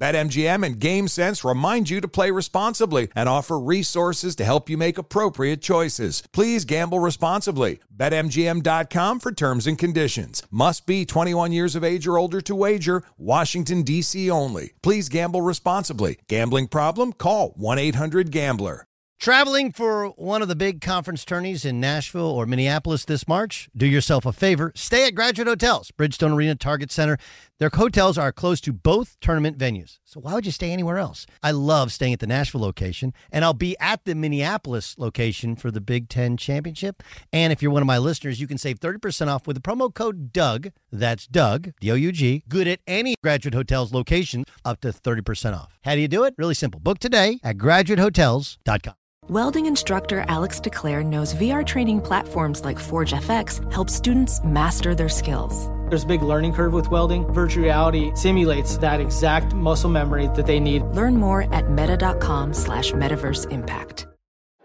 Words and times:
BetMGM 0.00 0.64
and 0.64 0.80
GameSense 0.80 1.48
remind 1.48 1.90
you 1.90 2.00
to 2.00 2.08
play 2.08 2.30
responsibly 2.30 3.08
and 3.14 3.28
offer 3.28 3.60
resources 3.60 4.34
to 4.36 4.44
help 4.46 4.70
you 4.70 4.78
make 4.78 4.96
appropriate 4.96 5.60
choices. 5.60 6.22
Please 6.32 6.64
gamble 6.64 7.00
responsibly. 7.00 7.80
BetMGM.com 7.94 9.20
for 9.20 9.30
terms 9.30 9.66
and 9.66 9.78
conditions. 9.78 10.42
Must 10.50 10.86
be 10.86 11.04
21 11.04 11.52
years 11.52 11.76
of 11.76 11.84
age 11.84 12.06
or 12.06 12.16
older 12.16 12.40
to 12.40 12.54
wager. 12.54 13.02
Washington, 13.18 13.82
D.C. 13.82 14.30
only. 14.30 14.72
Please 14.82 15.10
gamble 15.10 15.42
responsibly. 15.42 16.18
Gambling 16.28 16.68
problem? 16.68 17.12
Call 17.12 17.50
1 17.56 17.78
800 17.78 18.30
Gambler. 18.30 18.86
Traveling 19.20 19.70
for 19.70 20.06
one 20.12 20.40
of 20.40 20.48
the 20.48 20.56
big 20.56 20.80
conference 20.80 21.26
tourneys 21.26 21.66
in 21.66 21.78
Nashville 21.78 22.22
or 22.22 22.46
Minneapolis 22.46 23.04
this 23.04 23.28
March? 23.28 23.68
Do 23.76 23.84
yourself 23.84 24.24
a 24.24 24.32
favor. 24.32 24.72
Stay 24.74 25.06
at 25.06 25.14
Graduate 25.14 25.46
Hotels, 25.46 25.90
Bridgestone 25.90 26.34
Arena, 26.34 26.54
Target 26.54 26.90
Center. 26.90 27.18
Their 27.60 27.68
hotels 27.68 28.16
are 28.16 28.32
close 28.32 28.58
to 28.62 28.72
both 28.72 29.20
tournament 29.20 29.58
venues. 29.58 29.98
So 30.06 30.18
why 30.18 30.32
would 30.32 30.46
you 30.46 30.52
stay 30.52 30.72
anywhere 30.72 30.96
else? 30.96 31.26
I 31.42 31.50
love 31.50 31.92
staying 31.92 32.14
at 32.14 32.20
the 32.20 32.26
Nashville 32.26 32.62
location, 32.62 33.12
and 33.30 33.44
I'll 33.44 33.52
be 33.52 33.76
at 33.78 34.06
the 34.06 34.14
Minneapolis 34.14 34.96
location 34.96 35.56
for 35.56 35.70
the 35.70 35.82
Big 35.82 36.08
Ten 36.08 36.38
Championship. 36.38 37.02
And 37.34 37.52
if 37.52 37.60
you're 37.60 37.70
one 37.70 37.82
of 37.82 37.86
my 37.86 37.98
listeners, 37.98 38.40
you 38.40 38.46
can 38.46 38.56
save 38.56 38.80
30% 38.80 39.28
off 39.28 39.46
with 39.46 39.56
the 39.56 39.60
promo 39.60 39.92
code 39.92 40.32
Doug. 40.32 40.70
That's 40.90 41.26
Doug, 41.26 41.72
D 41.80 41.92
O 41.92 41.96
U 41.96 42.12
G. 42.12 42.44
Good 42.48 42.66
at 42.66 42.80
any 42.86 43.14
Graduate 43.22 43.52
Hotels 43.52 43.92
location, 43.92 44.46
up 44.64 44.80
to 44.80 44.88
30% 44.88 45.54
off. 45.54 45.78
How 45.84 45.94
do 45.94 46.00
you 46.00 46.08
do 46.08 46.24
it? 46.24 46.32
Really 46.38 46.54
simple. 46.54 46.80
Book 46.80 46.98
today 46.98 47.40
at 47.44 47.58
graduatehotels.com. 47.58 48.94
Welding 49.28 49.66
instructor 49.66 50.24
Alex 50.28 50.60
DeClaire 50.60 51.04
knows 51.04 51.34
VR 51.34 51.66
training 51.66 52.00
platforms 52.00 52.64
like 52.64 52.78
Forge 52.78 53.12
FX 53.12 53.70
help 53.70 53.90
students 53.90 54.42
master 54.42 54.94
their 54.94 55.10
skills. 55.10 55.68
There's 55.90 56.04
a 56.04 56.06
big 56.06 56.22
learning 56.22 56.52
curve 56.54 56.72
with 56.72 56.88
welding. 56.88 57.26
Virtual 57.32 57.64
reality 57.64 58.12
simulates 58.14 58.78
that 58.78 59.00
exact 59.00 59.54
muscle 59.54 59.90
memory 59.90 60.28
that 60.36 60.46
they 60.46 60.60
need. 60.60 60.82
Learn 60.94 61.16
more 61.16 61.52
at 61.52 61.68
meta.com 61.68 62.54
slash 62.54 62.92
metaverse 62.92 63.50
impact. 63.50 64.06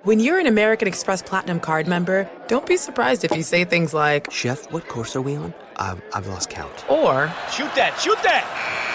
When 0.04 0.20
you're 0.20 0.38
an 0.38 0.46
American 0.46 0.88
Express 0.88 1.24
Platinum 1.24 1.60
card 1.60 1.88
member, 1.88 2.30
don't 2.48 2.68
be 2.68 2.78
surprised 2.78 3.24
if 3.24 3.36
you 3.36 3.42
say 3.42 3.66
things 3.66 3.92
like, 3.92 4.32
Chef, 4.32 4.72
what 4.72 4.88
course 4.88 5.16
are 5.16 5.22
we 5.22 5.36
on? 5.36 5.52
I've, 5.78 6.00
I've 6.14 6.28
lost 6.28 6.52
count. 6.52 6.86
or, 6.88 7.34
Shoot 7.52 7.74
that, 7.74 7.98
shoot 8.00 8.22
that! 8.22 8.95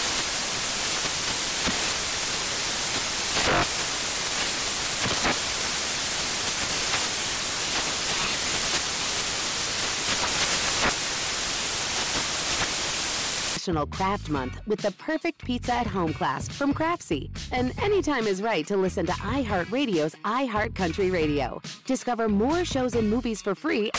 National 13.61 13.85
Craft 13.85 14.29
Month 14.31 14.59
with 14.65 14.81
the 14.81 14.89
perfect 14.93 15.45
pizza 15.45 15.75
at 15.75 15.85
home 15.85 16.13
class 16.13 16.49
from 16.49 16.73
Craftsy. 16.73 17.29
And 17.51 17.77
anytime 17.79 18.25
is 18.25 18.41
right 18.41 18.65
to 18.65 18.75
listen 18.75 19.05
to 19.05 19.11
iHeartRadio's 19.11 20.15
iHeart 20.25 20.73
Country 20.73 21.11
Radio. 21.11 21.61
Discover 21.85 22.29
more 22.29 22.65
shows 22.65 22.95
and 22.95 23.07
movies 23.07 23.39
for 23.39 23.53
free 23.53 23.91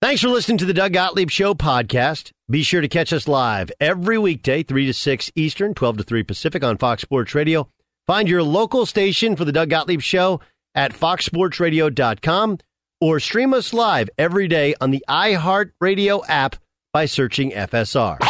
Thanks 0.00 0.20
for 0.20 0.28
listening 0.28 0.58
to 0.58 0.64
the 0.64 0.74
Doug 0.74 0.92
Gottlieb 0.92 1.30
Show 1.30 1.54
podcast. 1.54 2.30
Be 2.48 2.62
sure 2.62 2.80
to 2.80 2.88
catch 2.88 3.12
us 3.12 3.26
live 3.26 3.72
every 3.80 4.18
weekday, 4.18 4.62
3 4.62 4.86
to 4.86 4.94
6 4.94 5.32
Eastern, 5.34 5.74
12 5.74 5.96
to 5.96 6.04
3 6.04 6.22
Pacific 6.22 6.62
on 6.62 6.76
Fox 6.76 7.02
Sports 7.02 7.34
Radio. 7.34 7.68
Find 8.06 8.28
your 8.28 8.44
local 8.44 8.86
station 8.86 9.34
for 9.34 9.44
the 9.44 9.50
Doug 9.52 9.70
Gottlieb 9.70 10.02
Show 10.02 10.40
at 10.74 10.92
foxsportsradio.com 10.92 12.58
or 13.04 13.20
stream 13.20 13.52
us 13.52 13.74
live 13.74 14.08
every 14.16 14.48
day 14.48 14.74
on 14.80 14.90
the 14.90 15.04
iHeartRadio 15.10 16.22
app 16.26 16.56
by 16.90 17.04
searching 17.04 17.50
FSR. 17.50 18.18
Now 18.18 18.28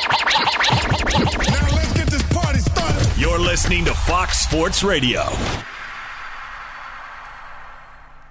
let's 1.76 1.92
get 1.92 2.08
this 2.08 2.24
party 2.32 2.58
started. 2.58 3.16
You're 3.16 3.38
listening 3.38 3.84
to 3.84 3.94
Fox 3.94 4.38
Sports 4.38 4.82
Radio. 4.82 5.22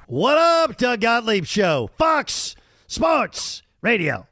What 0.08 0.38
up, 0.38 0.76
Doug 0.76 1.00
Gottlieb 1.00 1.46
Show? 1.46 1.90
Fox 1.98 2.58
Sports 2.88 3.64
Radio. 3.82 4.28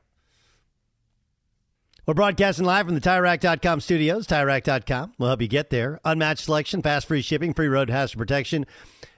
We're 2.12 2.16
broadcasting 2.16 2.66
live 2.66 2.88
from 2.88 2.96
the 2.96 3.00
TireRack.com 3.00 3.80
studios. 3.80 4.28
TireRack.com 4.28 5.14
will 5.18 5.28
help 5.28 5.42
you 5.42 5.48
get 5.48 5.70
there. 5.70 6.02
Unmatched 6.04 6.44
selection, 6.44 6.82
fast 6.82 7.08
free 7.08 7.22
shipping, 7.22 7.54
free 7.54 7.70
road 7.70 7.90
hazard 7.90 8.18
protection, 8.18 8.66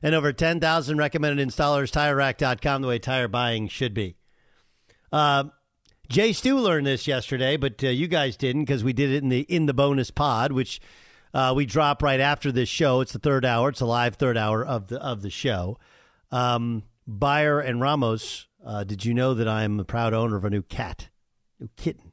and 0.03 0.13
over 0.13 0.31
10,000 0.31 0.97
recommended 0.97 1.47
installers. 1.47 1.91
TireRack.com, 1.91 2.83
the 2.83 2.87
way 2.87 2.99
tire 2.99 3.27
buying 3.27 3.67
should 3.67 3.95
be. 3.95 4.15
Uh, 5.11 5.45
Jay 6.07 6.33
Stu 6.33 6.59
learned 6.59 6.85
this 6.85 7.07
yesterday, 7.07 7.57
but 7.57 7.83
uh, 7.83 7.87
you 7.87 8.05
guys 8.07 8.37
didn't 8.37 8.65
because 8.65 8.83
we 8.83 8.93
did 8.93 9.09
it 9.09 9.23
in 9.23 9.29
the 9.29 9.39
in 9.39 9.65
the 9.65 9.73
bonus 9.73 10.11
pod, 10.11 10.51
which 10.51 10.79
uh, 11.33 11.51
we 11.55 11.65
drop 11.65 12.03
right 12.03 12.19
after 12.19 12.51
this 12.51 12.69
show. 12.69 13.01
It's 13.01 13.13
the 13.13 13.17
third 13.17 13.43
hour. 13.43 13.69
It's 13.69 13.81
a 13.81 13.87
live 13.87 14.17
third 14.17 14.37
hour 14.37 14.63
of 14.63 14.89
the 14.89 15.01
of 15.01 15.23
the 15.23 15.31
show. 15.31 15.79
Um, 16.31 16.83
Beyer 17.07 17.59
and 17.59 17.81
Ramos, 17.81 18.45
uh, 18.63 18.83
did 18.83 19.03
you 19.03 19.15
know 19.15 19.33
that 19.33 19.47
I'm 19.47 19.79
a 19.79 19.83
proud 19.83 20.13
owner 20.13 20.35
of 20.35 20.45
a 20.45 20.51
new 20.51 20.61
cat, 20.61 21.09
new 21.59 21.69
kitten? 21.75 22.12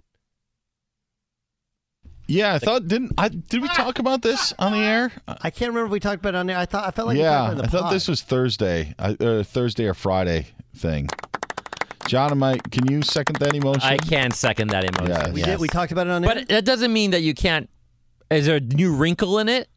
Yeah, 2.31 2.55
I 2.55 2.59
thought 2.61 2.87
didn't 2.87 3.13
I 3.19 3.29
did 3.29 3.61
we 3.61 3.69
talk 3.69 3.99
about 3.99 4.23
this 4.23 4.55
on 4.59 4.73
the 4.73 4.79
air? 4.79 5.11
I 5.27 5.51
can't 5.51 5.71
remember 5.71 5.87
if 5.87 5.93
we 5.93 6.01
talked 6.01 6.21
about 6.21 6.35
it 6.35 6.39
on 6.39 6.47
there. 6.47 6.57
I 6.57 6.65
thought 6.65 6.87
I 6.87 6.91
felt 6.93 7.09
like 7.09 7.17
we 7.17 7.23
yeah, 7.23 7.31
talked 7.39 7.53
about 7.55 7.59
it 7.59 7.63
I 7.63 7.65
in 7.65 7.71
thought 7.71 7.83
pod. 7.83 7.93
this 7.93 8.09
was 8.09 8.23
Thursday, 8.23 8.95
uh, 8.99 9.15
uh, 9.21 9.43
Thursday 9.43 9.87
or 9.87 9.95
Friday 9.95 10.47
thing. 10.77 11.09
John, 12.07 12.31
am 12.31 12.43
I? 12.43 12.59
Can 12.71 12.91
you 12.91 13.03
second 13.03 13.37
that 13.41 13.55
emotion? 13.55 13.83
I 13.83 13.97
can 13.97 14.31
second 14.31 14.69
that 14.71 14.85
emotion. 14.85 15.09
Yeah, 15.09 15.31
we 15.33 15.43
did. 15.43 15.61
We 15.61 15.69
talked 15.69 15.93
about 15.93 16.07
it 16.07 16.11
on 16.11 16.23
there. 16.23 16.35
But 16.35 16.49
that 16.49 16.65
doesn't 16.65 16.93
mean 16.93 17.11
that 17.13 17.23
you 17.23 17.35
can't. 17.35 17.69
Is 18.31 18.47
there 18.47 18.57
a 18.57 18.61
new 18.61 18.95
wrinkle 18.95 19.39
in 19.39 19.49
it? 19.49 19.69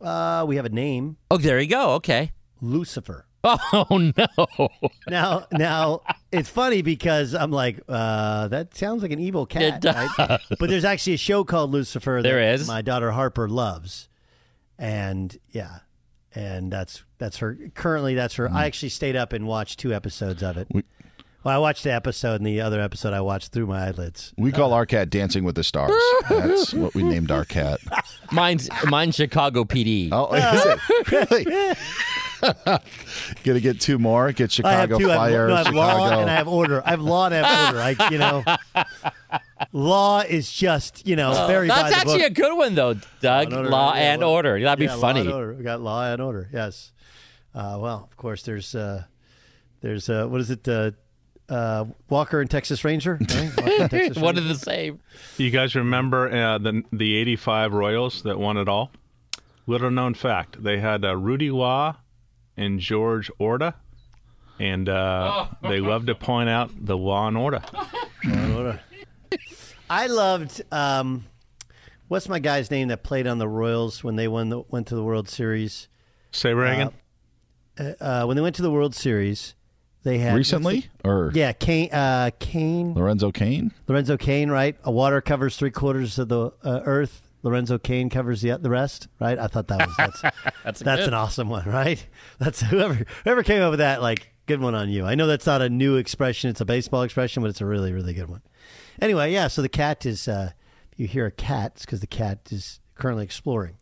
uh, 0.00 0.44
we 0.48 0.56
have 0.56 0.64
a 0.64 0.70
name, 0.70 1.16
Oh, 1.30 1.36
there 1.36 1.58
you 1.60 1.68
go. 1.68 1.90
Okay. 1.94 2.32
Lucifer. 2.60 3.26
Oh 3.72 4.12
no. 4.16 4.68
Now, 5.08 5.46
now 5.50 6.02
it's 6.30 6.48
funny 6.48 6.82
because 6.82 7.34
I'm 7.34 7.50
like, 7.50 7.80
uh, 7.88 8.48
that 8.48 8.76
sounds 8.76 9.02
like 9.02 9.12
an 9.12 9.18
evil 9.18 9.46
cat, 9.46 9.62
It 9.76 9.80
does. 9.80 10.10
right? 10.18 10.40
But 10.58 10.68
there's 10.68 10.84
actually 10.84 11.14
a 11.14 11.18
show 11.18 11.44
called 11.44 11.70
Lucifer. 11.70 12.20
There 12.22 12.36
that 12.38 12.60
is. 12.60 12.68
My 12.68 12.82
daughter 12.82 13.12
Harper 13.12 13.48
loves, 13.48 14.08
and 14.78 15.36
yeah, 15.50 15.78
and 16.34 16.70
that's 16.72 17.02
that's 17.18 17.38
her. 17.38 17.56
Currently, 17.74 18.14
that's 18.14 18.34
her. 18.34 18.50
I 18.50 18.66
actually 18.66 18.90
stayed 18.90 19.16
up 19.16 19.32
and 19.32 19.46
watched 19.46 19.78
two 19.78 19.92
episodes 19.94 20.42
of 20.42 20.56
it. 20.56 20.68
We- 20.70 20.84
well, 21.42 21.54
I 21.54 21.58
watched 21.58 21.84
the 21.84 21.92
episode, 21.94 22.34
and 22.34 22.46
the 22.46 22.60
other 22.60 22.82
episode 22.82 23.14
I 23.14 23.22
watched 23.22 23.50
through 23.52 23.66
my 23.66 23.86
eyelids. 23.86 24.34
We 24.36 24.52
call 24.52 24.74
our 24.74 24.84
cat 24.84 25.08
Dancing 25.08 25.42
with 25.42 25.54
the 25.54 25.64
Stars. 25.64 25.90
That's 26.28 26.74
what 26.74 26.94
we 26.94 27.02
named 27.02 27.30
our 27.30 27.46
cat. 27.46 27.80
Mine's 28.30 28.68
mine's 28.84 29.14
Chicago 29.16 29.64
PD. 29.64 30.10
Oh, 30.12 30.34
is 30.34 30.66
it 30.66 31.10
really? 31.46 31.74
Gonna 33.44 33.60
get 33.60 33.80
two 33.80 33.98
more. 33.98 34.32
Get 34.32 34.58
I 34.64 34.72
have 34.72 34.88
Chicago 34.90 34.98
two. 34.98 35.10
I 35.10 35.12
have, 35.12 35.18
Fire. 35.20 35.48
no, 35.48 35.54
I 35.54 35.58
have 35.58 35.66
Chicago. 35.66 35.78
law 36.02 36.20
and 36.20 36.30
I 36.30 36.34
have 36.34 36.48
order. 36.48 36.82
I 36.84 36.90
have 36.90 37.00
law 37.00 37.26
and 37.26 37.34
I 37.34 37.48
have 37.48 37.74
order. 37.74 37.80
I, 37.82 38.08
you 38.10 38.18
know, 38.18 38.44
law 39.72 40.20
is 40.20 40.50
just 40.52 41.06
you 41.06 41.16
know 41.16 41.46
very. 41.46 41.68
by 41.68 41.74
Oh, 41.74 41.76
That's 41.82 41.90
the 41.94 41.96
actually 42.00 42.18
book. 42.22 42.30
a 42.30 42.34
good 42.34 42.56
one 42.56 42.74
though, 42.74 42.94
Doug. 43.20 43.52
Law 43.52 43.58
and 43.60 43.68
Law 43.70 43.86
order, 43.88 43.98
yeah, 43.98 44.12
and 44.12 44.20
well, 44.20 44.30
order. 44.30 44.60
That'd 44.60 44.78
be 44.78 44.84
yeah, 44.86 44.94
Law 44.94 45.00
funny. 45.00 45.20
and 45.20 45.32
order. 45.32 45.54
We 45.54 45.62
got 45.64 45.80
law 45.80 46.04
and 46.12 46.20
order. 46.22 46.48
Yes. 46.52 46.92
Uh, 47.54 47.78
well, 47.80 48.08
of 48.10 48.16
course, 48.16 48.42
there's 48.42 48.74
uh, 48.74 49.04
there's 49.80 50.08
uh, 50.08 50.26
what 50.26 50.40
is 50.40 50.50
it? 50.50 50.66
Uh, 50.68 50.92
uh, 51.48 51.84
Walker 52.08 52.40
and 52.40 52.48
Texas 52.50 52.84
Ranger. 52.84 53.18
Right? 53.30 53.58
And 53.80 53.90
Texas 53.90 54.16
One 54.22 54.36
Ranger. 54.36 54.42
of 54.42 54.48
the 54.48 54.64
same. 54.64 55.00
You 55.36 55.50
guys 55.50 55.74
remember 55.74 56.30
uh, 56.32 56.58
the 56.58 56.82
the 56.92 57.14
'85 57.16 57.72
Royals 57.72 58.22
that 58.22 58.38
won 58.38 58.56
it 58.56 58.68
all? 58.68 58.90
Little 59.66 59.90
known 59.90 60.14
fact: 60.14 60.62
they 60.62 60.78
had 60.78 61.04
uh, 61.04 61.16
Rudy 61.16 61.50
Law 61.50 61.96
and 62.60 62.78
George 62.78 63.30
Orta, 63.38 63.74
and 64.58 64.88
uh, 64.88 65.48
they 65.62 65.80
love 65.80 66.06
to 66.06 66.14
point 66.14 66.48
out 66.48 66.70
the 66.76 66.96
Law 66.96 67.26
and 67.26 67.36
Order. 67.36 67.62
I 69.90 70.06
loved. 70.06 70.62
Um, 70.70 71.24
what's 72.08 72.28
my 72.28 72.38
guy's 72.38 72.70
name 72.70 72.88
that 72.88 73.02
played 73.02 73.26
on 73.26 73.38
the 73.38 73.48
Royals 73.48 74.04
when 74.04 74.16
they 74.16 74.28
won 74.28 74.50
the, 74.50 74.60
went 74.68 74.86
to 74.88 74.94
the 74.94 75.02
World 75.02 75.28
Series? 75.28 75.88
Say 76.30 76.52
Reagan. 76.52 76.92
Uh, 77.78 77.92
uh, 78.00 78.24
when 78.26 78.36
they 78.36 78.42
went 78.42 78.56
to 78.56 78.62
the 78.62 78.70
World 78.70 78.94
Series, 78.94 79.54
they 80.02 80.18
had 80.18 80.36
Recently? 80.36 80.88
Or 81.02 81.32
Yeah, 81.34 81.52
Cain. 81.52 81.90
Uh, 81.92 82.30
Cain. 82.38 82.94
Lorenzo 82.94 83.32
Cain? 83.32 83.72
Lorenzo 83.88 84.16
Cain. 84.16 84.50
Right. 84.50 84.76
A 84.84 84.92
water 84.92 85.20
covers 85.20 85.56
three 85.56 85.70
quarters 85.70 86.18
of 86.18 86.28
the 86.28 86.52
uh, 86.62 86.80
Earth. 86.84 87.22
Lorenzo 87.42 87.78
Cain 87.78 88.10
covers 88.10 88.42
the 88.42 88.56
the 88.58 88.70
rest. 88.70 89.08
Right. 89.18 89.38
I 89.38 89.46
thought 89.46 89.68
that 89.68 89.86
was 89.86 89.96
that's 89.96 90.22
That's, 90.64 90.80
that's 90.80 91.06
an 91.06 91.14
awesome 91.14 91.48
one. 91.48 91.68
Right. 91.68 92.04
That's 92.38 92.60
whoever 92.62 93.04
whoever 93.24 93.42
came 93.42 93.62
up 93.62 93.70
with 93.70 93.80
that. 93.80 94.02
Like 94.02 94.32
good 94.46 94.60
one 94.60 94.74
on 94.74 94.88
you. 94.88 95.06
I 95.06 95.14
know 95.14 95.26
that's 95.26 95.46
not 95.46 95.62
a 95.62 95.68
new 95.68 95.96
expression. 95.96 96.50
It's 96.50 96.60
a 96.60 96.64
baseball 96.64 97.02
expression, 97.02 97.42
but 97.42 97.48
it's 97.48 97.60
a 97.60 97.66
really 97.66 97.92
really 97.92 98.14
good 98.14 98.28
one. 98.28 98.42
Anyway, 99.00 99.32
yeah. 99.32 99.48
So 99.48 99.62
the 99.62 99.68
cat 99.68 100.06
is. 100.06 100.28
Uh, 100.28 100.52
you 101.00 101.06
hear 101.06 101.26
a 101.26 101.30
cat, 101.30 101.72
it's 101.76 101.86
because 101.86 102.00
the 102.00 102.06
cat 102.06 102.40
is 102.50 102.78
currently 102.94 103.24
exploring. 103.24 103.76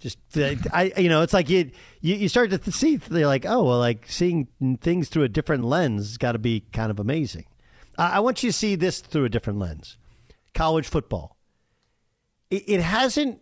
Just 0.00 0.18
I, 0.36 0.92
you 0.96 1.08
know, 1.08 1.22
it's 1.22 1.34
like 1.34 1.50
you 1.50 1.70
you, 2.00 2.14
you 2.14 2.28
start 2.28 2.50
to 2.50 2.72
see 2.72 2.96
they're 2.96 3.26
like, 3.26 3.44
oh 3.44 3.64
well, 3.64 3.78
like 3.78 4.06
seeing 4.08 4.48
things 4.80 5.08
through 5.08 5.24
a 5.24 5.28
different 5.28 5.64
lens 5.64 6.06
has 6.06 6.18
got 6.18 6.32
to 6.32 6.38
be 6.38 6.64
kind 6.72 6.90
of 6.90 6.98
amazing. 6.98 7.44
I, 7.98 8.12
I 8.12 8.20
want 8.20 8.42
you 8.42 8.50
to 8.50 8.56
see 8.56 8.76
this 8.76 9.00
through 9.00 9.24
a 9.24 9.28
different 9.28 9.58
lens. 9.58 9.98
College 10.54 10.88
football. 10.88 11.36
It, 12.50 12.64
it 12.68 12.80
hasn't. 12.80 13.40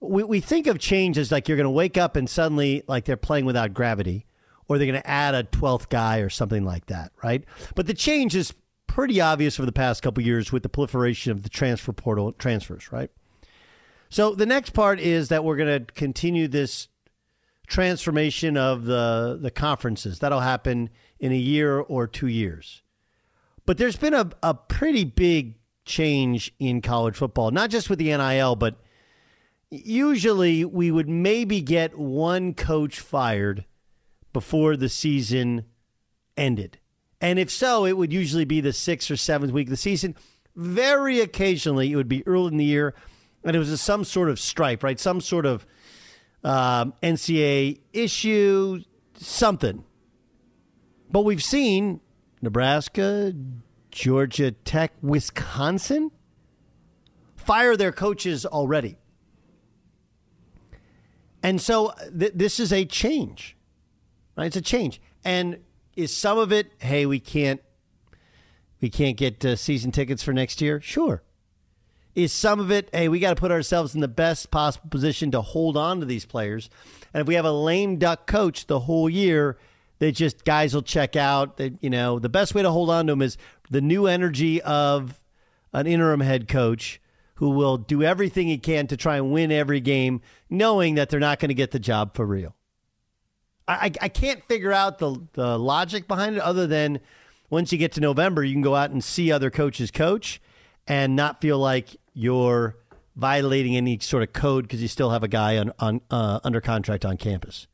We 0.00 0.22
we 0.22 0.40
think 0.40 0.66
of 0.66 0.78
change 0.78 1.18
as 1.18 1.32
like 1.32 1.48
you're 1.48 1.56
going 1.56 1.64
to 1.64 1.70
wake 1.70 1.96
up 1.96 2.16
and 2.16 2.28
suddenly 2.30 2.82
like 2.86 3.04
they're 3.04 3.16
playing 3.16 3.44
without 3.46 3.74
gravity, 3.74 4.26
or 4.68 4.78
they're 4.78 4.86
going 4.86 5.00
to 5.00 5.10
add 5.10 5.34
a 5.34 5.42
twelfth 5.42 5.88
guy 5.88 6.18
or 6.18 6.28
something 6.28 6.64
like 6.64 6.86
that, 6.86 7.12
right? 7.22 7.44
But 7.74 7.86
the 7.86 7.94
change 7.94 8.36
is 8.36 8.54
pretty 8.86 9.20
obvious 9.20 9.58
over 9.58 9.66
the 9.66 9.72
past 9.72 10.02
couple 10.02 10.22
years 10.22 10.52
with 10.52 10.62
the 10.62 10.68
proliferation 10.68 11.32
of 11.32 11.42
the 11.42 11.48
transfer 11.48 11.92
portal 11.92 12.32
transfers, 12.32 12.92
right? 12.92 13.10
So 14.08 14.34
the 14.34 14.46
next 14.46 14.70
part 14.70 15.00
is 15.00 15.28
that 15.28 15.44
we're 15.44 15.56
going 15.56 15.84
to 15.84 15.92
continue 15.92 16.48
this 16.48 16.88
transformation 17.66 18.56
of 18.56 18.84
the 18.84 19.38
the 19.40 19.50
conferences. 19.50 20.20
That'll 20.20 20.40
happen 20.40 20.90
in 21.20 21.32
a 21.32 21.36
year 21.36 21.78
or 21.78 22.06
two 22.06 22.28
years. 22.28 22.82
But 23.66 23.76
there's 23.76 23.96
been 23.96 24.14
a, 24.14 24.30
a 24.42 24.54
pretty 24.54 25.04
big 25.04 25.57
change 25.88 26.52
in 26.58 26.80
college 26.80 27.16
football, 27.16 27.50
not 27.50 27.70
just 27.70 27.90
with 27.90 27.98
the 27.98 28.16
NIL, 28.16 28.54
but 28.54 28.76
usually 29.70 30.64
we 30.64 30.90
would 30.90 31.08
maybe 31.08 31.60
get 31.60 31.98
one 31.98 32.54
coach 32.54 33.00
fired 33.00 33.64
before 34.32 34.76
the 34.76 34.88
season 34.88 35.64
ended. 36.36 36.78
And 37.20 37.38
if 37.38 37.50
so, 37.50 37.84
it 37.84 37.96
would 37.96 38.12
usually 38.12 38.44
be 38.44 38.60
the 38.60 38.72
sixth 38.72 39.10
or 39.10 39.16
seventh 39.16 39.52
week 39.52 39.66
of 39.66 39.70
the 39.70 39.76
season. 39.76 40.14
Very 40.54 41.20
occasionally, 41.20 41.90
it 41.90 41.96
would 41.96 42.08
be 42.08 42.26
early 42.26 42.48
in 42.48 42.56
the 42.56 42.64
year, 42.64 42.94
and 43.42 43.56
it 43.56 43.58
was 43.58 43.80
some 43.80 44.04
sort 44.04 44.28
of 44.28 44.38
stripe, 44.38 44.82
right? 44.82 45.00
Some 45.00 45.20
sort 45.20 45.46
of 45.46 45.66
um, 46.44 46.94
NCAA 47.02 47.80
issue, 47.92 48.82
something. 49.14 49.84
But 51.10 51.22
we've 51.22 51.42
seen 51.42 52.00
Nebraska, 52.42 53.32
Georgia 53.90 54.52
Tech, 54.52 54.92
Wisconsin 55.02 56.10
fire 57.36 57.76
their 57.76 57.92
coaches 57.92 58.44
already. 58.44 58.98
And 61.42 61.60
so 61.60 61.92
th- 62.18 62.32
this 62.34 62.60
is 62.60 62.72
a 62.72 62.84
change, 62.84 63.56
right? 64.36 64.46
It's 64.46 64.56
a 64.56 64.60
change. 64.60 65.00
And 65.24 65.58
is 65.96 66.14
some 66.14 66.38
of 66.38 66.52
it, 66.52 66.72
hey, 66.80 67.06
we 67.06 67.20
can't, 67.20 67.60
we 68.80 68.90
can't 68.90 69.16
get 69.16 69.44
uh, 69.44 69.56
season 69.56 69.90
tickets 69.92 70.22
for 70.22 70.32
next 70.32 70.60
year? 70.60 70.80
Sure. 70.80 71.22
Is 72.14 72.32
some 72.32 72.60
of 72.60 72.70
it, 72.70 72.88
hey, 72.92 73.08
we 73.08 73.20
got 73.20 73.30
to 73.30 73.40
put 73.40 73.50
ourselves 73.50 73.94
in 73.94 74.00
the 74.00 74.08
best 74.08 74.50
possible 74.50 74.88
position 74.90 75.30
to 75.30 75.40
hold 75.40 75.76
on 75.76 76.00
to 76.00 76.06
these 76.06 76.26
players. 76.26 76.68
And 77.14 77.22
if 77.22 77.28
we 77.28 77.34
have 77.34 77.44
a 77.44 77.52
lame 77.52 77.96
duck 77.96 78.26
coach 78.26 78.66
the 78.66 78.80
whole 78.80 79.08
year, 79.08 79.56
that 79.98 80.12
just 80.12 80.44
guys 80.44 80.74
will 80.74 80.82
check 80.82 81.16
out. 81.16 81.56
That 81.56 81.82
you 81.82 81.90
know, 81.90 82.18
the 82.18 82.28
best 82.28 82.54
way 82.54 82.62
to 82.62 82.70
hold 82.70 82.90
on 82.90 83.06
to 83.06 83.12
them 83.12 83.22
is 83.22 83.36
the 83.70 83.80
new 83.80 84.06
energy 84.06 84.60
of 84.62 85.20
an 85.72 85.86
interim 85.86 86.20
head 86.20 86.48
coach 86.48 87.00
who 87.36 87.50
will 87.50 87.76
do 87.76 88.02
everything 88.02 88.48
he 88.48 88.58
can 88.58 88.86
to 88.88 88.96
try 88.96 89.16
and 89.16 89.30
win 89.30 89.52
every 89.52 89.80
game, 89.80 90.20
knowing 90.50 90.96
that 90.96 91.08
they're 91.08 91.20
not 91.20 91.38
going 91.38 91.50
to 91.50 91.54
get 91.54 91.70
the 91.70 91.78
job 91.78 92.14
for 92.14 92.26
real. 92.26 92.54
I, 93.68 93.92
I, 94.00 94.08
can't 94.08 94.42
figure 94.48 94.72
out 94.72 94.98
the 94.98 95.20
the 95.34 95.58
logic 95.58 96.08
behind 96.08 96.36
it, 96.36 96.42
other 96.42 96.66
than 96.66 97.00
once 97.50 97.70
you 97.70 97.78
get 97.78 97.92
to 97.92 98.00
November, 98.00 98.42
you 98.42 98.54
can 98.54 98.62
go 98.62 98.74
out 98.74 98.90
and 98.90 99.04
see 99.04 99.30
other 99.30 99.50
coaches 99.50 99.90
coach, 99.90 100.40
and 100.86 101.14
not 101.14 101.40
feel 101.42 101.58
like 101.58 101.96
you're 102.14 102.76
violating 103.14 103.76
any 103.76 103.98
sort 103.98 104.22
of 104.22 104.32
code 104.32 104.64
because 104.64 104.80
you 104.80 104.88
still 104.88 105.10
have 105.10 105.22
a 105.22 105.28
guy 105.28 105.58
on, 105.58 105.72
on 105.78 106.00
uh, 106.10 106.40
under 106.44 106.60
contract 106.60 107.04
on 107.04 107.16
campus. 107.16 107.66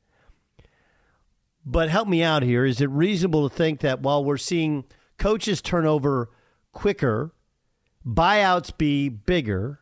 But 1.65 1.89
help 1.89 2.09
me 2.09 2.23
out 2.23 2.43
here. 2.43 2.65
Is 2.65 2.81
it 2.81 2.91
reasonable 2.91 3.49
to 3.49 3.55
think 3.55 3.81
that 3.81 4.01
while 4.01 4.25
we're 4.25 4.37
seeing 4.37 4.85
coaches 5.19 5.63
turn 5.63 5.87
over 5.87 6.31
quicker, 6.73 7.35
buyouts 8.07 8.77
be 8.77 9.09
bigger? 9.09 9.81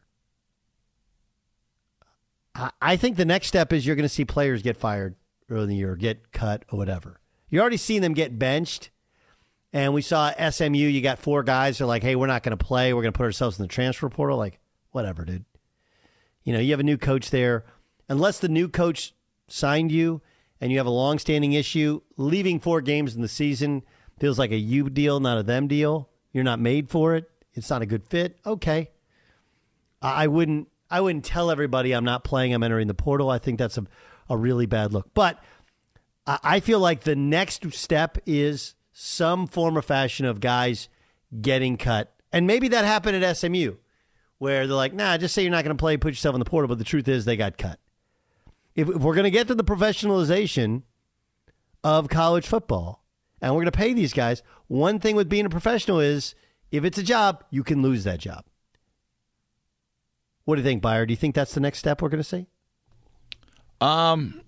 I- 2.55 2.97
think 2.97 3.17
the 3.17 3.25
next 3.25 3.47
step 3.49 3.73
is 3.73 3.87
you're 3.87 3.97
going 3.97 4.05
to 4.05 4.09
see 4.09 4.25
players 4.25 4.63
get 4.63 4.77
fired 4.77 5.17
early 5.49 5.65
in 5.65 5.69
the 5.71 5.77
year, 5.77 5.97
get 5.97 6.33
cut, 6.33 6.65
or 6.71 6.79
whatever. 6.79 7.21
You're 7.49 7.63
already 7.63 7.77
seen 7.77 8.03
them 8.03 8.15
get 8.15 8.39
benched. 8.39 8.91
And 9.73 9.95
we 9.95 10.03
saw 10.03 10.33
SMU, 10.51 10.77
you 10.77 11.01
got 11.01 11.19
four 11.19 11.43
guys 11.43 11.79
who 11.79 11.85
are 11.85 11.89
like, 11.89 12.03
hey, 12.03 12.15
we're 12.15 12.27
not 12.27 12.43
going 12.43 12.57
to 12.57 12.63
play. 12.63 12.93
We're 12.93 13.01
going 13.01 13.13
to 13.13 13.17
put 13.17 13.25
ourselves 13.25 13.59
in 13.59 13.63
the 13.63 13.69
transfer 13.69 14.09
portal. 14.11 14.37
Like, 14.37 14.59
whatever, 14.91 15.25
dude. 15.25 15.47
You 16.45 16.53
know, 16.53 16.59
you 16.59 16.73
have 16.73 16.81
a 16.81 16.85
new 16.85 16.99
coach 16.99 17.31
there. 17.31 17.65
Unless 18.09 18.41
the 18.41 18.49
new 18.49 18.69
coach 18.69 19.15
signed 19.49 19.91
you 19.91 20.21
and 20.61 20.71
you 20.71 20.79
have 20.79 20.87
a 20.87 20.91
long-standing 20.91 21.55
issue, 21.55 22.03
leaving 22.19 22.61
four 22.61 22.83
games 22.83 23.15
in 23.15 23.23
the 23.23 23.29
season 23.29 23.83
feels 24.21 24.39
like 24.39 24.51
a 24.51 24.57
you 24.57 24.91
deal, 24.91 25.21
not 25.21 25.39
a 25.39 25.43
them 25.43 25.69
deal. 25.69 26.09
You're 26.33 26.45
not 26.45 26.61
made 26.61 26.89
for 26.91 27.15
it. 27.15 27.31
It's 27.55 27.71
not 27.71 27.83
a 27.83 27.87
good 27.87 28.05
fit. 28.05 28.39
Okay. 28.47 28.91
I 30.01 30.27
wouldn't 30.27 30.69
I 30.91 31.01
wouldn't 31.01 31.25
tell 31.25 31.51
everybody 31.51 31.93
I'm 31.93 32.05
not 32.05 32.25
playing, 32.25 32.53
I'm 32.53 32.63
entering 32.63 32.89
the 32.89 32.95
portal. 32.95 33.31
I 33.31 33.39
think 33.39 33.59
that's 33.59 33.79
a, 33.79 33.87
a 34.29 34.37
really 34.37 34.67
bad 34.67 34.93
look. 34.93 35.15
But 35.15 35.43
I 36.27 36.39
I 36.43 36.61
feel 36.61 36.81
like 36.81 37.03
the 37.03 37.17
next 37.17 37.73
step 37.73 38.19
is 38.27 38.75
some 38.93 39.47
form 39.47 39.77
or 39.77 39.83
fashion 39.83 40.27
of 40.27 40.41
guys 40.41 40.89
getting 41.41 41.77
cut. 41.77 42.15
And 42.33 42.47
maybe 42.47 42.69
that 42.69 42.85
happened 42.85 43.23
at 43.23 43.37
SMU, 43.37 43.77
where 44.39 44.67
they're 44.67 44.77
like, 44.77 44.95
nah, 44.95 45.17
just 45.19 45.35
say 45.35 45.43
you're 45.43 45.51
not 45.51 45.65
going 45.65 45.77
to 45.77 45.81
play, 45.81 45.97
put 45.97 46.13
yourself 46.13 46.35
in 46.35 46.39
the 46.39 46.45
portal. 46.45 46.69
But 46.69 46.79
the 46.79 46.85
truth 46.85 47.09
is, 47.09 47.25
they 47.25 47.37
got 47.37 47.59
cut. 47.59 47.79
If, 48.75 48.89
if 48.89 48.97
we're 48.97 49.15
going 49.15 49.25
to 49.25 49.31
get 49.31 49.49
to 49.49 49.55
the 49.55 49.65
professionalization 49.65 50.83
of 51.85 52.09
college 52.09 52.47
football 52.47 53.02
and 53.43 53.53
we're 53.53 53.63
going 53.63 53.73
to 53.73 53.79
pay 53.79 53.93
these 53.93 54.13
guys, 54.15 54.43
one 54.69 54.99
thing 55.01 55.17
with 55.17 55.29
being 55.29 55.45
a 55.45 55.51
professional 55.51 56.01
is 56.01 56.35
if 56.71 56.85
it's 56.85 56.97
a 56.97 57.03
job, 57.03 57.45
you 57.51 57.63
can 57.63 57.83
lose 57.83 58.05
that 58.05 58.21
job. 58.21 58.47
What 60.45 60.55
do 60.55 60.63
you 60.63 60.67
think, 60.67 60.81
Beyer? 60.81 61.05
Do 61.05 61.13
you 61.13 61.17
think 61.17 61.35
that's 61.35 61.53
the 61.53 61.61
next 61.61 61.79
step 61.79 62.01
we're 62.01 62.09
going 62.09 62.23
to 62.23 62.29
see? 62.29 62.47
Um, 63.81 64.41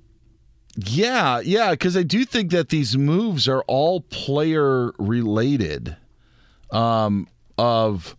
yeah, 0.76 1.40
yeah, 1.40 1.72
because 1.72 1.96
I 1.96 2.02
do 2.02 2.24
think 2.24 2.50
that 2.52 2.68
these 2.68 2.96
moves 2.96 3.48
are 3.48 3.62
all 3.62 4.00
player 4.00 4.92
related. 4.98 5.96
Um, 6.70 7.28
of 7.58 8.16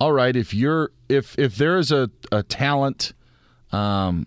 all 0.00 0.12
right, 0.12 0.34
if 0.34 0.52
you're 0.52 0.90
if 1.08 1.38
if 1.38 1.56
there 1.56 1.78
is 1.78 1.92
a 1.92 2.10
a 2.32 2.42
talent, 2.42 3.12
um, 3.70 4.26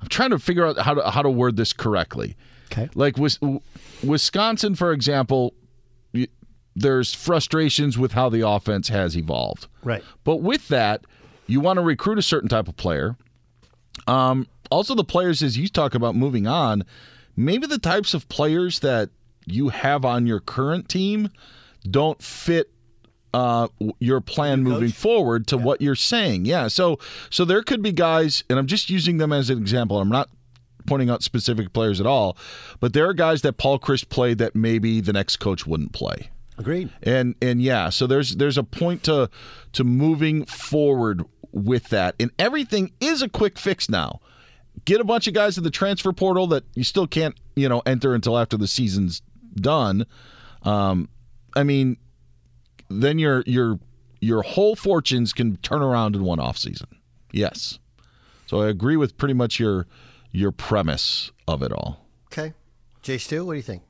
I'm 0.00 0.08
trying 0.08 0.30
to 0.30 0.38
figure 0.38 0.66
out 0.66 0.78
how 0.78 0.94
to 0.94 1.10
how 1.10 1.20
to 1.20 1.30
word 1.30 1.56
this 1.56 1.74
correctly. 1.74 2.36
Okay, 2.72 2.88
like 2.94 3.18
Wis- 3.18 3.38
Wisconsin, 4.02 4.74
for 4.74 4.92
example, 4.92 5.54
there's 6.74 7.14
frustrations 7.14 7.98
with 7.98 8.12
how 8.12 8.28
the 8.28 8.46
offense 8.46 8.88
has 8.88 9.16
evolved. 9.16 9.66
Right. 9.82 10.02
But 10.24 10.36
with 10.36 10.68
that, 10.68 11.04
you 11.46 11.60
want 11.60 11.78
to 11.78 11.82
recruit 11.82 12.18
a 12.18 12.22
certain 12.22 12.48
type 12.48 12.68
of 12.68 12.76
player. 12.76 13.16
Um, 14.06 14.46
also, 14.70 14.94
the 14.94 15.04
players, 15.04 15.42
as 15.42 15.58
you 15.58 15.68
talk 15.68 15.94
about 15.94 16.14
moving 16.14 16.46
on, 16.46 16.84
maybe 17.36 17.66
the 17.66 17.78
types 17.78 18.14
of 18.14 18.28
players 18.28 18.80
that 18.80 19.10
you 19.46 19.70
have 19.70 20.04
on 20.04 20.26
your 20.26 20.40
current 20.40 20.88
team 20.88 21.28
don't 21.88 22.22
fit 22.22 22.70
uh, 23.34 23.68
your 23.98 24.20
plan 24.20 24.62
moving 24.62 24.90
forward 24.90 25.46
to 25.48 25.56
what 25.56 25.80
you're 25.80 25.94
saying. 25.94 26.44
Yeah. 26.44 26.68
So, 26.68 26.98
so 27.30 27.44
there 27.44 27.62
could 27.62 27.82
be 27.82 27.92
guys, 27.92 28.44
and 28.48 28.58
I'm 28.58 28.66
just 28.66 28.90
using 28.90 29.18
them 29.18 29.32
as 29.32 29.50
an 29.50 29.58
example. 29.58 30.00
I'm 30.00 30.08
not 30.08 30.28
pointing 30.90 31.08
out 31.08 31.22
specific 31.22 31.72
players 31.72 32.00
at 32.00 32.06
all, 32.06 32.36
but 32.80 32.94
there 32.94 33.08
are 33.08 33.14
guys 33.14 33.42
that 33.42 33.52
Paul 33.52 33.78
Chryst 33.78 34.08
played 34.08 34.38
that 34.38 34.56
maybe 34.56 35.00
the 35.00 35.12
next 35.12 35.36
coach 35.36 35.64
wouldn't 35.64 35.92
play. 35.92 36.30
Agreed. 36.58 36.90
And 37.04 37.36
and 37.40 37.62
yeah, 37.62 37.90
so 37.90 38.08
there's 38.08 38.34
there's 38.34 38.58
a 38.58 38.64
point 38.64 39.04
to 39.04 39.30
to 39.74 39.84
moving 39.84 40.46
forward 40.46 41.22
with 41.52 41.90
that. 41.90 42.16
And 42.18 42.32
everything 42.40 42.90
is 43.00 43.22
a 43.22 43.28
quick 43.28 43.56
fix 43.56 43.88
now. 43.88 44.18
Get 44.84 45.00
a 45.00 45.04
bunch 45.04 45.28
of 45.28 45.34
guys 45.34 45.56
in 45.56 45.62
the 45.62 45.70
transfer 45.70 46.12
portal 46.12 46.48
that 46.48 46.64
you 46.74 46.82
still 46.82 47.06
can't, 47.06 47.38
you 47.54 47.68
know, 47.68 47.82
enter 47.86 48.12
until 48.12 48.36
after 48.36 48.56
the 48.56 48.66
season's 48.66 49.22
done. 49.54 50.06
Um, 50.64 51.08
I 51.54 51.62
mean, 51.62 51.98
then 52.88 53.20
your 53.20 53.44
your 53.46 53.78
your 54.20 54.42
whole 54.42 54.74
fortunes 54.74 55.32
can 55.32 55.56
turn 55.58 55.82
around 55.82 56.16
in 56.16 56.24
one 56.24 56.40
off 56.40 56.58
season. 56.58 56.88
Yes. 57.30 57.78
So 58.48 58.62
I 58.62 58.68
agree 58.68 58.96
with 58.96 59.16
pretty 59.16 59.34
much 59.34 59.60
your 59.60 59.86
your 60.32 60.52
premise 60.52 61.32
of 61.48 61.62
it 61.62 61.72
all. 61.72 62.06
Okay. 62.26 62.54
Jay 63.02 63.18
Stu, 63.18 63.44
what 63.44 63.54
do 63.54 63.56
you 63.56 63.62
think? 63.62 63.82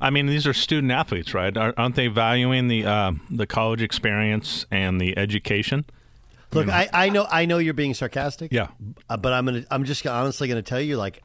I 0.00 0.10
mean, 0.10 0.26
these 0.26 0.46
are 0.46 0.52
student 0.52 0.92
athletes, 0.92 1.34
right? 1.34 1.56
Aren't 1.56 1.94
they 1.94 2.08
valuing 2.08 2.68
the 2.68 2.84
uh, 2.84 3.12
the 3.30 3.46
college 3.46 3.80
experience 3.80 4.66
and 4.70 5.00
the 5.00 5.16
education? 5.16 5.84
Look, 6.52 6.68
I, 6.68 6.88
I 6.92 7.08
know 7.08 7.26
I 7.30 7.46
know 7.46 7.58
you're 7.58 7.74
being 7.74 7.94
sarcastic. 7.94 8.52
Yeah, 8.52 8.68
uh, 9.08 9.16
but 9.16 9.32
I'm 9.32 9.44
gonna 9.44 9.64
I'm 9.70 9.84
just 9.84 10.06
honestly 10.06 10.48
gonna 10.48 10.62
tell 10.62 10.80
you, 10.80 10.96
like, 10.96 11.22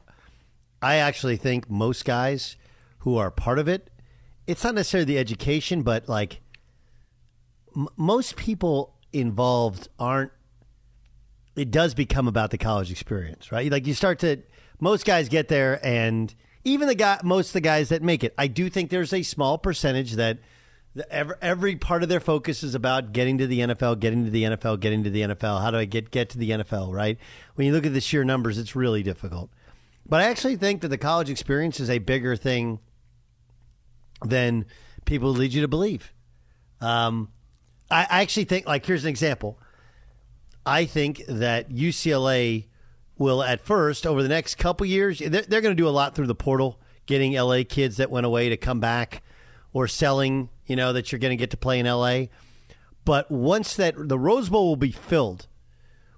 I 0.80 0.96
actually 0.96 1.36
think 1.36 1.68
most 1.68 2.04
guys 2.04 2.56
who 2.98 3.16
are 3.16 3.30
part 3.30 3.58
of 3.58 3.68
it, 3.68 3.90
it's 4.46 4.64
not 4.64 4.74
necessarily 4.74 5.04
the 5.04 5.18
education, 5.18 5.82
but 5.82 6.08
like, 6.08 6.40
m- 7.76 7.88
most 7.96 8.36
people 8.36 8.94
involved 9.12 9.88
aren't. 9.98 10.32
It 11.56 11.70
does 11.70 11.94
become 11.94 12.28
about 12.28 12.50
the 12.50 12.58
college 12.58 12.90
experience, 12.90 13.50
right? 13.50 13.70
Like 13.70 13.86
you 13.86 13.94
start 13.94 14.20
to 14.20 14.42
most 14.80 15.04
guys 15.04 15.28
get 15.28 15.48
there 15.48 15.84
and 15.84 16.34
even 16.64 16.88
the 16.88 16.94
guy, 16.94 17.20
most 17.24 17.48
of 17.48 17.52
the 17.54 17.60
guys 17.60 17.88
that 17.88 18.02
make 18.02 18.22
it, 18.22 18.34
I 18.36 18.46
do 18.46 18.68
think 18.68 18.90
there's 18.90 19.12
a 19.12 19.22
small 19.22 19.58
percentage 19.58 20.12
that 20.12 20.38
the, 20.94 21.10
every, 21.12 21.36
every 21.40 21.76
part 21.76 22.02
of 22.02 22.08
their 22.08 22.20
focus 22.20 22.62
is 22.62 22.74
about 22.74 23.12
getting 23.12 23.38
to 23.38 23.46
the 23.46 23.60
NFL, 23.60 24.00
getting 24.00 24.24
to 24.24 24.30
the 24.30 24.42
NFL, 24.44 24.80
getting 24.80 25.04
to 25.04 25.10
the 25.10 25.22
NFL. 25.22 25.60
How 25.60 25.70
do 25.70 25.78
I 25.78 25.84
get 25.84 26.10
get 26.10 26.30
to 26.30 26.38
the 26.38 26.50
NFL? 26.50 26.92
Right? 26.92 27.18
When 27.54 27.66
you 27.66 27.72
look 27.72 27.86
at 27.86 27.94
the 27.94 28.00
sheer 28.00 28.24
numbers, 28.24 28.58
it's 28.58 28.76
really 28.76 29.02
difficult. 29.02 29.50
But 30.06 30.20
I 30.20 30.24
actually 30.24 30.56
think 30.56 30.80
that 30.82 30.88
the 30.88 30.98
college 30.98 31.30
experience 31.30 31.78
is 31.78 31.88
a 31.88 31.98
bigger 31.98 32.34
thing 32.36 32.80
than 34.24 34.66
people 35.04 35.30
lead 35.30 35.52
you 35.52 35.62
to 35.62 35.68
believe. 35.68 36.12
Um, 36.80 37.30
I, 37.90 38.06
I 38.10 38.22
actually 38.22 38.44
think, 38.44 38.66
like, 38.66 38.84
here's 38.84 39.04
an 39.04 39.10
example. 39.10 39.58
I 40.64 40.84
think 40.84 41.24
that 41.26 41.70
UCLA 41.70 42.66
will 43.18 43.42
at 43.42 43.60
first 43.60 44.06
over 44.06 44.22
the 44.22 44.28
next 44.28 44.56
couple 44.56 44.86
years 44.86 45.18
they're, 45.18 45.42
they're 45.42 45.60
going 45.60 45.76
to 45.76 45.82
do 45.82 45.88
a 45.88 45.90
lot 45.90 46.14
through 46.14 46.26
the 46.26 46.34
portal 46.34 46.80
getting 47.04 47.34
la 47.34 47.62
kids 47.68 47.98
that 47.98 48.10
went 48.10 48.24
away 48.24 48.48
to 48.48 48.56
come 48.56 48.80
back 48.80 49.22
or 49.74 49.86
selling 49.86 50.48
you 50.66 50.74
know 50.74 50.92
that 50.92 51.12
you're 51.12 51.18
going 51.18 51.30
to 51.30 51.36
get 51.36 51.50
to 51.50 51.56
play 51.56 51.78
in 51.78 51.86
la 51.86 52.22
but 53.04 53.30
once 53.30 53.76
that 53.76 53.94
the 54.08 54.18
rose 54.18 54.48
bowl 54.48 54.68
will 54.68 54.76
be 54.76 54.90
filled 54.90 55.46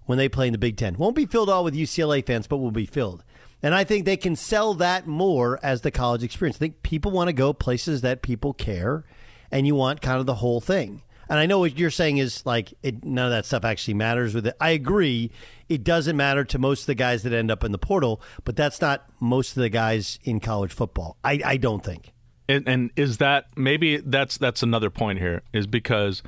when 0.04 0.18
they 0.18 0.28
play 0.28 0.46
in 0.46 0.52
the 0.52 0.58
big 0.58 0.76
ten. 0.76 0.96
Won't 0.96 1.16
be 1.16 1.26
filled 1.26 1.48
all 1.48 1.64
with 1.64 1.74
ucla 1.74 2.24
fans 2.26 2.46
but 2.46 2.58
will 2.58 2.70
be 2.70 2.86
filled. 2.86 3.24
And 3.62 3.74
i 3.74 3.84
think 3.84 4.04
they 4.04 4.16
can 4.16 4.36
sell 4.36 4.74
that 4.74 5.06
more 5.06 5.58
as 5.62 5.82
the 5.82 5.90
college 5.90 6.22
experience. 6.22 6.56
I 6.56 6.58
think 6.58 6.82
people 6.82 7.10
want 7.10 7.28
to 7.28 7.32
go 7.32 7.52
places 7.52 8.00
that 8.00 8.22
people 8.22 8.52
care 8.52 9.04
and 9.50 9.66
you 9.66 9.74
want 9.74 10.02
kind 10.02 10.18
of 10.18 10.26
the 10.26 10.36
whole 10.36 10.60
thing 10.60 11.02
and 11.28 11.38
I 11.38 11.46
know 11.46 11.58
what 11.58 11.78
you're 11.78 11.90
saying 11.90 12.18
is 12.18 12.44
like 12.44 12.74
it, 12.82 13.04
none 13.04 13.26
of 13.26 13.30
that 13.30 13.46
stuff 13.46 13.64
actually 13.64 13.94
matters 13.94 14.34
with 14.34 14.46
it. 14.46 14.56
I 14.60 14.70
agree. 14.70 15.30
It 15.68 15.84
doesn't 15.84 16.16
matter 16.16 16.44
to 16.44 16.58
most 16.58 16.82
of 16.82 16.86
the 16.86 16.94
guys 16.94 17.22
that 17.22 17.32
end 17.32 17.50
up 17.50 17.64
in 17.64 17.72
the 17.72 17.78
portal, 17.78 18.20
but 18.44 18.56
that's 18.56 18.80
not 18.80 19.08
most 19.20 19.56
of 19.56 19.62
the 19.62 19.68
guys 19.68 20.18
in 20.24 20.40
college 20.40 20.72
football. 20.72 21.16
I, 21.24 21.40
I 21.44 21.56
don't 21.56 21.84
think. 21.84 22.12
And, 22.48 22.68
and 22.68 22.90
is 22.96 23.18
that 23.18 23.46
maybe 23.56 23.98
that's 23.98 24.36
that's 24.36 24.62
another 24.62 24.90
point 24.90 25.20
here 25.20 25.42
is 25.52 25.66
because 25.66 26.22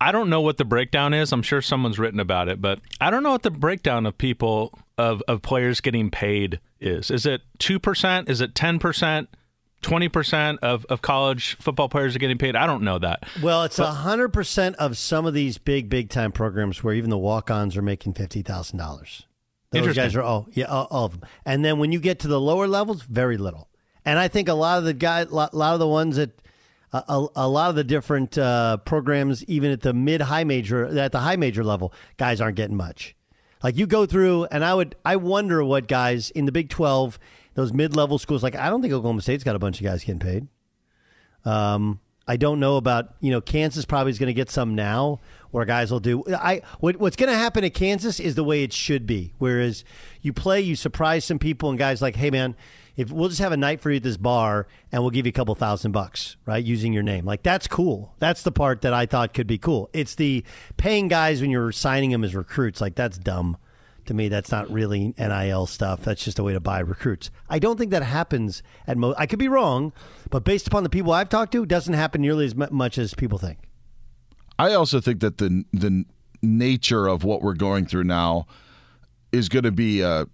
I 0.00 0.12
don't 0.12 0.30
know 0.30 0.40
what 0.40 0.58
the 0.58 0.64
breakdown 0.64 1.12
is. 1.12 1.32
I'm 1.32 1.42
sure 1.42 1.60
someone's 1.60 1.98
written 1.98 2.20
about 2.20 2.48
it, 2.48 2.60
but 2.60 2.80
I 3.00 3.10
don't 3.10 3.22
know 3.22 3.32
what 3.32 3.42
the 3.42 3.50
breakdown 3.50 4.06
of 4.06 4.16
people 4.16 4.78
of, 4.96 5.22
of 5.26 5.42
players 5.42 5.80
getting 5.80 6.10
paid 6.10 6.60
is. 6.80 7.10
Is 7.10 7.26
it 7.26 7.40
two 7.58 7.78
percent? 7.80 8.28
Is 8.28 8.40
it 8.40 8.54
ten 8.54 8.78
percent? 8.78 9.28
20% 9.82 10.58
of, 10.58 10.84
of 10.86 11.02
college 11.02 11.56
football 11.60 11.88
players 11.88 12.16
are 12.16 12.18
getting 12.18 12.38
paid. 12.38 12.56
I 12.56 12.66
don't 12.66 12.82
know 12.82 12.98
that. 12.98 13.24
Well, 13.42 13.64
it's 13.64 13.78
a 13.78 13.84
100% 13.84 14.74
of 14.74 14.98
some 14.98 15.26
of 15.26 15.34
these 15.34 15.58
big, 15.58 15.88
big 15.88 16.10
time 16.10 16.32
programs 16.32 16.82
where 16.82 16.94
even 16.94 17.10
the 17.10 17.18
walk 17.18 17.50
ons 17.50 17.76
are 17.76 17.82
making 17.82 18.14
$50,000. 18.14 19.24
Those 19.70 19.94
guys 19.94 20.16
are 20.16 20.22
all, 20.22 20.48
yeah, 20.52 20.64
all, 20.64 20.88
all, 20.90 21.04
of 21.04 21.20
them. 21.20 21.28
And 21.44 21.64
then 21.64 21.78
when 21.78 21.92
you 21.92 22.00
get 22.00 22.20
to 22.20 22.28
the 22.28 22.40
lower 22.40 22.66
levels, 22.66 23.02
very 23.02 23.36
little. 23.36 23.68
And 24.04 24.18
I 24.18 24.28
think 24.28 24.48
a 24.48 24.54
lot 24.54 24.78
of 24.78 24.84
the 24.84 24.94
guys, 24.94 25.26
a 25.26 25.34
lot, 25.34 25.54
lot 25.54 25.74
of 25.74 25.80
the 25.80 25.86
ones 25.86 26.16
that, 26.16 26.30
uh, 26.92 27.02
a, 27.06 27.26
a, 27.44 27.48
lot 27.48 27.68
of 27.68 27.76
the 27.76 27.84
different 27.84 28.38
uh, 28.38 28.78
programs, 28.78 29.44
even 29.44 29.70
at 29.70 29.82
the 29.82 29.92
mid 29.92 30.22
high 30.22 30.44
major, 30.44 30.86
at 30.86 31.12
the 31.12 31.20
high 31.20 31.36
major 31.36 31.62
level, 31.62 31.92
guys 32.16 32.40
aren't 32.40 32.56
getting 32.56 32.76
much. 32.76 33.14
Like 33.62 33.76
you 33.76 33.86
go 33.86 34.06
through, 34.06 34.46
and 34.46 34.64
I 34.64 34.72
would, 34.72 34.96
I 35.04 35.16
wonder 35.16 35.62
what 35.62 35.86
guys 35.86 36.30
in 36.30 36.46
the 36.46 36.52
Big 36.52 36.70
12 36.70 37.18
those 37.58 37.72
mid 37.72 37.96
level 37.96 38.18
schools. 38.18 38.44
Like 38.44 38.54
I 38.54 38.70
don't 38.70 38.82
think 38.82 38.94
Oklahoma 38.94 39.20
State's 39.20 39.42
got 39.42 39.56
a 39.56 39.58
bunch 39.58 39.80
of 39.80 39.84
guys 39.84 40.04
getting 40.04 40.20
paid. 40.20 40.46
Um, 41.44 41.98
I 42.24 42.36
don't 42.36 42.60
know 42.60 42.76
about 42.76 43.16
you 43.20 43.32
know 43.32 43.40
Kansas 43.40 43.84
probably 43.84 44.12
is 44.12 44.18
going 44.20 44.28
to 44.28 44.34
get 44.34 44.48
some 44.48 44.76
now, 44.76 45.18
where 45.50 45.64
guys 45.64 45.90
will 45.90 45.98
do. 45.98 46.22
I 46.28 46.62
what, 46.78 46.98
what's 46.98 47.16
going 47.16 47.32
to 47.32 47.36
happen 47.36 47.64
at 47.64 47.74
Kansas 47.74 48.20
is 48.20 48.36
the 48.36 48.44
way 48.44 48.62
it 48.62 48.72
should 48.72 49.06
be. 49.06 49.34
Whereas 49.38 49.82
you 50.22 50.32
play, 50.32 50.60
you 50.60 50.76
surprise 50.76 51.24
some 51.24 51.40
people, 51.40 51.68
and 51.68 51.76
guys 51.76 52.00
like, 52.00 52.14
hey 52.14 52.30
man, 52.30 52.54
if 52.96 53.10
we'll 53.10 53.28
just 53.28 53.40
have 53.40 53.50
a 53.50 53.56
night 53.56 53.80
for 53.80 53.90
you 53.90 53.96
at 53.96 54.04
this 54.04 54.16
bar, 54.16 54.68
and 54.92 55.02
we'll 55.02 55.10
give 55.10 55.26
you 55.26 55.30
a 55.30 55.32
couple 55.32 55.56
thousand 55.56 55.90
bucks, 55.90 56.36
right, 56.46 56.64
using 56.64 56.92
your 56.92 57.02
name. 57.02 57.24
Like 57.24 57.42
that's 57.42 57.66
cool. 57.66 58.14
That's 58.20 58.44
the 58.44 58.52
part 58.52 58.82
that 58.82 58.94
I 58.94 59.06
thought 59.06 59.34
could 59.34 59.48
be 59.48 59.58
cool. 59.58 59.90
It's 59.92 60.14
the 60.14 60.44
paying 60.76 61.08
guys 61.08 61.40
when 61.40 61.50
you're 61.50 61.72
signing 61.72 62.10
them 62.10 62.22
as 62.22 62.36
recruits. 62.36 62.80
Like 62.80 62.94
that's 62.94 63.18
dumb 63.18 63.56
to 64.08 64.14
me, 64.14 64.28
that's 64.28 64.50
not 64.50 64.70
really 64.70 65.14
NIL 65.18 65.66
stuff. 65.66 66.02
That's 66.02 66.24
just 66.24 66.38
a 66.38 66.42
way 66.42 66.54
to 66.54 66.60
buy 66.60 66.80
recruits. 66.80 67.30
I 67.48 67.58
don't 67.58 67.78
think 67.78 67.90
that 67.92 68.02
happens 68.02 68.62
at 68.86 68.96
most. 68.98 69.16
I 69.18 69.26
could 69.26 69.38
be 69.38 69.48
wrong, 69.48 69.92
but 70.30 70.44
based 70.44 70.66
upon 70.66 70.82
the 70.82 70.88
people 70.88 71.12
I've 71.12 71.28
talked 71.28 71.52
to, 71.52 71.62
it 71.62 71.68
doesn't 71.68 71.94
happen 71.94 72.20
nearly 72.20 72.46
as 72.46 72.54
much 72.54 72.98
as 72.98 73.14
people 73.14 73.38
think. 73.38 73.58
I 74.58 74.72
also 74.72 75.00
think 75.00 75.20
that 75.20 75.38
the 75.38 75.64
the 75.72 76.04
nature 76.42 77.06
of 77.06 77.22
what 77.22 77.42
we're 77.42 77.54
going 77.54 77.86
through 77.86 78.04
now 78.04 78.46
is 79.30 79.48
going 79.48 79.64
to 79.64 79.72
be 79.72 80.02
uh, 80.02 80.24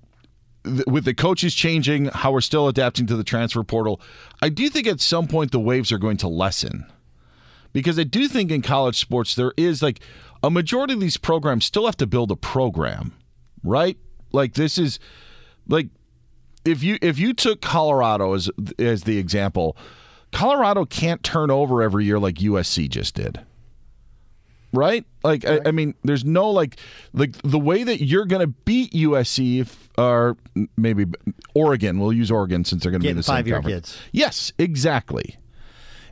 with 0.87 1.05
the 1.05 1.15
coaches 1.15 1.53
changing, 1.55 2.07
how 2.07 2.31
we're 2.31 2.41
still 2.41 2.69
adapting 2.69 3.07
to 3.09 3.17
the 3.17 3.25
transfer 3.25 3.65
portal. 3.65 4.01
I 4.41 4.51
do 4.51 4.69
think 4.71 4.87
at 4.87 5.01
some 5.01 5.27
point 5.27 5.51
the 5.51 5.61
waves 5.61 5.91
are 5.91 5.99
going 5.99 6.17
to 6.19 6.29
lessen 6.29 6.87
because 7.73 7.99
I 7.99 8.05
do 8.05 8.29
think 8.29 8.53
in 8.53 8.63
college 8.63 8.99
sports 9.01 9.35
there 9.35 9.53
is 9.57 9.83
like 9.83 10.01
a 10.45 10.51
majority 10.51 10.95
of 10.95 11.01
these 11.01 11.17
programs 11.17 11.65
still 11.65 11.87
have 11.87 11.97
to 11.97 12.07
build 12.07 12.31
a 12.31 12.37
program 12.37 13.15
right? 13.65 13.99
Like 14.33 14.55
this 14.55 14.79
is 14.79 14.99
like 15.67 15.89
if 16.65 16.83
you 16.83 16.99
if 17.03 17.19
you 17.19 17.33
took 17.33 17.61
Colorado 17.61 18.35
as 18.35 18.51
as 18.79 19.05
the 19.05 19.19
example, 19.19 19.77
Colorado 20.33 20.85
can't 20.85 21.23
turn 21.23 21.51
over 21.51 21.83
every 21.83 22.05
year 22.05 22.19
like 22.19 22.37
USC 22.37 22.89
just 22.89 23.15
did. 23.15 23.41
Right? 24.73 25.05
Like 25.23 25.45
I, 25.45 25.61
I, 25.67 25.71
mean, 25.71 25.95
there's 26.03 26.25
no 26.25 26.51
like 26.51 26.77
like 27.13 27.41
the 27.43 27.61
way 27.61 27.85
that 27.85 28.03
you're 28.03 28.27
going 28.27 28.41
to 28.41 28.49
beat 28.49 28.93
USC 28.93 29.61
if, 29.61 29.89
or 29.97 30.37
maybe 30.77 31.07
Oregon. 31.55 32.01
We'll 32.01 32.13
use 32.13 32.29
Oregon 32.29 32.65
since 32.65 32.83
they're 32.83 32.91
going 32.91 33.03
to 33.03 33.07
be 33.07 33.13
the 33.13 33.23
five 33.23 33.47
year 33.47 33.63
kids. 33.63 33.97
Yes, 34.11 34.53
exactly. 34.59 35.37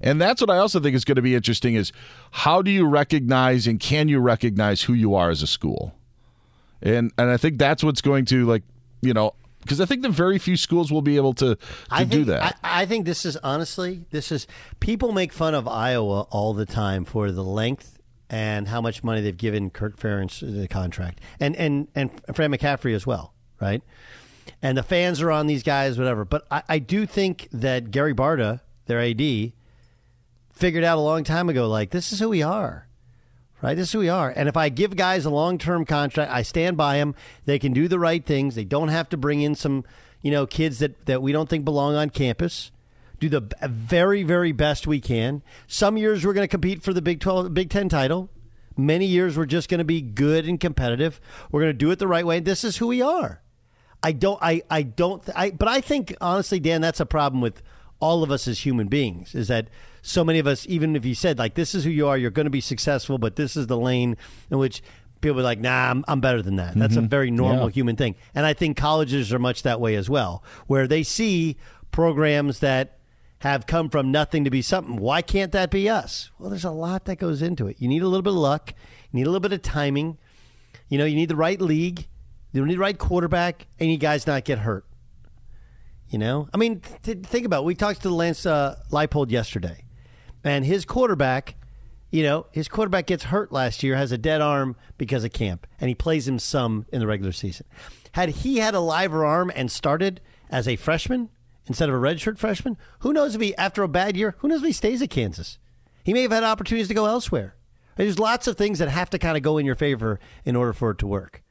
And 0.00 0.20
that's 0.20 0.40
what 0.40 0.50
I 0.50 0.58
also 0.58 0.78
think 0.80 0.94
is 0.94 1.04
going 1.04 1.16
to 1.16 1.22
be 1.22 1.34
interesting 1.34 1.74
is 1.74 1.92
how 2.30 2.62
do 2.62 2.70
you 2.70 2.86
recognize 2.86 3.66
and 3.66 3.80
can 3.80 4.08
you 4.08 4.20
recognize 4.20 4.82
who 4.82 4.94
you 4.94 5.14
are 5.14 5.30
as 5.30 5.42
a 5.42 5.46
school? 5.46 5.94
And 6.82 7.12
and 7.16 7.30
I 7.30 7.36
think 7.36 7.58
that's 7.58 7.84
what's 7.84 8.00
going 8.00 8.24
to 8.26 8.44
like 8.46 8.62
you 9.00 9.14
know 9.14 9.34
because 9.60 9.80
I 9.80 9.86
think 9.86 10.02
the 10.02 10.08
very 10.08 10.38
few 10.38 10.56
schools 10.56 10.92
will 10.92 11.02
be 11.02 11.16
able 11.16 11.34
to 11.34 11.54
to 11.54 11.58
I 11.90 12.04
do 12.04 12.24
that. 12.24 12.58
I, 12.62 12.82
I, 12.82 12.86
think 12.86 13.06
this 13.06 13.24
is 13.24 13.36
honestly 13.38 14.06
this 14.10 14.32
is 14.32 14.46
people 14.80 15.12
make 15.12 15.32
fun 15.32 15.54
of 15.54 15.68
Iowa 15.68 16.22
all 16.30 16.52
the 16.52 16.66
time 16.66 17.04
for 17.04 17.30
the 17.30 17.44
length 17.44 17.98
and 18.28 18.68
how 18.68 18.80
much 18.80 19.04
money 19.04 19.20
they've 19.20 19.36
given 19.36 19.70
Kirk 19.70 19.96
Ferentz 19.96 20.40
the 20.40 20.68
contract 20.68 21.20
and 21.38 21.54
and 21.56 21.88
and 21.94 22.10
Fran 22.34 22.52
McCaffery 22.52 22.94
as 22.94 23.06
well, 23.06 23.34
right? 23.60 23.82
And 24.60 24.76
the 24.76 24.82
fans 24.82 25.22
are 25.22 25.30
on 25.30 25.46
these 25.46 25.62
guys, 25.62 25.98
whatever. 25.98 26.24
But 26.24 26.46
I, 26.50 26.62
I 26.68 26.78
do 26.80 27.06
think 27.06 27.48
that 27.52 27.92
Gary 27.92 28.14
Barta, 28.14 28.60
their 28.86 29.00
AD, 29.00 29.52
figured 30.52 30.82
out 30.82 30.98
a 30.98 31.00
long 31.00 31.22
time 31.22 31.48
ago, 31.48 31.68
like 31.68 31.90
this 31.90 32.12
is 32.12 32.18
who 32.18 32.28
we 32.28 32.42
are 32.42 32.88
right? 33.62 33.76
This 33.76 33.88
is 33.88 33.92
who 33.92 34.00
we 34.00 34.08
are. 34.08 34.32
And 34.34 34.48
if 34.48 34.56
I 34.56 34.68
give 34.68 34.96
guys 34.96 35.24
a 35.24 35.30
long 35.30 35.56
term 35.56 35.84
contract, 35.84 36.30
I 36.30 36.42
stand 36.42 36.76
by 36.76 36.98
them. 36.98 37.14
They 37.46 37.58
can 37.58 37.72
do 37.72 37.88
the 37.88 37.98
right 37.98 38.24
things. 38.24 38.54
They 38.54 38.64
don't 38.64 38.88
have 38.88 39.08
to 39.10 39.16
bring 39.16 39.40
in 39.40 39.54
some, 39.54 39.84
you 40.20 40.30
know, 40.30 40.46
kids 40.46 40.80
that, 40.80 41.06
that 41.06 41.22
we 41.22 41.32
don't 41.32 41.48
think 41.48 41.64
belong 41.64 41.94
on 41.94 42.10
campus. 42.10 42.70
Do 43.20 43.28
the 43.28 43.48
very, 43.62 44.24
very 44.24 44.50
best 44.50 44.86
we 44.86 45.00
can. 45.00 45.42
Some 45.68 45.96
years 45.96 46.26
we're 46.26 46.32
going 46.32 46.44
to 46.44 46.50
compete 46.50 46.82
for 46.82 46.92
the 46.92 47.00
Big 47.00 47.20
12, 47.20 47.54
Big 47.54 47.70
10 47.70 47.88
title. 47.88 48.28
Many 48.76 49.06
years 49.06 49.36
we're 49.36 49.46
just 49.46 49.68
going 49.68 49.78
to 49.78 49.84
be 49.84 50.00
good 50.00 50.48
and 50.48 50.58
competitive. 50.58 51.20
We're 51.50 51.60
going 51.60 51.70
to 51.72 51.78
do 51.78 51.90
it 51.92 52.00
the 52.00 52.08
right 52.08 52.26
way. 52.26 52.40
This 52.40 52.64
is 52.64 52.78
who 52.78 52.88
we 52.88 53.00
are. 53.00 53.42
I 54.02 54.10
don't. 54.10 54.38
I. 54.42 54.62
I 54.68 54.82
don't. 54.82 55.22
I. 55.36 55.50
But 55.50 55.68
I 55.68 55.80
think 55.80 56.16
honestly, 56.20 56.58
Dan, 56.58 56.80
that's 56.80 56.98
a 56.98 57.06
problem 57.06 57.40
with 57.40 57.62
all 58.02 58.22
of 58.22 58.30
us 58.30 58.46
as 58.48 58.58
human 58.66 58.88
beings. 58.88 59.34
Is 59.34 59.48
that 59.48 59.68
so 60.02 60.24
many 60.24 60.38
of 60.38 60.46
us, 60.46 60.66
even 60.68 60.96
if 60.96 61.04
you 61.06 61.14
said 61.14 61.38
like 61.38 61.54
this 61.54 61.74
is 61.74 61.84
who 61.84 61.90
you 61.90 62.06
are, 62.08 62.18
you're 62.18 62.30
going 62.30 62.44
to 62.46 62.50
be 62.50 62.60
successful, 62.60 63.16
but 63.16 63.36
this 63.36 63.56
is 63.56 63.68
the 63.68 63.78
lane 63.78 64.16
in 64.50 64.58
which 64.58 64.82
people 65.20 65.38
are 65.38 65.44
like, 65.44 65.60
nah, 65.60 65.90
I'm, 65.90 66.04
I'm 66.08 66.20
better 66.20 66.42
than 66.42 66.56
that. 66.56 66.74
That's 66.74 66.96
a 66.96 67.00
Mhm. 67.00 67.08
very 67.08 67.30
normal 67.30 67.66
Yeah. 67.68 67.74
human 67.74 67.94
thing, 67.96 68.16
and 68.34 68.44
I 68.44 68.52
think 68.54 68.76
colleges 68.76 69.32
are 69.32 69.38
much 69.38 69.62
that 69.62 69.80
way 69.80 69.94
as 69.94 70.10
well, 70.10 70.42
where 70.66 70.88
they 70.88 71.04
see 71.04 71.56
programs 71.92 72.58
that 72.58 72.98
have 73.38 73.66
come 73.66 73.88
from 73.88 74.10
nothing 74.10 74.42
to 74.44 74.50
be 74.50 74.62
something. 74.62 74.96
Why 74.96 75.22
can't 75.22 75.52
that 75.52 75.70
be 75.70 75.88
us? 75.88 76.30
Well, 76.38 76.50
there's 76.50 76.64
a 76.64 76.70
lot 76.70 77.04
that 77.04 77.16
goes 77.16 77.40
into 77.42 77.66
it. 77.68 77.76
You 77.78 77.86
need 77.88 78.02
a 78.02 78.08
little 78.08 78.22
bit 78.22 78.30
of 78.32 78.36
luck. 78.38 78.72
You 79.12 79.18
need 79.18 79.26
a 79.26 79.30
little 79.30 79.40
bit 79.40 79.52
of 79.52 79.62
timing. 79.62 80.18
You 80.88 80.98
know, 80.98 81.04
you 81.04 81.14
need 81.16 81.28
the 81.28 81.36
right 81.36 81.60
league. 81.60 82.06
You 82.52 82.64
need 82.66 82.74
the 82.74 82.78
right 82.80 82.98
quarterback, 82.98 83.66
and 83.80 83.90
you 83.90 83.96
guys 83.96 84.26
not 84.26 84.44
get 84.44 84.58
hurt. 84.58 84.84
You 86.12 86.18
know, 86.18 86.46
I 86.52 86.58
mean, 86.58 86.82
th- 87.04 87.24
think 87.24 87.46
about. 87.46 87.62
It. 87.62 87.64
We 87.64 87.74
talked 87.74 88.02
to 88.02 88.10
Lance 88.10 88.44
uh, 88.44 88.78
Leipold 88.90 89.30
yesterday, 89.30 89.86
and 90.44 90.64
his 90.64 90.84
quarterback. 90.84 91.56
You 92.10 92.22
know, 92.22 92.46
his 92.52 92.68
quarterback 92.68 93.06
gets 93.06 93.24
hurt 93.24 93.50
last 93.50 93.82
year, 93.82 93.96
has 93.96 94.12
a 94.12 94.18
dead 94.18 94.42
arm 94.42 94.76
because 94.98 95.24
of 95.24 95.32
camp, 95.32 95.66
and 95.80 95.88
he 95.88 95.94
plays 95.94 96.28
him 96.28 96.38
some 96.38 96.84
in 96.92 97.00
the 97.00 97.06
regular 97.06 97.32
season. 97.32 97.64
Had 98.12 98.28
he 98.28 98.58
had 98.58 98.74
a 98.74 98.80
liver 98.80 99.24
arm 99.24 99.50
and 99.54 99.70
started 99.70 100.20
as 100.50 100.68
a 100.68 100.76
freshman 100.76 101.30
instead 101.66 101.88
of 101.88 101.94
a 101.94 101.98
redshirt 101.98 102.36
freshman, 102.36 102.76
who 102.98 103.14
knows 103.14 103.34
if 103.34 103.40
he, 103.40 103.56
after 103.56 103.82
a 103.82 103.88
bad 103.88 104.14
year, 104.14 104.34
who 104.40 104.48
knows 104.48 104.60
if 104.60 104.66
he 104.66 104.72
stays 104.72 105.00
at 105.00 105.08
Kansas? 105.08 105.56
He 106.04 106.12
may 106.12 106.20
have 106.20 106.32
had 106.32 106.44
opportunities 106.44 106.88
to 106.88 106.94
go 106.94 107.06
elsewhere. 107.06 107.54
There's 107.96 108.18
lots 108.18 108.46
of 108.46 108.58
things 108.58 108.80
that 108.80 108.90
have 108.90 109.08
to 109.10 109.18
kind 109.18 109.38
of 109.38 109.42
go 109.42 109.56
in 109.56 109.64
your 109.64 109.76
favor 109.76 110.20
in 110.44 110.56
order 110.56 110.74
for 110.74 110.90
it 110.90 110.98
to 110.98 111.06
work. 111.06 111.42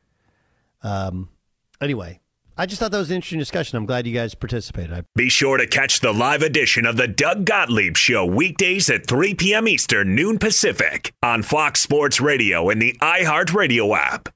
Um, 0.84 1.30
anyway, 1.82 2.20
I 2.58 2.66
just 2.66 2.80
thought 2.80 2.92
that 2.92 2.98
was 2.98 3.10
an 3.10 3.16
interesting 3.16 3.40
discussion. 3.40 3.78
I'm 3.78 3.86
glad 3.86 4.06
you 4.06 4.14
guys 4.14 4.36
participated. 4.36 4.92
I 4.92 5.04
Be 5.16 5.30
sure 5.30 5.58
to 5.58 5.66
catch 5.66 6.02
the 6.02 6.14
live 6.14 6.42
edition 6.42 6.86
of 6.86 6.98
the 6.98 7.08
Doug 7.08 7.46
Gottlieb 7.46 7.96
Show 7.96 8.26
weekdays 8.26 8.90
at 8.90 9.08
3 9.08 9.36
p.m. 9.36 9.68
Eastern, 9.68 10.16
noon 10.16 10.38
Pacific 10.38 11.14
on 11.24 11.44
Fox 11.44 11.80
Sports 11.80 12.20
Radio 12.20 12.70
and 12.70 12.82
the 12.82 12.94
iHeartRadio 13.02 13.98
app. 13.98 14.30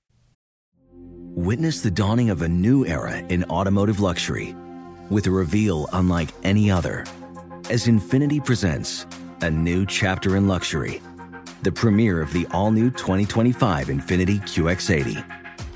Witness 1.36 1.82
the 1.82 1.92
dawning 1.92 2.30
of 2.30 2.42
a 2.42 2.48
new 2.48 2.86
era 2.86 3.18
in 3.18 3.44
automotive 3.46 4.00
luxury 4.00 4.56
with 5.10 5.28
a 5.28 5.32
reveal 5.32 5.88
unlike 5.92 6.30
any 6.44 6.72
other 6.72 7.06
as 7.70 7.88
Infiniti 7.88 8.44
presents 8.44 9.06
a 9.42 9.50
new 9.50 9.86
chapter 9.86 10.38
in 10.38 10.48
luxury, 10.48 11.02
the 11.64 11.72
premiere 11.72 12.22
of 12.22 12.32
the 12.32 12.48
all 12.52 12.72
new 12.72 12.90
2025 12.92 13.88
Infiniti 13.88 14.40
QX80. 14.42 15.45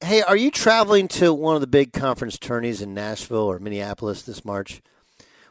Hey, 0.00 0.20
are 0.22 0.36
you 0.36 0.50
traveling 0.50 1.08
to 1.08 1.32
one 1.32 1.54
of 1.54 1.60
the 1.60 1.66
big 1.66 1.92
conference 1.92 2.38
tourneys 2.38 2.82
in 2.82 2.92
Nashville 2.92 3.38
or 3.38 3.58
Minneapolis 3.58 4.22
this 4.22 4.44
March? 4.44 4.82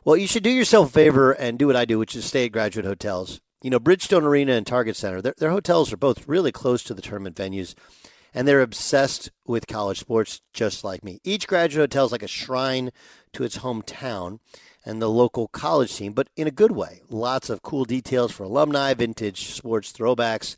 Well, 0.05 0.17
you 0.17 0.27
should 0.27 0.43
do 0.43 0.49
yourself 0.49 0.89
a 0.89 0.91
favor 0.91 1.31
and 1.31 1.57
do 1.57 1.67
what 1.67 1.75
I 1.75 1.85
do, 1.85 1.97
which 1.97 2.15
is 2.15 2.25
stay 2.25 2.45
at 2.45 2.51
graduate 2.51 2.85
hotels. 2.85 3.41
You 3.63 3.69
know, 3.69 3.79
Bridgestone 3.79 4.23
Arena 4.23 4.53
and 4.53 4.67
Target 4.67 4.95
Center, 4.95 5.21
their, 5.21 5.33
their 5.37 5.49
hotels 5.49 5.91
are 5.91 5.97
both 5.97 6.27
really 6.27 6.51
close 6.51 6.83
to 6.83 6.93
the 6.93 7.01
tournament 7.01 7.35
venues, 7.35 7.73
and 8.33 8.47
they're 8.47 8.61
obsessed 8.61 9.31
with 9.47 9.65
college 9.65 9.99
sports 9.99 10.41
just 10.53 10.83
like 10.83 11.03
me. 11.03 11.19
Each 11.23 11.47
graduate 11.47 11.91
hotel 11.91 12.05
is 12.05 12.11
like 12.11 12.21
a 12.21 12.27
shrine 12.27 12.91
to 13.31 13.43
its 13.43 13.59
hometown 13.59 14.39
and 14.85 15.01
the 15.01 15.09
local 15.09 15.47
college 15.47 15.95
team, 15.95 16.13
but 16.13 16.27
in 16.35 16.47
a 16.47 16.51
good 16.51 16.71
way. 16.71 17.01
Lots 17.09 17.49
of 17.49 17.63
cool 17.63 17.85
details 17.85 18.31
for 18.33 18.43
alumni, 18.43 18.93
vintage 18.93 19.47
sports 19.47 19.93
throwbacks 19.93 20.57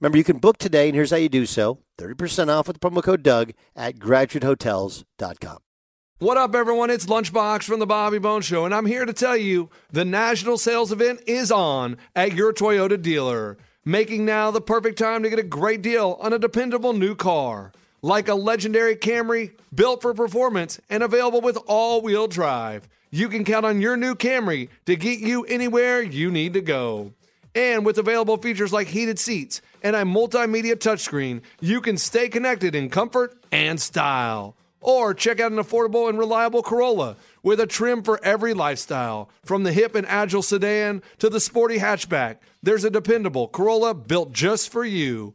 Remember, 0.00 0.18
you 0.18 0.24
can 0.24 0.38
book 0.38 0.58
today, 0.58 0.88
and 0.88 0.94
here's 0.94 1.10
how 1.10 1.16
you 1.16 1.28
do 1.28 1.46
so 1.46 1.78
30% 1.98 2.48
off 2.48 2.66
with 2.66 2.80
the 2.80 2.90
promo 2.90 3.02
code 3.02 3.22
Doug 3.22 3.52
at 3.76 3.96
graduatehotels.com. 3.96 5.58
What 6.18 6.36
up, 6.36 6.54
everyone? 6.54 6.90
It's 6.90 7.06
Lunchbox 7.06 7.64
from 7.64 7.80
the 7.80 7.86
Bobby 7.86 8.18
Bone 8.18 8.40
Show, 8.40 8.64
and 8.64 8.74
I'm 8.74 8.86
here 8.86 9.04
to 9.04 9.12
tell 9.12 9.36
you 9.36 9.68
the 9.90 10.04
national 10.04 10.58
sales 10.58 10.92
event 10.92 11.20
is 11.26 11.50
on 11.50 11.96
at 12.14 12.34
your 12.34 12.52
Toyota 12.52 13.00
dealer, 13.00 13.58
making 13.84 14.24
now 14.24 14.50
the 14.50 14.60
perfect 14.60 14.98
time 14.98 15.22
to 15.22 15.30
get 15.30 15.38
a 15.38 15.44
great 15.44 15.82
deal 15.82 16.16
on 16.20 16.32
a 16.32 16.38
dependable 16.38 16.92
new 16.92 17.14
car. 17.14 17.72
Like 18.00 18.28
a 18.28 18.34
legendary 18.34 18.96
Camry 18.96 19.52
built 19.74 20.02
for 20.02 20.14
performance 20.14 20.80
and 20.90 21.02
available 21.02 21.40
with 21.40 21.58
all 21.66 22.00
wheel 22.00 22.28
drive. 22.28 22.88
You 23.10 23.28
can 23.28 23.44
count 23.44 23.66
on 23.66 23.80
your 23.80 23.96
new 23.96 24.14
Camry 24.14 24.68
to 24.86 24.96
get 24.96 25.20
you 25.20 25.44
anywhere 25.44 26.02
you 26.02 26.30
need 26.30 26.52
to 26.54 26.60
go. 26.60 27.12
And 27.54 27.86
with 27.86 27.98
available 27.98 28.36
features 28.36 28.72
like 28.72 28.88
heated 28.88 29.18
seats 29.18 29.62
and 29.82 29.94
a 29.94 30.02
multimedia 30.02 30.74
touchscreen, 30.74 31.42
you 31.60 31.80
can 31.80 31.96
stay 31.96 32.28
connected 32.28 32.74
in 32.74 32.90
comfort 32.90 33.36
and 33.52 33.80
style. 33.80 34.56
Or 34.80 35.14
check 35.14 35.40
out 35.40 35.52
an 35.52 35.58
affordable 35.58 36.10
and 36.10 36.18
reliable 36.18 36.62
Corolla 36.62 37.16
with 37.42 37.58
a 37.58 37.66
trim 37.66 38.02
for 38.02 38.22
every 38.22 38.52
lifestyle. 38.52 39.30
From 39.42 39.62
the 39.62 39.72
hip 39.72 39.94
and 39.94 40.06
agile 40.06 40.42
sedan 40.42 41.02
to 41.20 41.30
the 41.30 41.40
sporty 41.40 41.78
hatchback, 41.78 42.36
there's 42.62 42.84
a 42.84 42.90
dependable 42.90 43.48
Corolla 43.48 43.94
built 43.94 44.32
just 44.32 44.70
for 44.70 44.84
you. 44.84 45.34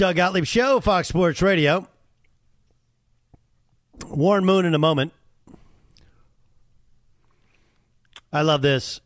Doug 0.00 0.16
Gottlieb 0.16 0.46
Show, 0.46 0.80
Fox 0.80 1.08
Sports 1.08 1.42
Radio. 1.42 1.86
Warren 4.06 4.46
Moon 4.46 4.64
in 4.64 4.72
a 4.72 4.78
moment. 4.78 5.12
I 8.32 8.40
love 8.40 8.62
this. 8.62 9.02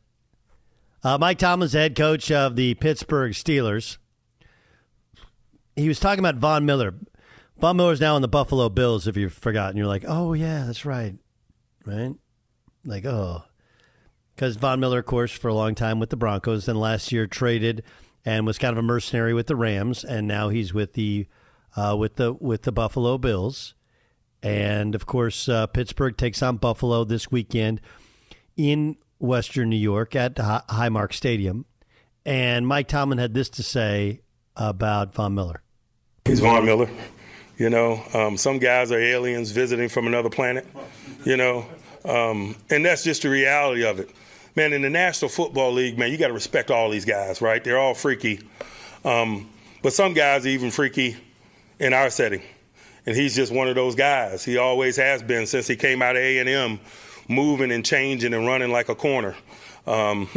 Uh, 1.02 1.18
Mike 1.18 1.38
Tomlin's 1.38 1.72
head 1.72 1.96
coach 1.96 2.30
of 2.30 2.54
the 2.54 2.74
Pittsburgh 2.74 3.32
Steelers. 3.32 3.96
He 5.74 5.88
was 5.88 5.98
talking 5.98 6.20
about 6.20 6.36
Von 6.36 6.64
Miller. 6.64 6.94
Von 7.58 7.76
Miller's 7.76 8.00
now 8.00 8.14
in 8.14 8.22
the 8.22 8.28
Buffalo 8.28 8.68
Bills, 8.68 9.08
if 9.08 9.16
you've 9.16 9.32
forgotten. 9.32 9.76
You're 9.76 9.88
like, 9.88 10.04
oh, 10.06 10.32
yeah, 10.32 10.62
that's 10.64 10.84
right. 10.84 11.16
Right? 11.84 12.14
Like, 12.84 13.04
oh. 13.04 13.42
Because 14.36 14.54
Von 14.54 14.78
Miller, 14.78 15.00
of 15.00 15.06
course, 15.06 15.32
for 15.32 15.48
a 15.48 15.54
long 15.54 15.74
time 15.74 15.98
with 15.98 16.10
the 16.10 16.16
Broncos, 16.16 16.66
then 16.66 16.76
last 16.76 17.10
year 17.10 17.26
traded 17.26 17.82
and 18.24 18.46
was 18.46 18.58
kind 18.58 18.72
of 18.72 18.78
a 18.78 18.82
mercenary 18.82 19.34
with 19.34 19.46
the 19.46 19.56
Rams, 19.56 20.04
and 20.04 20.26
now 20.26 20.48
he's 20.48 20.72
with 20.72 20.94
the 20.94 21.26
uh, 21.76 21.96
with 21.98 22.16
the 22.16 22.32
with 22.32 22.62
the 22.62 22.72
Buffalo 22.72 23.18
Bills, 23.18 23.74
and 24.42 24.94
of 24.94 25.06
course 25.06 25.48
uh, 25.48 25.66
Pittsburgh 25.66 26.16
takes 26.16 26.42
on 26.42 26.56
Buffalo 26.56 27.04
this 27.04 27.30
weekend 27.30 27.80
in 28.56 28.96
Western 29.18 29.70
New 29.70 29.76
York 29.76 30.16
at 30.16 30.36
Highmark 30.36 31.12
Stadium, 31.12 31.66
and 32.24 32.66
Mike 32.66 32.88
Tomlin 32.88 33.18
had 33.18 33.34
this 33.34 33.48
to 33.50 33.62
say 33.62 34.20
about 34.56 35.14
Von 35.14 35.34
Miller. 35.34 35.62
He's 36.24 36.40
Von 36.40 36.64
Miller. 36.64 36.88
You 37.56 37.70
know, 37.70 38.02
um, 38.14 38.36
some 38.36 38.58
guys 38.58 38.90
are 38.90 38.98
aliens 38.98 39.52
visiting 39.52 39.88
from 39.88 40.06
another 40.08 40.30
planet. 40.30 40.66
You 41.24 41.36
know, 41.36 41.66
um, 42.04 42.56
and 42.68 42.84
that's 42.84 43.04
just 43.04 43.22
the 43.22 43.30
reality 43.30 43.84
of 43.84 44.00
it 44.00 44.10
man, 44.56 44.72
in 44.72 44.82
the 44.82 44.90
National 44.90 45.28
Football 45.28 45.72
League, 45.72 45.98
man, 45.98 46.10
you 46.10 46.18
got 46.18 46.28
to 46.28 46.32
respect 46.32 46.70
all 46.70 46.90
these 46.90 47.04
guys, 47.04 47.40
right? 47.40 47.62
They're 47.62 47.78
all 47.78 47.94
freaky. 47.94 48.40
Um, 49.04 49.50
but 49.82 49.92
some 49.92 50.14
guys 50.14 50.46
are 50.46 50.50
even 50.50 50.70
freaky 50.70 51.16
in 51.78 51.92
our 51.92 52.10
setting. 52.10 52.42
And 53.06 53.14
he's 53.14 53.34
just 53.34 53.52
one 53.52 53.68
of 53.68 53.74
those 53.74 53.94
guys. 53.94 54.44
He 54.44 54.56
always 54.56 54.96
has 54.96 55.22
been 55.22 55.46
since 55.46 55.66
he 55.66 55.76
came 55.76 56.00
out 56.00 56.16
of 56.16 56.22
A&M, 56.22 56.80
moving 57.28 57.70
and 57.70 57.84
changing 57.84 58.32
and 58.32 58.46
running 58.46 58.70
like 58.70 58.88
a 58.88 58.94
corner. 58.94 59.36
Um, 59.86 60.28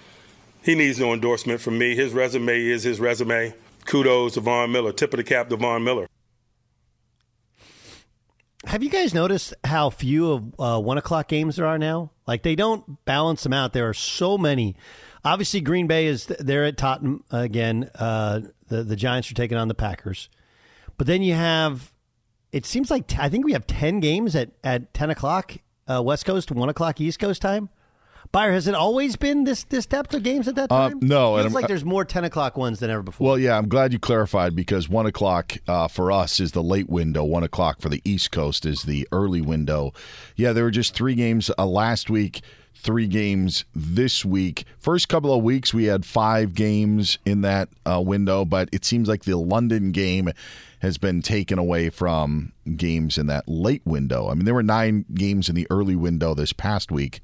he 0.62 0.74
needs 0.74 0.98
no 0.98 1.12
endorsement 1.12 1.60
from 1.60 1.76
me. 1.76 1.94
His 1.94 2.12
resume 2.12 2.64
is 2.64 2.82
his 2.82 2.98
resume. 2.98 3.54
Kudos 3.84 4.34
to 4.34 4.40
Von 4.40 4.72
Miller. 4.72 4.92
Tip 4.92 5.12
of 5.12 5.18
the 5.18 5.24
cap 5.24 5.48
to 5.50 5.56
Von 5.56 5.84
Miller. 5.84 6.06
Have 8.64 8.82
you 8.82 8.90
guys 8.90 9.14
noticed 9.14 9.54
how 9.64 9.88
few 9.88 10.32
of 10.32 10.60
uh, 10.60 10.80
one 10.80 10.98
o'clock 10.98 11.28
games 11.28 11.56
there 11.56 11.66
are 11.66 11.78
now? 11.78 12.10
Like 12.28 12.42
they 12.42 12.54
don't 12.54 13.04
balance 13.06 13.42
them 13.42 13.54
out. 13.54 13.72
There 13.72 13.88
are 13.88 13.94
so 13.94 14.36
many. 14.36 14.76
Obviously, 15.24 15.62
Green 15.62 15.86
Bay 15.86 16.06
is 16.06 16.26
there 16.26 16.64
at 16.66 16.76
Tottenham 16.76 17.24
again. 17.30 17.90
Uh, 17.94 18.42
the 18.68 18.84
the 18.84 18.94
Giants 18.96 19.30
are 19.30 19.34
taking 19.34 19.56
on 19.56 19.66
the 19.68 19.74
Packers, 19.74 20.28
but 20.98 21.06
then 21.08 21.22
you 21.22 21.32
have. 21.34 21.90
It 22.52 22.64
seems 22.64 22.90
like 22.90 23.06
t- 23.06 23.16
I 23.18 23.28
think 23.28 23.44
we 23.44 23.54
have 23.54 23.66
ten 23.66 24.00
games 24.00 24.36
at 24.36 24.50
at 24.62 24.92
ten 24.92 25.08
o'clock 25.08 25.56
uh, 25.88 26.02
West 26.02 26.26
Coast, 26.26 26.52
one 26.52 26.68
o'clock 26.68 27.00
East 27.00 27.18
Coast 27.18 27.40
time. 27.40 27.70
Beyer, 28.30 28.52
has 28.52 28.68
it 28.68 28.74
always 28.74 29.16
been 29.16 29.44
this 29.44 29.64
this 29.64 29.86
depth 29.86 30.12
of 30.12 30.22
games 30.22 30.48
at 30.48 30.54
that 30.56 30.70
uh, 30.70 30.88
time? 30.88 30.98
Uh, 30.98 31.00
no, 31.02 31.36
it 31.38 31.42
feels 31.42 31.54
like 31.54 31.66
there's 31.66 31.84
more 31.84 32.04
ten 32.04 32.24
o'clock 32.24 32.58
ones 32.58 32.78
than 32.80 32.90
ever 32.90 33.02
before. 33.02 33.26
Well, 33.26 33.38
yeah, 33.38 33.56
I'm 33.56 33.68
glad 33.68 33.92
you 33.92 33.98
clarified 33.98 34.54
because 34.54 34.88
one 34.88 35.06
o'clock 35.06 35.56
uh, 35.66 35.88
for 35.88 36.12
us 36.12 36.38
is 36.38 36.52
the 36.52 36.62
late 36.62 36.90
window. 36.90 37.24
One 37.24 37.42
o'clock 37.42 37.80
for 37.80 37.88
the 37.88 38.02
East 38.04 38.30
Coast 38.30 38.66
is 38.66 38.82
the 38.82 39.08
early 39.12 39.40
window. 39.40 39.92
Yeah, 40.36 40.52
there 40.52 40.64
were 40.64 40.70
just 40.70 40.94
three 40.94 41.14
games 41.14 41.50
uh, 41.58 41.66
last 41.66 42.10
week. 42.10 42.42
Three 42.80 43.08
games 43.08 43.64
this 43.74 44.24
week. 44.24 44.64
First 44.78 45.08
couple 45.08 45.34
of 45.34 45.42
weeks, 45.42 45.74
we 45.74 45.86
had 45.86 46.06
five 46.06 46.54
games 46.54 47.18
in 47.24 47.40
that 47.40 47.68
uh, 47.84 48.00
window, 48.00 48.44
but 48.44 48.68
it 48.70 48.84
seems 48.84 49.08
like 49.08 49.24
the 49.24 49.36
London 49.36 49.90
game 49.90 50.30
has 50.78 50.96
been 50.96 51.20
taken 51.20 51.58
away 51.58 51.90
from 51.90 52.52
games 52.76 53.18
in 53.18 53.26
that 53.26 53.48
late 53.48 53.82
window. 53.84 54.28
I 54.28 54.34
mean, 54.34 54.44
there 54.44 54.54
were 54.54 54.62
nine 54.62 55.06
games 55.12 55.48
in 55.48 55.56
the 55.56 55.66
early 55.70 55.96
window 55.96 56.34
this 56.34 56.52
past 56.52 56.92
week 56.92 57.20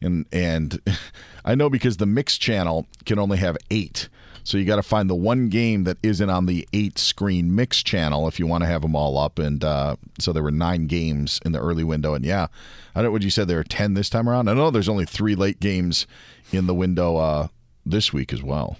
and 0.00 0.26
and 0.32 0.80
I 1.44 1.54
know 1.54 1.70
because 1.70 1.96
the 1.98 2.06
mix 2.06 2.38
channel 2.38 2.86
can 3.04 3.18
only 3.18 3.38
have 3.38 3.56
eight. 3.70 4.08
So 4.44 4.58
you 4.58 4.64
got 4.64 4.76
to 4.76 4.82
find 4.84 5.10
the 5.10 5.14
one 5.16 5.48
game 5.48 5.82
that 5.84 5.96
isn't 6.04 6.30
on 6.30 6.46
the 6.46 6.68
eight 6.72 6.98
screen 7.00 7.52
mix 7.52 7.82
channel 7.82 8.28
if 8.28 8.38
you 8.38 8.46
want 8.46 8.62
to 8.62 8.68
have 8.68 8.82
them 8.82 8.94
all 8.94 9.18
up. 9.18 9.40
And 9.40 9.64
uh, 9.64 9.96
so 10.20 10.32
there 10.32 10.42
were 10.44 10.52
nine 10.52 10.86
games 10.86 11.40
in 11.44 11.50
the 11.50 11.58
early 11.60 11.82
window. 11.82 12.14
And 12.14 12.24
yeah, 12.24 12.46
I 12.94 13.00
don't 13.00 13.06
know 13.06 13.10
what 13.10 13.22
you 13.22 13.30
said. 13.30 13.48
There 13.48 13.58
are 13.58 13.64
ten 13.64 13.94
this 13.94 14.08
time 14.08 14.28
around. 14.28 14.48
I 14.48 14.54
know 14.54 14.70
there's 14.70 14.88
only 14.88 15.04
three 15.04 15.34
late 15.34 15.58
games 15.58 16.06
in 16.52 16.68
the 16.68 16.74
window 16.74 17.16
uh, 17.16 17.48
this 17.84 18.12
week 18.12 18.32
as 18.32 18.40
well. 18.40 18.76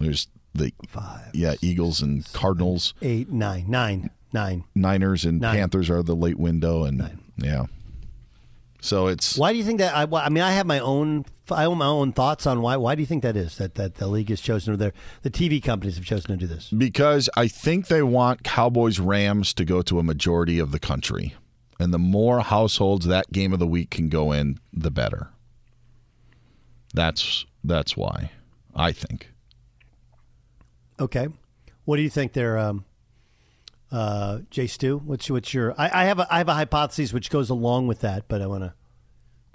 There's 0.00 0.26
the 0.54 0.72
five, 0.88 1.30
yeah, 1.32 1.54
Eagles 1.60 2.02
and 2.02 2.24
six, 2.24 2.36
Cardinals, 2.36 2.94
eight, 3.02 3.30
nine, 3.30 3.66
nine, 3.68 4.10
nine. 4.32 4.64
Niners 4.74 5.24
and 5.24 5.40
Nine. 5.40 5.54
Panthers 5.56 5.88
are 5.90 6.02
the 6.02 6.16
late 6.16 6.38
window, 6.38 6.84
and 6.84 6.98
Nine. 6.98 7.18
yeah. 7.36 7.66
So 8.80 9.08
it's 9.08 9.36
Why 9.36 9.52
do 9.52 9.58
you 9.58 9.64
think 9.64 9.78
that? 9.78 9.94
I, 9.94 10.02
I 10.16 10.28
mean, 10.28 10.42
I 10.42 10.52
have 10.52 10.66
my 10.66 10.78
own. 10.78 11.24
I 11.50 11.62
have 11.62 11.72
my 11.72 11.86
own 11.86 12.12
thoughts 12.12 12.46
on 12.46 12.60
why. 12.60 12.76
Why 12.76 12.94
do 12.94 13.00
you 13.00 13.06
think 13.06 13.22
that 13.22 13.36
is? 13.36 13.56
That 13.58 13.74
that 13.74 13.96
the 13.96 14.06
league 14.06 14.28
has 14.28 14.40
chosen, 14.40 14.72
or 14.72 14.76
the 14.76 14.92
the 15.22 15.30
TV 15.30 15.62
companies 15.62 15.96
have 15.96 16.04
chosen 16.04 16.30
to 16.30 16.36
do 16.36 16.46
this. 16.46 16.70
Because 16.70 17.28
I 17.36 17.48
think 17.48 17.88
they 17.88 18.02
want 18.02 18.44
Cowboys 18.44 19.00
Rams 19.00 19.52
to 19.54 19.64
go 19.64 19.82
to 19.82 19.98
a 19.98 20.02
majority 20.02 20.58
of 20.58 20.70
the 20.70 20.78
country. 20.78 21.34
And 21.80 21.94
the 21.94 21.98
more 21.98 22.40
households 22.40 23.06
that 23.06 23.30
game 23.32 23.52
of 23.52 23.60
the 23.60 23.66
week 23.66 23.90
can 23.90 24.08
go 24.08 24.32
in, 24.32 24.58
the 24.72 24.90
better. 24.90 25.28
That's 26.94 27.46
that's 27.64 27.96
why 27.96 28.30
I 28.74 28.92
think. 28.92 29.30
Okay, 31.00 31.28
what 31.84 31.96
do 31.96 32.02
you 32.02 32.10
think 32.10 32.32
there, 32.32 32.58
um, 32.58 32.84
uh, 33.90 34.40
Jay 34.50 34.66
Stu? 34.66 34.98
What's 34.98 35.30
what's 35.30 35.52
your? 35.54 35.74
I, 35.78 36.02
I 36.02 36.04
have 36.04 36.18
a 36.18 36.26
I 36.32 36.38
have 36.38 36.48
a 36.48 36.54
hypothesis 36.54 37.12
which 37.12 37.30
goes 37.30 37.50
along 37.50 37.86
with 37.86 38.00
that, 38.00 38.28
but 38.28 38.42
I 38.42 38.46
want 38.46 38.64
to. 38.64 38.74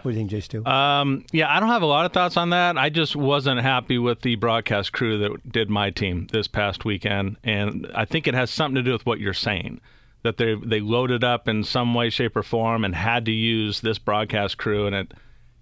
What 0.01 0.11
do 0.11 0.17
you 0.17 0.21
think, 0.21 0.31
Jay 0.31 0.41
Stu? 0.41 0.65
Um, 0.65 1.23
yeah, 1.31 1.49
I 1.49 1.61
don't 1.61 1.69
have 1.69 1.81
a 1.81 1.85
lot 1.85 2.05
of 2.05 2.11
thoughts 2.11 2.35
on 2.35 2.49
that. 2.49 2.77
I 2.77 2.89
just 2.89 3.15
wasn't 3.15 3.61
happy 3.61 3.97
with 3.97 4.21
the 4.21 4.35
broadcast 4.35 4.91
crew 4.91 5.17
that 5.19 5.49
did 5.49 5.69
my 5.69 5.91
team 5.91 6.27
this 6.31 6.47
past 6.47 6.83
weekend, 6.83 7.37
and 7.41 7.89
I 7.95 8.03
think 8.03 8.27
it 8.27 8.33
has 8.33 8.51
something 8.51 8.75
to 8.75 8.83
do 8.83 8.91
with 8.91 9.05
what 9.05 9.19
you're 9.21 9.33
saying. 9.33 9.79
That 10.23 10.37
they 10.37 10.55
they 10.55 10.79
loaded 10.81 11.23
up 11.23 11.47
in 11.47 11.63
some 11.63 11.93
way, 11.93 12.09
shape, 12.09 12.35
or 12.35 12.43
form, 12.43 12.83
and 12.83 12.95
had 12.95 13.25
to 13.25 13.31
use 13.31 13.81
this 13.81 13.97
broadcast 13.97 14.57
crew, 14.57 14.87
and 14.87 14.95
it 14.95 15.13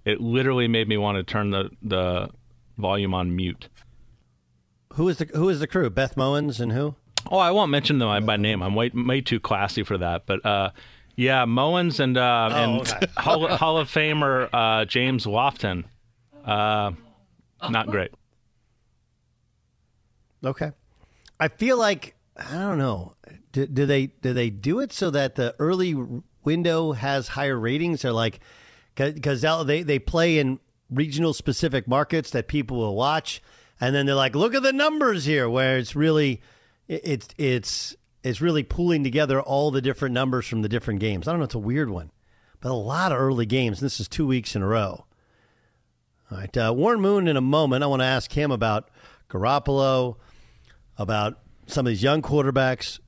it 0.06 0.22
literally 0.22 0.68
made 0.68 0.88
me 0.88 0.98
want 0.98 1.18
to 1.18 1.24
turn 1.24 1.52
the 1.52 1.70
the 1.84 2.30
volume 2.78 3.14
on 3.14 3.36
mute. 3.36 3.70
who 4.94 5.08
is 5.08 5.18
the 5.18 5.26
who 5.36 5.50
is 5.50 5.60
the 5.60 5.68
crew? 5.68 5.90
Beth 5.90 6.16
Mowins 6.16 6.60
and 6.60 6.72
who? 6.72 6.96
Oh, 7.30 7.38
I 7.38 7.52
won't 7.52 7.72
mention 7.72 8.00
them 8.00 8.26
by 8.26 8.38
name. 8.38 8.62
I'm 8.62 8.76
way 8.76 8.92
way 8.94 9.22
too 9.22 9.40
classy 9.40 9.84
for 9.84 9.98
that. 9.98 10.26
But 10.26 10.46
uh, 10.46 10.72
yeah, 11.16 11.46
Mowins 11.46 12.00
and 12.00 12.18
uh, 12.18 12.50
Oh, 12.52 12.56
and 12.56 12.82
okay. 12.82 13.06
Hall, 13.18 13.48
Hall 13.58 13.78
of 13.78 13.90
Famer 13.90 14.50
uh, 14.52 14.86
James 14.86 15.26
Lofton, 15.26 15.84
uh, 16.46 16.92
not 17.70 17.88
great. 17.88 18.12
Okay. 20.44 20.72
I 21.40 21.48
feel 21.48 21.78
like 21.78 22.16
I 22.38 22.54
don't 22.54 22.78
know. 22.78 23.16
Do, 23.52 23.68
do 23.68 23.86
they 23.86 24.08
do 24.08 24.34
they 24.34 24.50
do 24.50 24.80
it 24.80 24.92
so 24.94 25.10
that 25.12 25.36
the 25.36 25.56
early 25.60 25.96
window 26.44 26.94
has 26.94 27.30
higher 27.30 27.60
ratings? 27.60 28.04
Or 28.06 28.12
like 28.12 28.40
because 28.96 29.42
they 29.66 29.84
they 29.84 30.00
play 30.00 30.40
in 30.40 30.60
regional 30.90 31.34
specific 31.34 31.88
markets 31.88 32.32
that 32.32 32.48
people 32.48 32.78
will 32.78 32.96
watch, 32.96 33.42
and 33.80 33.96
then 33.96 34.06
they're 34.06 34.16
like, 34.16 34.36
look 34.36 34.54
at 34.54 34.64
the 34.64 34.74
numbers 34.74 35.26
here, 35.26 35.50
where 35.50 35.78
it's 35.78 35.96
really 35.96 36.42
it- 36.92 37.02
it's 37.04 37.28
it's 37.38 37.96
it's 38.24 38.42
really 38.42 38.64
pulling 38.64 39.04
together 39.04 39.42
all 39.42 39.72
the 39.72 39.82
different 39.82 40.14
numbers 40.14 40.46
from 40.48 40.62
the 40.62 40.70
different 40.70 41.00
games. 41.00 41.28
I 41.28 41.32
don't 41.32 41.40
know. 41.40 41.46
It's 41.46 41.56
a 41.56 41.60
weird 41.60 41.90
one, 41.90 42.12
but 42.60 42.70
a 42.72 42.74
lot 42.76 43.12
of 43.12 43.18
early 43.18 43.46
games. 43.46 43.80
This 43.80 44.00
is 44.00 44.08
two 44.08 44.28
weeks 44.28 44.56
in 44.56 44.62
a 44.62 44.68
row. 44.68 45.06
All 46.32 46.38
right, 46.38 46.56
uh, 46.58 46.74
Warren 46.76 47.02
Moon. 47.02 47.28
In 47.28 47.36
a 47.38 47.42
moment, 47.42 47.84
I 47.84 47.88
want 47.88 48.02
to 48.02 48.06
ask 48.06 48.32
him 48.32 48.52
about 48.52 48.90
Garoppolo, 49.30 50.18
about 50.98 51.40
some 51.66 51.86
of 51.86 51.90
these 51.90 52.04
young 52.04 52.22
quarterbacks. 52.22 53.00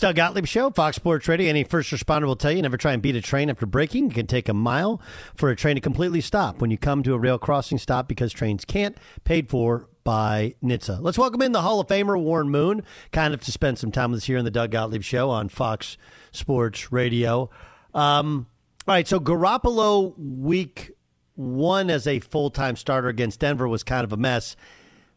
Doug 0.00 0.16
Gottlieb 0.16 0.44
Show, 0.46 0.68
Fox 0.70 0.96
Sports 0.96 1.26
Radio. 1.28 1.48
Any 1.48 1.64
first 1.64 1.90
responder 1.90 2.26
will 2.26 2.36
tell 2.36 2.52
you 2.52 2.60
never 2.60 2.76
try 2.76 2.92
and 2.92 3.00
beat 3.00 3.16
a 3.16 3.22
train 3.22 3.48
after 3.48 3.64
braking. 3.64 4.10
It 4.10 4.14
can 4.14 4.26
take 4.26 4.48
a 4.50 4.54
mile 4.54 5.00
for 5.34 5.48
a 5.48 5.56
train 5.56 5.76
to 5.76 5.80
completely 5.80 6.20
stop 6.20 6.60
when 6.60 6.70
you 6.70 6.76
come 6.76 7.02
to 7.04 7.14
a 7.14 7.18
rail 7.18 7.38
crossing 7.38 7.78
stop 7.78 8.06
because 8.06 8.30
trains 8.32 8.66
can't. 8.66 8.98
Paid 9.24 9.48
for 9.48 9.88
by 10.08 10.54
NHTSA. 10.64 11.02
Let's 11.02 11.18
welcome 11.18 11.42
in 11.42 11.52
the 11.52 11.60
Hall 11.60 11.80
of 11.80 11.86
Famer 11.86 12.18
Warren 12.18 12.48
Moon, 12.48 12.82
kind 13.12 13.34
of 13.34 13.42
to 13.42 13.52
spend 13.52 13.78
some 13.78 13.92
time 13.92 14.10
with 14.10 14.20
us 14.20 14.24
here 14.24 14.38
in 14.38 14.44
the 14.46 14.50
Doug 14.50 14.70
Gottlieb 14.70 15.02
Show 15.02 15.28
on 15.28 15.50
Fox 15.50 15.98
Sports 16.32 16.90
Radio. 16.90 17.50
Um, 17.92 18.46
all 18.86 18.94
right, 18.94 19.06
so 19.06 19.20
Garoppolo 19.20 20.14
week 20.16 20.92
one 21.34 21.90
as 21.90 22.06
a 22.06 22.20
full 22.20 22.48
time 22.48 22.74
starter 22.74 23.08
against 23.08 23.40
Denver 23.40 23.68
was 23.68 23.82
kind 23.82 24.02
of 24.02 24.10
a 24.10 24.16
mess. 24.16 24.56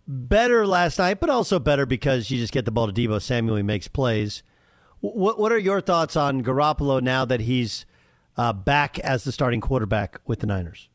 Better 0.06 0.67
last 0.67 0.99
night, 0.99 1.21
but 1.21 1.30
also 1.30 1.58
better 1.58 1.86
because 1.86 2.30
you 2.30 2.38
just 2.38 2.51
get 2.51 2.65
the 2.65 2.71
ball 2.71 2.91
to 2.91 2.93
Deebo 2.93 3.21
Samuel. 3.21 3.56
He 3.56 3.63
makes 3.63 3.88
plays. 3.88 4.43
What 4.99 5.39
What 5.39 5.54
are 5.54 5.58
your 5.58 5.80
thoughts 5.80 6.17
on 6.17 6.43
Garoppolo 6.43 7.01
now 7.01 7.23
that 7.23 7.39
he's 7.39 7.86
uh, 8.36 8.51
back 8.51 8.99
as 8.99 9.23
the 9.23 9.32
starting 9.32 9.62
quarterback 9.62 10.19
with 10.25 10.39
the 10.39 10.47
Niners? 10.47 10.89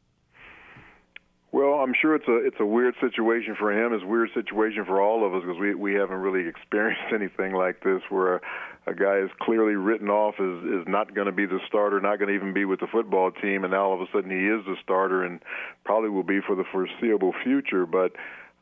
Well, 1.52 1.74
I'm 1.74 1.94
sure 2.00 2.14
it's 2.14 2.28
a 2.28 2.36
it's 2.36 2.60
a 2.60 2.66
weird 2.66 2.94
situation 3.00 3.56
for 3.58 3.72
him. 3.72 3.92
It's 3.92 4.02
a 4.02 4.06
weird 4.06 4.30
situation 4.34 4.84
for 4.84 5.00
all 5.00 5.26
of 5.26 5.34
us 5.34 5.42
because 5.42 5.58
we 5.58 5.74
we 5.74 5.94
haven't 5.94 6.18
really 6.18 6.48
experienced 6.54 7.12
anything 7.14 7.54
like 7.54 7.82
this 7.82 8.02
where 8.08 8.36
a, 8.36 8.40
a 8.88 8.94
guy 8.94 9.18
is 9.18 9.30
clearly 9.40 9.74
written 9.74 10.08
off 10.08 10.34
as 10.40 10.64
is 10.64 10.86
not 10.86 11.14
going 11.14 11.26
to 11.26 11.32
be 11.32 11.46
the 11.46 11.60
starter, 11.66 12.00
not 12.00 12.18
going 12.18 12.28
to 12.28 12.34
even 12.34 12.52
be 12.52 12.64
with 12.64 12.80
the 12.80 12.88
football 12.88 13.30
team, 13.30 13.64
and 13.64 13.72
now 13.72 13.86
all 13.86 13.94
of 13.94 14.00
a 14.00 14.06
sudden 14.12 14.30
he 14.30 14.46
is 14.46 14.64
the 14.66 14.76
starter 14.82 15.24
and 15.24 15.40
probably 15.84 16.10
will 16.10 16.24
be 16.24 16.40
for 16.40 16.56
the 16.56 16.64
foreseeable 16.72 17.32
future. 17.44 17.86
But 17.86 18.12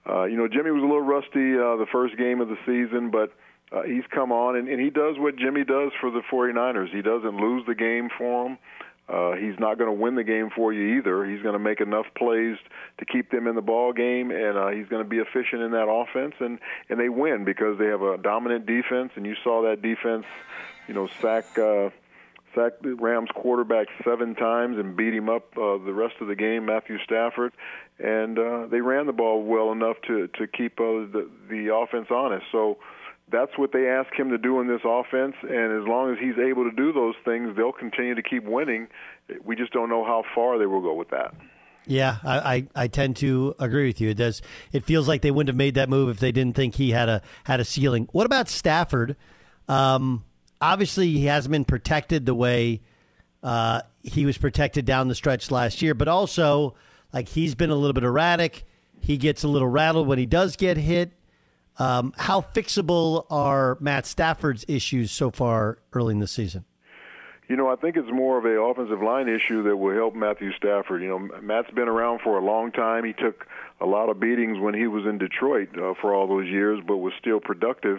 uh, 0.08 0.24
you 0.24 0.36
know, 0.36 0.46
Jimmy 0.46 0.70
was 0.70 0.82
a 0.82 0.86
little 0.86 1.00
rusty 1.00 1.56
uh, 1.56 1.76
the 1.76 1.86
first 1.90 2.16
game 2.18 2.40
of 2.40 2.48
the 2.48 2.58
season, 2.66 3.10
but 3.10 3.32
uh, 3.72 3.82
he's 3.82 4.04
come 4.10 4.30
on 4.30 4.56
and, 4.56 4.68
and 4.68 4.80
he 4.80 4.90
does 4.90 5.16
what 5.18 5.36
Jimmy 5.36 5.64
does 5.64 5.90
for 6.00 6.10
the 6.10 6.20
49ers. 6.30 6.94
He 6.94 7.02
doesn't 7.02 7.36
lose 7.40 7.64
the 7.66 7.74
game 7.74 8.08
for 8.16 8.44
them. 8.44 8.52
Uh, 8.52 8.83
he's 9.08 9.58
not 9.58 9.78
going 9.78 9.88
to 9.88 10.00
win 10.00 10.14
the 10.14 10.24
game 10.24 10.50
for 10.54 10.72
you 10.72 10.98
either. 10.98 11.24
He's 11.24 11.42
going 11.42 11.52
to 11.52 11.58
make 11.58 11.80
enough 11.80 12.06
plays 12.16 12.56
to 12.98 13.04
keep 13.04 13.30
them 13.30 13.46
in 13.46 13.54
the 13.54 13.62
ball 13.62 13.92
game, 13.92 14.30
and 14.30 14.56
uh, 14.56 14.68
he's 14.68 14.86
going 14.88 15.02
to 15.02 15.08
be 15.08 15.18
efficient 15.18 15.62
in 15.62 15.72
that 15.72 15.88
offense, 15.88 16.34
and 16.40 16.58
and 16.88 16.98
they 16.98 17.08
win 17.08 17.44
because 17.44 17.78
they 17.78 17.86
have 17.86 18.02
a 18.02 18.16
dominant 18.16 18.66
defense. 18.66 19.12
And 19.16 19.26
you 19.26 19.34
saw 19.42 19.62
that 19.62 19.82
defense, 19.82 20.24
you 20.88 20.94
know, 20.94 21.08
sack 21.20 21.58
uh, 21.58 21.90
sack 22.54 22.72
the 22.82 22.94
Rams 22.94 23.30
quarterback 23.34 23.88
seven 24.04 24.34
times 24.34 24.78
and 24.78 24.96
beat 24.96 25.12
him 25.12 25.28
up 25.28 25.56
uh, 25.56 25.78
the 25.78 25.92
rest 25.92 26.14
of 26.20 26.28
the 26.28 26.36
game, 26.36 26.66
Matthew 26.66 26.98
Stafford, 27.04 27.52
and 27.98 28.38
uh, 28.38 28.66
they 28.70 28.80
ran 28.80 29.06
the 29.06 29.12
ball 29.12 29.42
well 29.42 29.72
enough 29.72 29.96
to 30.06 30.28
to 30.28 30.46
keep 30.46 30.80
uh, 30.80 31.04
the 31.12 31.28
the 31.50 31.74
offense 31.74 32.06
honest. 32.10 32.46
So 32.52 32.78
that's 33.30 33.56
what 33.56 33.72
they 33.72 33.88
ask 33.88 34.12
him 34.14 34.30
to 34.30 34.38
do 34.38 34.60
in 34.60 34.68
this 34.68 34.82
offense. 34.84 35.34
And 35.42 35.82
as 35.82 35.88
long 35.88 36.12
as 36.12 36.18
he's 36.18 36.38
able 36.38 36.64
to 36.64 36.76
do 36.76 36.92
those 36.92 37.14
things, 37.24 37.56
they'll 37.56 37.72
continue 37.72 38.14
to 38.14 38.22
keep 38.22 38.44
winning. 38.44 38.88
We 39.44 39.56
just 39.56 39.72
don't 39.72 39.88
know 39.88 40.04
how 40.04 40.24
far 40.34 40.58
they 40.58 40.66
will 40.66 40.82
go 40.82 40.94
with 40.94 41.10
that. 41.10 41.34
Yeah, 41.86 42.16
I, 42.24 42.38
I, 42.38 42.66
I, 42.74 42.86
tend 42.88 43.16
to 43.16 43.54
agree 43.58 43.86
with 43.86 44.00
you. 44.00 44.08
It 44.08 44.16
does. 44.16 44.40
It 44.72 44.84
feels 44.84 45.06
like 45.06 45.20
they 45.20 45.30
wouldn't 45.30 45.48
have 45.48 45.56
made 45.56 45.74
that 45.74 45.90
move 45.90 46.08
if 46.08 46.18
they 46.18 46.32
didn't 46.32 46.56
think 46.56 46.76
he 46.76 46.92
had 46.92 47.10
a 47.10 47.20
had 47.44 47.60
a 47.60 47.64
ceiling. 47.64 48.08
What 48.12 48.24
about 48.24 48.48
Stafford? 48.48 49.16
Um, 49.68 50.24
obviously, 50.62 51.10
he 51.10 51.26
hasn't 51.26 51.52
been 51.52 51.66
protected 51.66 52.24
the 52.24 52.34
way 52.34 52.80
uh, 53.42 53.82
he 54.02 54.24
was 54.24 54.38
protected 54.38 54.86
down 54.86 55.08
the 55.08 55.14
stretch 55.14 55.50
last 55.50 55.82
year, 55.82 55.94
but 55.94 56.08
also 56.08 56.74
like 57.12 57.28
he's 57.28 57.54
been 57.54 57.70
a 57.70 57.76
little 57.76 57.92
bit 57.92 58.04
erratic. 58.04 58.64
He 59.00 59.18
gets 59.18 59.44
a 59.44 59.48
little 59.48 59.68
rattled 59.68 60.08
when 60.08 60.18
he 60.18 60.24
does 60.24 60.56
get 60.56 60.78
hit. 60.78 61.12
Um, 61.78 62.12
how 62.16 62.40
fixable 62.40 63.26
are 63.30 63.76
Matt 63.80 64.06
Stafford's 64.06 64.64
issues 64.68 65.10
so 65.10 65.30
far 65.30 65.78
early 65.92 66.12
in 66.12 66.20
the 66.20 66.28
season? 66.28 66.64
You 67.48 67.56
know, 67.56 67.68
I 67.68 67.76
think 67.76 67.96
it's 67.96 68.10
more 68.10 68.38
of 68.38 68.46
a 68.46 68.58
offensive 68.58 69.02
line 69.02 69.28
issue 69.28 69.64
that 69.64 69.76
will 69.76 69.94
help 69.94 70.14
Matthew 70.14 70.52
Stafford. 70.52 71.02
You 71.02 71.08
know, 71.08 71.18
Matt's 71.42 71.70
been 71.72 71.88
around 71.88 72.20
for 72.22 72.38
a 72.38 72.44
long 72.44 72.72
time. 72.72 73.04
He 73.04 73.12
took 73.12 73.46
a 73.80 73.86
lot 73.86 74.08
of 74.08 74.18
beatings 74.18 74.58
when 74.58 74.72
he 74.72 74.86
was 74.86 75.04
in 75.04 75.18
Detroit 75.18 75.68
uh, 75.76 75.92
for 76.00 76.14
all 76.14 76.26
those 76.26 76.46
years, 76.48 76.80
but 76.86 76.96
was 76.98 77.12
still 77.20 77.40
productive. 77.40 77.98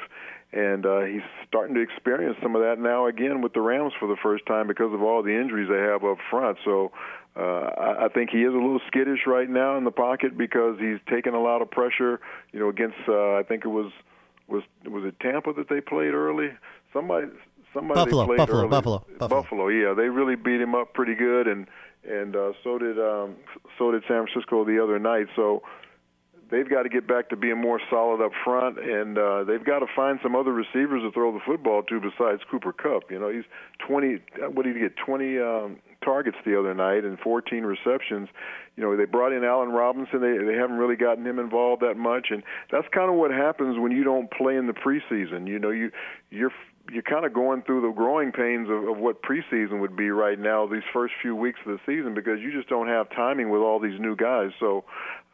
And 0.51 0.85
uh, 0.85 1.01
he's 1.01 1.21
starting 1.47 1.75
to 1.75 1.81
experience 1.81 2.37
some 2.41 2.55
of 2.55 2.63
that 2.63 2.79
now 2.79 3.05
again 3.05 3.41
with 3.41 3.53
the 3.53 3.61
Rams 3.61 3.93
for 3.99 4.07
the 4.07 4.15
first 4.23 4.45
time 4.47 4.67
because 4.67 4.93
of 4.93 5.03
all 5.03 5.21
the 5.21 5.39
injuries 5.39 5.69
they 5.69 5.77
have 5.77 6.03
up 6.03 6.17
front. 6.31 6.57
So 6.65 6.91
uh, 7.37 7.41
I, 7.77 8.05
I 8.05 8.07
think 8.09 8.29
he 8.29 8.43
is 8.43 8.53
a 8.53 8.57
little 8.57 8.79
skittish 8.87 9.21
right 9.27 9.49
now 9.49 9.77
in 9.77 9.83
the 9.83 9.91
pocket 9.91 10.37
because 10.37 10.77
he's 10.79 10.99
taken 11.09 11.33
a 11.33 11.41
lot 11.41 11.61
of 11.61 11.69
pressure. 11.69 12.19
You 12.53 12.59
know, 12.59 12.69
against 12.69 12.97
uh, 13.07 13.35
I 13.35 13.43
think 13.47 13.65
it 13.65 13.69
was 13.69 13.91
was 14.47 14.63
was 14.85 15.03
it 15.05 15.19
Tampa 15.19 15.53
that 15.53 15.69
they 15.69 15.81
played 15.81 16.13
early. 16.13 16.49
Somebody 16.93 17.27
somebody 17.73 17.99
Buffalo, 17.99 18.25
played 18.25 18.37
Buffalo, 18.37 18.59
early. 18.59 18.69
Buffalo, 18.69 19.05
Buffalo, 19.19 19.41
Buffalo. 19.41 19.67
Yeah, 19.67 19.93
they 19.93 20.09
really 20.09 20.35
beat 20.35 20.61
him 20.61 20.75
up 20.75 20.93
pretty 20.93 21.15
good, 21.15 21.47
and 21.47 21.67
and 22.07 22.35
uh, 22.35 22.53
so 22.63 22.77
did 22.77 22.99
um, 22.99 23.35
so 23.77 23.91
did 23.91 24.03
San 24.07 24.25
Francisco 24.25 24.63
the 24.63 24.81
other 24.81 24.99
night. 24.99 25.27
So 25.35 25.63
they've 26.51 26.69
got 26.69 26.83
to 26.83 26.89
get 26.89 27.07
back 27.07 27.29
to 27.29 27.35
being 27.35 27.59
more 27.59 27.79
solid 27.89 28.23
up 28.23 28.31
front, 28.43 28.79
and 28.79 29.17
uh, 29.17 29.43
they've 29.43 29.63
got 29.63 29.79
to 29.79 29.87
find 29.95 30.19
some 30.21 30.35
other 30.35 30.53
receivers 30.53 31.01
to 31.01 31.11
throw 31.11 31.31
the 31.31 31.39
football 31.45 31.83
to 31.83 31.99
besides 31.99 32.41
Cooper 32.49 32.73
Kupp. 32.73 33.11
You 33.11 33.19
know, 33.19 33.29
he's 33.29 33.45
20. 33.87 34.19
What 34.53 34.65
did 34.65 34.75
he 34.75 34.81
get? 34.81 34.95
20 34.97 35.39
um, 35.39 35.77
targets 36.03 36.37
the 36.45 36.57
other 36.57 36.73
night 36.73 37.03
and 37.03 37.19
14 37.19 37.63
receptions. 37.63 38.29
You 38.77 38.83
know, 38.83 38.95
they 38.95 39.05
brought 39.05 39.33
in 39.33 39.43
Allen 39.43 39.69
Robinson. 39.69 40.21
They 40.21 40.37
they 40.45 40.57
haven't 40.57 40.77
really 40.77 40.95
gotten 40.95 41.25
him 41.25 41.39
involved 41.39 41.81
that 41.81 41.97
much, 41.97 42.27
and 42.29 42.43
that's 42.71 42.87
kind 42.93 43.09
of 43.09 43.15
what 43.15 43.31
happens 43.31 43.79
when 43.79 43.91
you 43.91 44.03
don't 44.03 44.29
play 44.31 44.55
in 44.55 44.67
the 44.67 44.73
preseason. 44.73 45.47
You 45.47 45.59
know, 45.59 45.71
you 45.71 45.91
you're 46.29 46.51
you're 46.91 47.03
kind 47.03 47.25
of 47.25 47.33
going 47.33 47.63
through 47.63 47.81
the 47.81 47.91
growing 47.91 48.31
pains 48.31 48.69
of, 48.69 48.87
of 48.87 48.97
what 48.97 49.23
preseason 49.23 49.79
would 49.79 49.95
be 49.95 50.09
right 50.11 50.37
now, 50.37 50.67
these 50.67 50.83
first 50.93 51.13
few 51.21 51.35
weeks 51.35 51.59
of 51.65 51.71
the 51.71 51.79
season, 51.85 52.13
because 52.13 52.39
you 52.41 52.51
just 52.51 52.69
don't 52.69 52.87
have 52.87 53.09
timing 53.09 53.49
with 53.49 53.61
all 53.61 53.79
these 53.79 53.99
new 53.99 54.15
guys. 54.15 54.51
So 54.59 54.83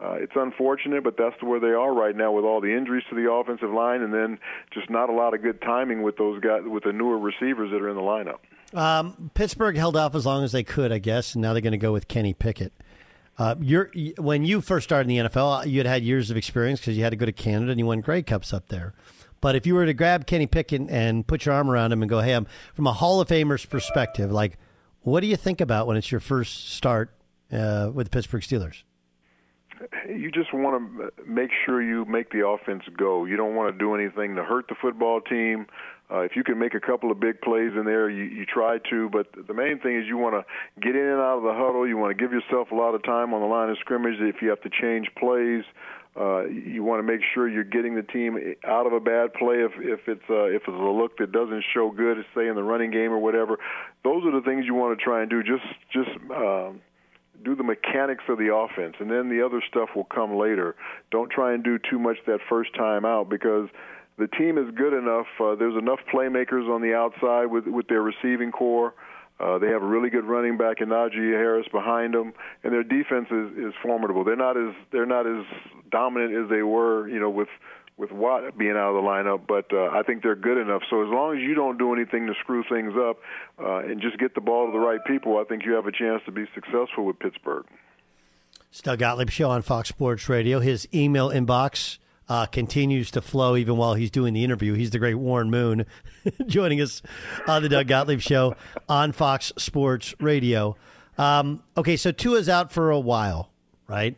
uh, 0.01 0.13
it's 0.13 0.33
unfortunate, 0.35 1.03
but 1.03 1.15
that's 1.17 1.41
where 1.43 1.59
they 1.59 1.67
are 1.67 1.93
right 1.93 2.15
now 2.15 2.31
with 2.31 2.43
all 2.43 2.59
the 2.59 2.75
injuries 2.75 3.03
to 3.09 3.15
the 3.15 3.31
offensive 3.31 3.71
line, 3.71 4.01
and 4.01 4.13
then 4.13 4.39
just 4.73 4.89
not 4.89 5.09
a 5.09 5.13
lot 5.13 5.33
of 5.33 5.41
good 5.41 5.61
timing 5.61 6.01
with 6.01 6.17
those 6.17 6.41
guys, 6.41 6.61
with 6.65 6.83
the 6.83 6.91
newer 6.91 7.19
receivers 7.19 7.71
that 7.71 7.81
are 7.81 7.89
in 7.89 7.95
the 7.95 8.01
lineup. 8.01 8.39
Um, 8.73 9.29
Pittsburgh 9.33 9.75
held 9.77 9.95
off 9.95 10.15
as 10.15 10.25
long 10.25 10.43
as 10.43 10.51
they 10.53 10.63
could, 10.63 10.91
I 10.91 10.97
guess, 10.97 11.35
and 11.35 11.41
now 11.41 11.53
they're 11.53 11.61
going 11.61 11.71
to 11.71 11.77
go 11.77 11.91
with 11.91 12.07
Kenny 12.07 12.33
Pickett. 12.33 12.73
Uh, 13.37 13.55
you're, 13.59 13.91
when 14.17 14.43
you 14.43 14.61
first 14.61 14.85
started 14.85 15.09
in 15.09 15.23
the 15.23 15.29
NFL, 15.29 15.67
you 15.67 15.79
had 15.79 15.87
had 15.87 16.03
years 16.03 16.31
of 16.31 16.37
experience 16.37 16.79
because 16.79 16.97
you 16.97 17.03
had 17.03 17.11
to 17.11 17.15
go 17.15 17.25
to 17.25 17.31
Canada 17.31 17.71
and 17.71 17.79
you 17.79 17.85
won 17.85 18.01
Grey 18.01 18.21
Cups 18.21 18.53
up 18.53 18.67
there. 18.69 18.93
But 19.39 19.55
if 19.55 19.65
you 19.65 19.73
were 19.73 19.85
to 19.85 19.93
grab 19.93 20.27
Kenny 20.27 20.47
Pickett 20.47 20.89
and 20.89 21.25
put 21.25 21.45
your 21.45 21.55
arm 21.55 21.69
around 21.69 21.91
him 21.91 22.03
and 22.03 22.09
go, 22.09 22.19
"Hey, 22.19 22.33
I'm 22.33 22.45
from 22.75 22.85
a 22.85 22.93
Hall 22.93 23.19
of 23.19 23.27
Famer's 23.27 23.65
perspective," 23.65 24.31
like, 24.31 24.57
what 25.01 25.21
do 25.21 25.27
you 25.27 25.35
think 25.35 25.59
about 25.61 25.87
when 25.87 25.97
it's 25.97 26.11
your 26.11 26.19
first 26.19 26.69
start 26.69 27.11
uh, 27.51 27.89
with 27.91 28.07
the 28.07 28.11
Pittsburgh 28.11 28.43
Steelers? 28.43 28.83
You 30.07 30.31
just 30.31 30.53
want 30.53 30.97
to 30.97 31.11
make 31.25 31.49
sure 31.65 31.81
you 31.81 32.05
make 32.05 32.31
the 32.31 32.45
offense 32.45 32.83
go. 32.97 33.25
You 33.25 33.37
don't 33.37 33.55
want 33.55 33.73
to 33.73 33.77
do 33.77 33.95
anything 33.95 34.35
to 34.35 34.43
hurt 34.43 34.67
the 34.67 34.75
football 34.81 35.21
team. 35.21 35.67
Uh, 36.11 36.19
if 36.19 36.35
you 36.35 36.43
can 36.43 36.59
make 36.59 36.73
a 36.73 36.79
couple 36.79 37.09
of 37.09 37.19
big 37.19 37.39
plays 37.41 37.71
in 37.73 37.85
there, 37.85 38.09
you, 38.09 38.23
you 38.23 38.45
try 38.45 38.79
to. 38.89 39.09
But 39.09 39.27
the 39.47 39.53
main 39.53 39.79
thing 39.79 39.97
is 39.97 40.07
you 40.07 40.17
want 40.17 40.35
to 40.35 40.81
get 40.81 40.95
in 40.95 41.05
and 41.05 41.21
out 41.21 41.37
of 41.37 41.43
the 41.43 41.53
huddle. 41.53 41.87
You 41.87 41.97
want 41.97 42.17
to 42.17 42.21
give 42.21 42.33
yourself 42.33 42.71
a 42.71 42.75
lot 42.75 42.95
of 42.95 43.03
time 43.03 43.33
on 43.33 43.39
the 43.39 43.47
line 43.47 43.69
of 43.69 43.77
scrimmage. 43.79 44.19
If 44.19 44.41
you 44.41 44.49
have 44.49 44.61
to 44.61 44.69
change 44.69 45.07
plays, 45.17 45.63
uh, 46.19 46.43
you 46.47 46.83
want 46.83 46.99
to 46.99 47.03
make 47.03 47.21
sure 47.33 47.47
you're 47.47 47.63
getting 47.63 47.95
the 47.95 48.03
team 48.03 48.37
out 48.67 48.85
of 48.85 48.91
a 48.91 48.99
bad 48.99 49.33
play 49.33 49.63
if 49.63 49.71
if 49.79 50.01
it's 50.07 50.29
uh, 50.29 50.51
if 50.51 50.63
it's 50.63 50.67
a 50.67 50.71
look 50.71 51.17
that 51.19 51.31
doesn't 51.31 51.63
show 51.73 51.89
good, 51.89 52.17
say 52.35 52.49
in 52.49 52.55
the 52.55 52.63
running 52.63 52.91
game 52.91 53.13
or 53.13 53.19
whatever. 53.19 53.57
Those 54.03 54.25
are 54.25 54.31
the 54.31 54.41
things 54.41 54.65
you 54.65 54.75
want 54.75 54.99
to 54.99 55.01
try 55.01 55.21
and 55.21 55.29
do. 55.29 55.41
Just 55.41 55.63
just 55.93 56.09
um, 56.35 56.81
do 57.43 57.55
the 57.55 57.63
mechanics 57.63 58.23
of 58.29 58.37
the 58.37 58.53
offense, 58.53 58.95
and 58.99 59.09
then 59.09 59.29
the 59.29 59.45
other 59.45 59.61
stuff 59.67 59.89
will 59.95 60.05
come 60.05 60.35
later. 60.35 60.75
Don't 61.11 61.31
try 61.31 61.53
and 61.53 61.63
do 61.63 61.77
too 61.77 61.99
much 61.99 62.17
that 62.27 62.39
first 62.49 62.73
time 62.75 63.05
out 63.05 63.29
because 63.29 63.69
the 64.17 64.27
team 64.27 64.57
is 64.57 64.73
good 64.75 64.93
enough. 64.93 65.27
Uh, 65.39 65.55
there's 65.55 65.77
enough 65.77 65.99
playmakers 66.13 66.69
on 66.69 66.81
the 66.81 66.93
outside 66.93 67.45
with 67.47 67.65
with 67.67 67.87
their 67.87 68.01
receiving 68.01 68.51
corps. 68.51 68.93
Uh, 69.39 69.57
they 69.57 69.67
have 69.67 69.81
a 69.81 69.85
really 69.85 70.11
good 70.11 70.25
running 70.25 70.55
back 70.55 70.81
in 70.81 70.89
Najee 70.89 71.31
Harris 71.31 71.65
behind 71.71 72.13
them, 72.13 72.33
and 72.63 72.71
their 72.71 72.83
defense 72.83 73.25
is, 73.31 73.57
is 73.57 73.73
formidable. 73.81 74.23
They're 74.23 74.35
not 74.35 74.55
as 74.55 74.75
they're 74.91 75.07
not 75.07 75.25
as 75.25 75.43
dominant 75.89 76.35
as 76.35 76.49
they 76.49 76.61
were, 76.61 77.09
you 77.09 77.19
know, 77.19 77.29
with 77.29 77.47
with 78.01 78.11
Watt 78.11 78.57
being 78.57 78.71
out 78.71 78.95
of 78.95 78.95
the 78.95 79.07
lineup, 79.07 79.45
but 79.47 79.71
uh, 79.71 79.95
I 79.95 80.01
think 80.01 80.23
they're 80.23 80.35
good 80.35 80.57
enough. 80.57 80.81
So 80.89 81.03
as 81.03 81.09
long 81.09 81.37
as 81.37 81.41
you 81.41 81.53
don't 81.53 81.77
do 81.77 81.93
anything 81.93 82.25
to 82.25 82.33
screw 82.41 82.63
things 82.67 82.93
up 82.97 83.19
uh, 83.59 83.77
and 83.77 84.01
just 84.01 84.17
get 84.17 84.33
the 84.33 84.41
ball 84.41 84.65
to 84.65 84.71
the 84.71 84.79
right 84.79 84.99
people, 85.05 85.37
I 85.37 85.43
think 85.43 85.65
you 85.65 85.73
have 85.73 85.85
a 85.85 85.91
chance 85.91 86.23
to 86.25 86.31
be 86.31 86.45
successful 86.55 87.05
with 87.05 87.19
Pittsburgh. 87.19 87.65
Doug 88.81 88.99
Gottlieb 88.99 89.29
Show 89.29 89.51
on 89.51 89.61
Fox 89.61 89.89
Sports 89.89 90.27
Radio. 90.27 90.59
His 90.59 90.87
email 90.93 91.29
inbox 91.29 91.99
uh, 92.27 92.47
continues 92.47 93.11
to 93.11 93.21
flow 93.21 93.55
even 93.55 93.77
while 93.77 93.93
he's 93.93 94.09
doing 94.09 94.33
the 94.33 94.43
interview. 94.43 94.73
He's 94.73 94.89
the 94.89 94.99
great 94.99 95.15
Warren 95.15 95.51
Moon 95.51 95.85
joining 96.47 96.81
us 96.81 97.03
on 97.47 97.61
the 97.61 97.69
Doug 97.69 97.87
Gottlieb 97.87 98.21
Show 98.21 98.55
on 98.89 99.11
Fox 99.11 99.53
Sports 99.57 100.15
Radio. 100.19 100.75
Um, 101.19 101.61
okay, 101.77 101.97
so 101.97 102.11
Tua's 102.11 102.49
out 102.49 102.71
for 102.71 102.89
a 102.89 102.99
while, 102.99 103.51
right? 103.87 104.15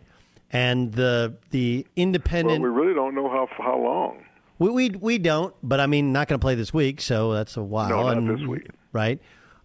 And 0.52 0.94
the 0.94 1.34
the 1.50 1.88
independent. 1.96 2.62
Well, 2.62 2.72
we 2.72 2.80
really 2.80 2.83
don't 3.04 3.16
know 3.16 3.30
how 3.30 3.48
how 3.58 3.78
long. 3.78 4.24
We 4.60 4.70
we, 4.70 4.90
we 4.90 5.18
don't, 5.18 5.54
but 5.64 5.80
I 5.80 5.88
mean, 5.88 6.12
not 6.14 6.28
going 6.28 6.40
to 6.40 6.44
play 6.44 6.56
this 6.56 6.74
week, 6.74 7.02
so 7.02 7.34
that's 7.34 7.58
a 7.58 7.64
while. 7.64 7.90
No, 7.90 8.04
not 8.04 8.18
and- 8.18 8.30
this 8.30 8.48
week. 8.48 8.68
right? 8.92 9.20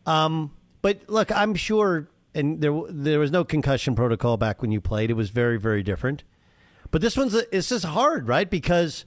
Um, 0.07 0.53
but 0.83 1.03
look, 1.09 1.31
I'm 1.31 1.55
sure, 1.55 2.09
and 2.35 2.61
there 2.61 2.72
there 2.88 3.18
was 3.18 3.31
no 3.31 3.44
concussion 3.44 3.94
protocol 3.94 4.37
back 4.37 4.62
when 4.62 4.72
you 4.72 4.81
played. 4.81 5.11
It 5.11 5.14
was 5.14 5.31
very 5.31 5.59
very 5.59 5.83
different. 5.83 6.24
But 6.90 7.03
this 7.03 7.16
one's 7.16 7.35
it's 7.35 7.68
just 7.68 7.85
hard, 7.85 8.29
right? 8.29 8.48
Because 8.48 9.05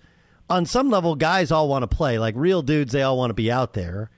on 0.50 0.66
some 0.66 0.90
level, 0.90 1.16
guys 1.16 1.52
all 1.52 1.68
want 1.68 1.84
to 1.84 1.88
play. 1.88 2.20
Like 2.20 2.36
real 2.38 2.62
dudes, 2.62 2.92
they 2.92 3.02
all 3.02 3.18
want 3.18 3.32
to 3.32 3.36
be 3.36 3.52
out 3.52 3.74
there. 3.74 4.12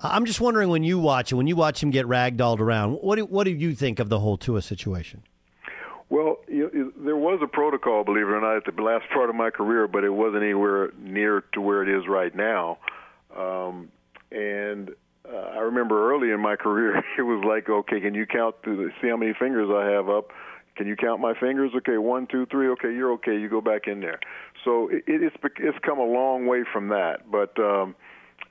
I'm 0.00 0.24
just 0.24 0.40
wondering 0.40 0.68
when 0.68 0.82
you 0.82 0.98
watch 0.98 1.30
it, 1.30 1.36
when 1.36 1.46
you 1.46 1.54
watch 1.54 1.80
him 1.80 1.90
get 1.90 2.06
ragdolled 2.06 2.58
around, 2.58 2.94
what 2.94 3.16
do, 3.16 3.24
what 3.24 3.44
do 3.44 3.52
you 3.52 3.72
think 3.72 4.00
of 4.00 4.08
the 4.08 4.18
whole 4.18 4.36
Tua 4.36 4.60
situation? 4.60 5.22
Well, 6.12 6.40
you, 6.46 6.70
you, 6.74 6.92
there 7.02 7.16
was 7.16 7.40
a 7.42 7.46
protocol, 7.46 8.04
believe 8.04 8.28
it 8.28 8.32
or 8.32 8.40
not, 8.42 8.68
at 8.68 8.76
the 8.76 8.82
last 8.82 9.06
part 9.14 9.30
of 9.30 9.34
my 9.34 9.48
career, 9.48 9.88
but 9.88 10.04
it 10.04 10.10
wasn't 10.10 10.42
anywhere 10.42 10.90
near 11.00 11.42
to 11.54 11.60
where 11.62 11.82
it 11.82 11.88
is 11.88 12.06
right 12.06 12.36
now. 12.36 12.76
Um, 13.34 13.88
and 14.30 14.90
uh, 15.26 15.34
I 15.34 15.60
remember 15.60 16.12
early 16.12 16.30
in 16.30 16.38
my 16.38 16.56
career, 16.60 16.98
it 16.98 17.22
was 17.22 17.42
like, 17.48 17.70
okay, 17.70 17.98
can 17.98 18.12
you 18.12 18.26
count 18.26 18.56
to 18.64 18.90
see 19.00 19.08
how 19.08 19.16
many 19.16 19.32
fingers 19.40 19.70
I 19.74 19.90
have 19.90 20.10
up? 20.10 20.32
Can 20.76 20.86
you 20.86 20.96
count 20.96 21.22
my 21.22 21.32
fingers? 21.32 21.70
Okay, 21.76 21.96
one, 21.96 22.26
two, 22.30 22.44
three. 22.44 22.68
Okay, 22.68 22.92
you're 22.92 23.12
okay. 23.12 23.38
You 23.38 23.48
go 23.48 23.62
back 23.62 23.86
in 23.86 24.00
there. 24.00 24.20
So 24.66 24.88
it, 24.88 25.04
it's 25.06 25.36
it's 25.60 25.78
come 25.82 25.98
a 25.98 26.04
long 26.04 26.44
way 26.44 26.64
from 26.70 26.88
that. 26.88 27.30
But 27.30 27.58
um, 27.58 27.94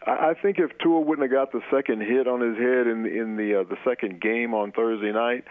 I 0.05 0.31
I 0.31 0.33
think 0.39 0.57
if 0.57 0.71
Tua 0.83 0.99
wouldn't 0.99 1.31
have 1.31 1.31
got 1.31 1.51
the 1.51 1.61
second 1.71 2.01
hit 2.01 2.27
on 2.27 2.41
his 2.41 2.57
head 2.57 2.85
in 2.85 3.07
in 3.07 3.37
the 3.37 3.61
uh, 3.61 3.63
the 3.63 3.77
second 3.83 4.21
game 4.21 4.53
on 4.53 4.71
Thursday 4.71 5.11
night, 5.11 5.45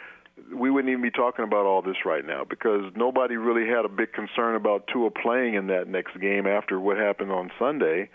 we 0.53 0.71
wouldn't 0.71 0.90
even 0.90 1.03
be 1.03 1.11
talking 1.11 1.45
about 1.45 1.66
all 1.66 1.83
this 1.83 2.05
right 2.05 2.25
now 2.25 2.45
because 2.45 2.93
nobody 2.97 3.37
really 3.37 3.69
had 3.69 3.85
a 3.85 3.88
big 3.88 4.12
concern 4.12 4.55
about 4.55 4.88
Tua 4.93 5.11
playing 5.11 5.55
in 5.55 5.69
that 5.69 5.88
next 5.88 6.19
game 6.21 6.47
after 6.47 6.81
what 6.81 6.97
happened 6.97 7.31
on 7.31 7.51
Sunday. 7.59 8.09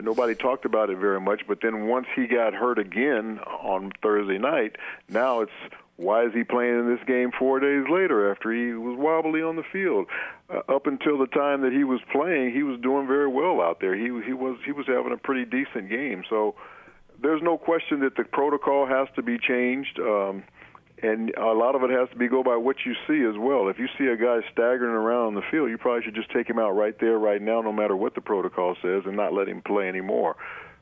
Nobody 0.00 0.34
talked 0.34 0.64
about 0.64 0.90
it 0.90 0.98
very 0.98 1.20
much, 1.20 1.42
but 1.46 1.58
then 1.62 1.86
once 1.86 2.06
he 2.16 2.26
got 2.26 2.52
hurt 2.52 2.78
again 2.78 3.38
on 3.38 3.92
Thursday 4.02 4.38
night, 4.38 4.76
now 5.08 5.40
it's 5.40 5.52
why 5.96 6.24
is 6.24 6.32
he 6.34 6.42
playing 6.42 6.80
in 6.80 6.88
this 6.88 7.04
game 7.06 7.30
four 7.38 7.60
days 7.60 7.84
later 7.88 8.30
after 8.30 8.52
he 8.52 8.72
was 8.72 8.98
wobbly 8.98 9.42
on 9.42 9.54
the 9.54 9.62
field? 9.62 10.06
Uh, 10.50 10.60
up 10.68 10.88
until 10.88 11.18
the 11.18 11.28
time 11.28 11.60
that 11.60 11.72
he 11.72 11.84
was 11.84 12.00
playing, 12.10 12.52
he 12.52 12.64
was 12.64 12.80
doing 12.80 13.06
very 13.06 13.28
well 13.28 13.60
out 13.60 13.80
there. 13.80 13.94
He 13.94 14.06
he 14.26 14.32
was 14.32 14.58
he 14.64 14.72
was 14.72 14.86
having 14.88 15.12
a 15.12 15.16
pretty 15.16 15.44
decent 15.44 15.88
game. 15.88 16.24
So 16.28 16.56
there's 17.22 17.42
no 17.42 17.56
question 17.56 18.00
that 18.00 18.16
the 18.16 18.24
protocol 18.24 18.86
has 18.86 19.06
to 19.14 19.22
be 19.22 19.38
changed. 19.38 20.00
Um, 20.00 20.42
and 21.04 21.34
a 21.36 21.52
lot 21.52 21.74
of 21.74 21.82
it 21.82 21.90
has 21.90 22.08
to 22.10 22.16
be 22.16 22.28
go 22.28 22.42
by 22.42 22.56
what 22.56 22.76
you 22.86 22.94
see 23.06 23.24
as 23.28 23.38
well. 23.38 23.68
If 23.68 23.78
you 23.78 23.88
see 23.98 24.06
a 24.06 24.16
guy 24.16 24.40
staggering 24.52 24.94
around 24.94 25.26
on 25.26 25.34
the 25.34 25.42
field, 25.50 25.68
you 25.68 25.76
probably 25.76 26.02
should 26.02 26.14
just 26.14 26.30
take 26.30 26.48
him 26.48 26.58
out 26.58 26.70
right 26.70 26.98
there, 26.98 27.18
right 27.18 27.42
now, 27.42 27.60
no 27.60 27.72
matter 27.72 27.94
what 27.94 28.14
the 28.14 28.20
protocol 28.20 28.74
says, 28.80 29.02
and 29.04 29.16
not 29.16 29.32
let 29.34 29.48
him 29.48 29.60
play 29.60 29.88
anymore. 29.88 30.36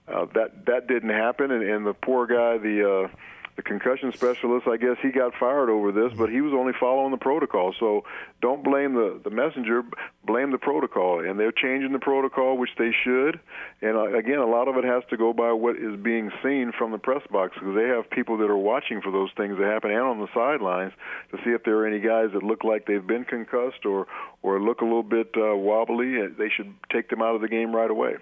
Uh, 0.07 0.27
that 0.35 0.67
that 0.67 0.87
didn't 0.87 1.11
happen, 1.11 1.51
and, 1.51 1.63
and 1.63 1.87
the 1.87 1.95
poor 1.95 2.27
guy, 2.27 2.59
the 2.59 3.09
uh, 3.11 3.17
the 3.57 3.63
concussion 3.63 4.13
specialist, 4.13 4.67
I 4.67 4.79
guess 4.79 4.97
he 5.03 5.11
got 5.11 5.35
fired 5.39 5.69
over 5.69 5.93
this, 5.93 6.13
but 6.17 6.31
he 6.31 6.41
was 6.41 6.53
only 6.55 6.73
following 6.81 7.11
the 7.11 7.19
protocol. 7.19 7.75
So 7.79 8.05
don't 8.41 8.65
blame 8.65 8.95
the 8.95 9.21
the 9.23 9.31
messenger, 9.31 9.83
blame 10.25 10.53
the 10.53 10.59
protocol, 10.59 11.21
and 11.21 11.39
they're 11.39 11.53
changing 11.53 11.93
the 11.93 11.99
protocol, 11.99 12.57
which 12.57 12.71
they 12.79 12.93
should. 13.05 13.41
And 13.83 13.97
uh, 13.97 14.17
again, 14.17 14.39
a 14.39 14.47
lot 14.47 14.69
of 14.69 14.77
it 14.77 14.85
has 14.85 15.03
to 15.11 15.17
go 15.17 15.33
by 15.33 15.53
what 15.53 15.77
is 15.77 15.97
being 16.01 16.31
seen 16.43 16.73
from 16.77 16.93
the 16.93 16.99
press 16.99 17.23
box 17.31 17.55
because 17.55 17.75
they 17.77 17.89
have 17.89 18.09
people 18.11 18.39
that 18.39 18.49
are 18.49 18.57
watching 18.57 19.03
for 19.03 19.13
those 19.13 19.31
things 19.37 19.59
to 19.59 19.65
happen 19.65 19.91
and 19.91 20.01
on 20.01 20.19
the 20.19 20.29
sidelines 20.33 20.93
to 21.31 21.37
see 21.45 21.51
if 21.51 21.63
there 21.65 21.77
are 21.77 21.87
any 21.87 22.01
guys 22.01 22.31
that 22.33 22.43
look 22.43 22.65
like 22.65 22.87
they've 22.87 23.07
been 23.07 23.25
concussed 23.25 23.85
or 23.85 24.07
or 24.43 24.61
look 24.61 24.81
a 24.81 24.85
little 24.85 25.03
bit 25.03 25.29
uh, 25.37 25.55
wobbly. 25.55 26.27
They 26.27 26.49
should 26.49 26.73
take 26.91 27.11
them 27.11 27.21
out 27.21 27.35
of 27.35 27.43
the 27.43 27.49
game 27.49 27.75
right 27.77 27.91
away. 27.91 28.17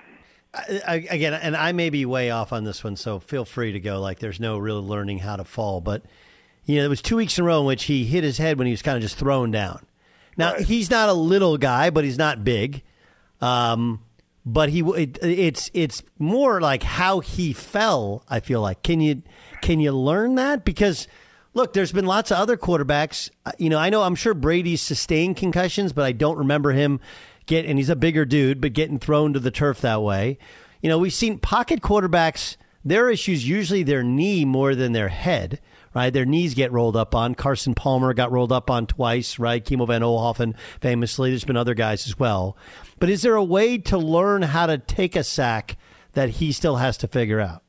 I, 0.55 0.81
I- 0.87 1.07
again, 1.11 1.35
and 1.35 1.57
I 1.57 1.73
may 1.73 1.91
be 1.91 2.05
way 2.07 2.31
off 2.31 2.53
on 2.53 2.65
this 2.65 2.83
one, 2.85 2.97
so 2.97 3.21
feel 3.21 3.45
free 3.45 3.73
to 3.73 3.81
go. 3.81 4.01
Like, 4.01 4.19
there's 4.19 4.41
no 4.41 4.59
real 4.59 4.83
learning 4.83 5.19
how 5.19 5.37
to 5.37 5.45
fall, 5.45 5.81
but 5.81 6.03
you 6.65 6.77
know, 6.77 6.85
it 6.85 6.89
was 6.89 7.03
two 7.03 7.17
weeks 7.17 7.39
in 7.39 7.45
a 7.45 7.47
row 7.47 7.61
in 7.61 7.67
which 7.67 7.85
he 7.85 8.05
hit 8.05 8.23
his 8.25 8.39
head 8.39 8.59
when 8.59 8.67
he 8.67 8.73
was 8.73 8.83
kind 8.83 8.97
of 8.97 9.03
just 9.03 9.17
thrown 9.17 9.51
down. 9.51 9.85
Now 10.37 10.55
he's 10.55 10.91
not 10.91 11.09
a 11.09 11.13
little 11.15 11.59
guy, 11.59 11.91
but 11.91 12.05
he's 12.05 12.19
not 12.19 12.45
big. 12.45 12.83
Um, 13.41 14.01
but 14.47 14.69
he, 14.71 14.81
it, 14.81 15.19
it's 15.23 15.71
it's 15.75 16.03
more 16.19 16.61
like 16.61 16.83
how 16.83 17.21
he 17.21 17.53
fell. 17.53 18.25
I 18.29 18.41
feel 18.41 18.61
like 18.61 18.83
can 18.83 19.01
you 19.01 19.23
can 19.63 19.81
you 19.81 19.93
learn 19.93 20.35
that 20.37 20.65
because. 20.65 21.09
Look, 21.53 21.73
there's 21.73 21.91
been 21.91 22.07
lots 22.07 22.31
of 22.31 22.37
other 22.39 22.57
quarterbacks. 22.57 23.29
You 23.59 23.71
know, 23.71 23.79
I 23.79 23.91
know 23.91 24.03
I'm 24.03 24.15
sure 24.15 24.35
Brady's 24.35 24.81
sustained 24.81 25.37
concussions, 25.37 25.93
but 25.93 26.05
I 26.05 26.13
don't 26.13 26.39
remember 26.39 26.71
him 26.71 27.01
get 27.51 27.67
and 27.67 27.79
he's 27.79 27.91
a 27.91 27.97
bigger 27.97 28.25
dude, 28.25 28.61
but 28.63 28.73
getting 28.73 28.99
thrown 28.99 29.35
to 29.35 29.41
the 29.41 29.51
turf 29.51 29.83
that 29.83 30.01
way. 30.01 30.39
You 30.81 30.89
know, 30.89 30.97
we've 30.97 31.13
seen 31.13 31.39
pocket 31.39 31.83
quarterbacks, 31.83 32.57
their 32.83 33.11
issues 33.11 33.47
usually 33.47 33.83
their 33.83 34.03
knee 34.03 34.47
more 34.47 34.75
than 34.75 34.93
their 34.93 35.09
head, 35.09 35.61
right? 35.95 36.11
Their 36.11 36.25
knees 36.25 36.55
get 36.55 36.73
rolled 36.73 36.97
up 36.97 37.15
on. 37.15 37.35
Carson 37.35 37.75
Palmer 37.75 38.15
got 38.15 38.33
rolled 38.33 38.53
up 38.53 38.71
on 38.71 38.87
twice, 38.87 39.39
right? 39.39 39.63
Kimo 39.63 39.85
von 39.85 40.01
Oelhoffen 40.01 40.55
famously. 40.81 41.31
There's 41.31 41.45
been 41.45 41.59
other 41.59 41.75
guys 41.75 42.07
as 42.07 42.19
well. 42.19 42.57
But 42.99 43.11
is 43.11 43.21
there 43.21 43.35
a 43.35 43.45
way 43.45 43.77
to 43.77 43.99
learn 43.99 44.43
how 44.43 44.67
to 44.67 44.79
take 44.79 45.15
a 45.15 45.25
sack 45.25 45.77
that 46.13 46.31
he 46.31 46.53
still 46.53 46.77
has 46.77 46.97
to 46.99 47.09
figure 47.09 47.41
out? 47.41 47.63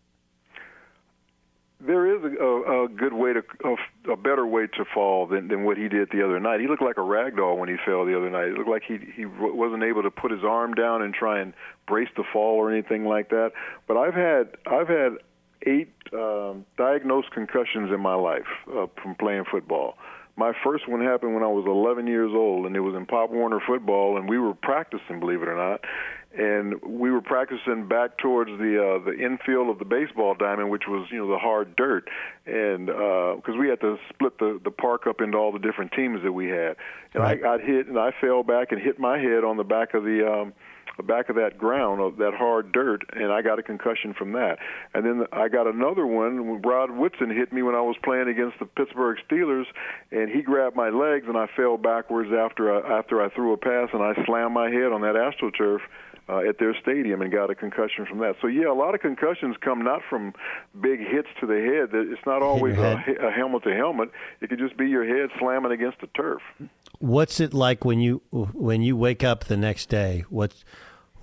Is 2.24 2.38
a, 2.40 2.44
a, 2.44 2.86
a 2.86 2.88
good 2.88 3.14
way 3.14 3.34
to 3.34 3.44
a, 3.64 4.12
a 4.12 4.18
better 4.18 4.46
way 4.46 4.68
to 4.68 4.86
fall 4.94 5.28
than, 5.28 5.48
than 5.48 5.64
what 5.64 5.78
he 5.78 5.88
did 5.88 6.10
the 6.12 6.24
other 6.24 6.40
night. 6.40 6.60
He 6.60 6.68
looked 6.68 6.84
like 6.84 6.98
a 6.98 7.02
rag 7.02 7.38
doll 7.38 7.58
when 7.58 7.70
he 7.70 7.76
fell 7.86 8.06
the 8.06 8.16
other 8.18 8.30
night. 8.30 8.50
It 8.50 8.58
looked 8.58 8.70
like 8.70 8.84
he 8.88 9.00
he 9.16 9.26
wasn't 9.26 9.84
able 9.84 10.04
to 10.04 10.12
put 10.12 10.32
his 10.32 10.44
arm 10.44 10.74
down 10.74 11.02
and 11.02 11.14
try 11.14 11.40
and 11.40 11.54
brace 11.88 12.10
the 12.16 12.24
fall 12.32 12.56
or 12.56 12.72
anything 12.72 13.06
like 13.06 13.30
that. 13.30 13.52
But 13.88 13.98
I've 13.98 14.14
had 14.14 14.58
I've 14.66 14.88
had 14.88 15.18
eight 15.66 15.94
um, 16.14 16.66
diagnosed 16.78 17.32
concussions 17.32 17.92
in 17.92 18.00
my 18.00 18.16
life 18.16 18.48
uh, 18.68 18.88
from 19.02 19.16
playing 19.16 19.46
football. 19.50 19.98
My 20.38 20.54
first 20.64 20.88
one 20.88 21.02
happened 21.02 21.34
when 21.34 21.44
I 21.44 21.48
was 21.48 21.66
11 21.68 22.08
years 22.08 22.32
old, 22.34 22.66
and 22.66 22.76
it 22.76 22.80
was 22.80 22.96
in 22.96 23.06
Pop 23.06 23.32
Warner 23.32 23.60
football, 23.66 24.18
and 24.18 24.30
we 24.30 24.40
were 24.40 24.54
practicing, 24.54 25.20
believe 25.20 25.42
it 25.42 25.48
or 25.48 25.58
not, 25.58 25.82
and 26.38 26.82
we 26.82 27.12
were 27.12 27.22
practicing 27.22 27.88
back 27.88 28.18
towards 28.18 28.52
the 28.52 28.78
uh, 28.80 29.04
the 29.04 29.18
infield 29.20 29.70
of 29.70 29.80
the 29.80 29.86
baseball 29.86 30.34
diamond, 30.34 30.70
which 30.70 30.84
was 30.88 31.08
you 31.12 31.18
know 31.18 31.28
the 31.28 31.38
hard 31.38 31.76
dirt, 31.76 32.08
and 32.46 32.88
because 32.88 33.56
we 33.60 33.68
had 33.68 33.82
to 33.82 33.98
split 34.14 34.38
the 34.40 34.60
the 34.64 34.72
park 34.72 35.08
up 35.08 35.22
into 35.22 35.38
all 35.38 35.52
the 35.52 35.60
different 35.60 35.92
teams 35.92 36.22
that 36.24 36.32
we 36.32 36.48
had, 36.48 36.76
and 37.14 37.24
I 37.24 37.36
got 37.36 37.62
hit, 37.62 37.88
and 37.88 38.00
I 38.00 38.12
fell 38.22 38.44
back 38.44 38.72
and 38.72 38.82
hit 38.82 39.00
my 39.00 39.18
head 39.18 39.44
on 39.44 39.58
the 39.58 39.64
back 39.64 39.94
of 39.94 40.04
the. 40.04 40.28
Um, 40.28 40.54
the 40.98 41.04
back 41.04 41.30
of 41.30 41.36
that 41.38 41.58
ground 41.58 42.02
of 42.02 42.18
that 42.18 42.34
hard 42.34 42.74
dirt, 42.74 43.02
and 43.14 43.32
I 43.32 43.42
got 43.42 43.58
a 43.58 43.64
concussion 43.64 44.14
from 44.14 44.34
that. 44.34 44.58
And 44.94 45.06
then 45.06 45.26
I 45.32 45.48
got 45.48 45.66
another 45.66 46.06
one 46.06 46.50
when 46.50 46.62
Rod 46.62 46.92
Woodson 46.92 47.30
hit 47.30 47.54
me 47.54 47.62
when 47.62 47.76
I 47.76 47.82
was 47.82 47.96
playing 48.04 48.28
against 48.28 48.60
the 48.60 48.66
Pittsburgh 48.66 49.18
Steelers, 49.30 49.66
and 50.12 50.30
he 50.30 50.42
grabbed 50.42 50.76
my 50.76 50.90
legs, 50.90 51.26
and 51.28 51.38
I 51.38 51.48
fell 51.56 51.78
backwards 51.78 52.32
after 52.38 52.76
I, 52.76 53.00
after 53.00 53.22
I 53.22 53.30
threw 53.30 53.54
a 53.54 53.58
pass, 53.58 53.88
and 53.94 54.04
I 54.04 54.14
slammed 54.26 54.54
my 54.54 54.70
head 54.70 54.92
on 54.92 55.02
that 55.02 55.16
AstroTurf 55.16 55.80
uh, 56.30 56.40
at 56.48 56.60
their 56.60 56.76
stadium 56.82 57.22
and 57.22 57.32
got 57.32 57.50
a 57.50 57.56
concussion 57.56 58.06
from 58.06 58.20
that. 58.20 58.36
So 58.42 58.48
yeah, 58.48 58.72
a 58.72 58.74
lot 58.74 58.96
of 58.96 59.02
concussions 59.02 59.56
come 59.62 59.84
not 59.84 60.02
from 60.10 60.34
big 60.80 61.00
hits 61.00 61.28
to 61.40 61.48
the 61.48 61.56
head. 61.56 61.90
It's 61.94 62.26
not 62.26 62.42
always 62.42 62.78
a, 62.78 63.04
a 63.22 63.32
helmet 63.32 63.64
to 63.64 63.76
helmet. 63.76 64.12
It 64.42 64.50
could 64.50 64.60
just 64.60 64.78
be 64.78 64.88
your 64.88 65.06
head 65.06 65.30
slamming 65.40 65.72
against 65.72 66.00
the 66.02 66.08
turf. 66.08 66.42
What's 67.00 67.40
it 67.40 67.54
like 67.54 67.84
when 67.84 68.00
you 68.00 68.22
when 68.32 68.82
you 68.82 68.96
wake 68.96 69.24
up 69.24 69.46
the 69.46 69.58
next 69.58 69.90
day? 69.90 70.24
What's 70.30 70.64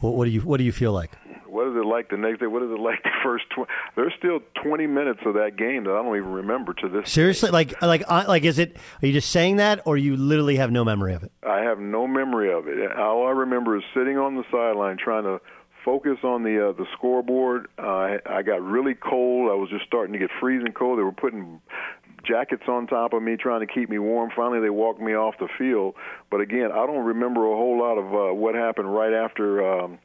what, 0.01 0.15
what 0.15 0.25
do 0.25 0.31
you 0.31 0.41
what 0.41 0.59
do 0.59 0.65
you 0.65 0.73
feel 0.73 0.93
like? 0.93 1.11
What 1.47 1.69
is 1.69 1.77
it 1.77 1.87
like 1.87 2.11
the 2.11 2.17
next 2.19 2.41
day? 2.41 2.47
What 2.47 2.63
is 2.63 2.71
it 2.71 2.79
like 2.79 3.03
the 3.03 3.11
first? 3.23 3.45
Tw- 3.51 3.67
There's 3.97 4.13
still 4.19 4.41
20 4.63 4.87
minutes 4.87 5.21
of 5.25 5.35
that 5.35 5.57
game 5.57 5.85
that 5.85 5.91
I 5.93 6.03
don't 6.03 6.15
even 6.17 6.31
remember 6.31 6.75
to 6.75 6.89
this. 6.89 7.11
Seriously, 7.11 7.51
like 7.51 7.81
like 7.83 8.05
uh, 8.07 8.25
like 8.29 8.45
is 8.45 8.59
it? 8.59 8.77
Are 9.03 9.07
you 9.07 9.13
just 9.13 9.31
saying 9.31 9.57
that, 9.57 9.81
or 9.87 9.97
you 9.97 10.17
literally 10.17 10.57
have 10.57 10.71
no 10.71 10.85
memory 10.85 11.15
of 11.15 11.23
it? 11.23 11.33
I 11.43 11.61
have 11.63 11.79
no 11.81 12.07
memory 12.07 12.53
of 12.53 12.69
it. 12.69 12.93
All 12.97 13.27
I 13.27 13.31
remember 13.31 13.77
is 13.77 13.83
sitting 13.95 14.19
on 14.19 14.37
the 14.37 14.45
sideline 14.53 14.99
trying 14.99 15.25
to 15.25 15.41
focus 15.85 16.19
on 16.23 16.43
the 16.43 16.69
uh, 16.69 16.73
the 16.73 16.87
scoreboard. 16.93 17.69
Uh, 17.79 17.83
I, 17.87 18.19
I 18.27 18.43
got 18.43 18.63
really 18.63 18.95
cold. 18.95 19.51
I 19.51 19.55
was 19.55 19.71
just 19.71 19.87
starting 19.87 20.13
to 20.13 20.19
get 20.19 20.31
freezing 20.39 20.73
cold. 20.73 20.99
They 20.99 21.03
were 21.03 21.13
putting 21.13 21.61
jackets 22.29 22.65
on 22.69 22.87
top 22.87 23.13
of 23.13 23.23
me 23.23 23.37
trying 23.37 23.67
to 23.67 23.73
keep 23.73 23.89
me 23.89 23.99
warm. 23.99 24.31
Finally, 24.35 24.61
they 24.61 24.71
walked 24.71 25.01
me 25.01 25.15
off 25.15 25.35
the 25.41 25.49
field. 25.59 25.95
But 26.31 26.41
again, 26.41 26.71
I 26.73 26.87
don't 26.87 27.05
remember 27.05 27.47
a 27.47 27.57
whole 27.57 27.79
lot 27.79 27.99
of 27.99 28.07
uh, 28.07 28.35
what 28.35 28.55
happened 28.55 28.95
right 28.95 29.13
after 29.13 29.81
um, 29.81 29.99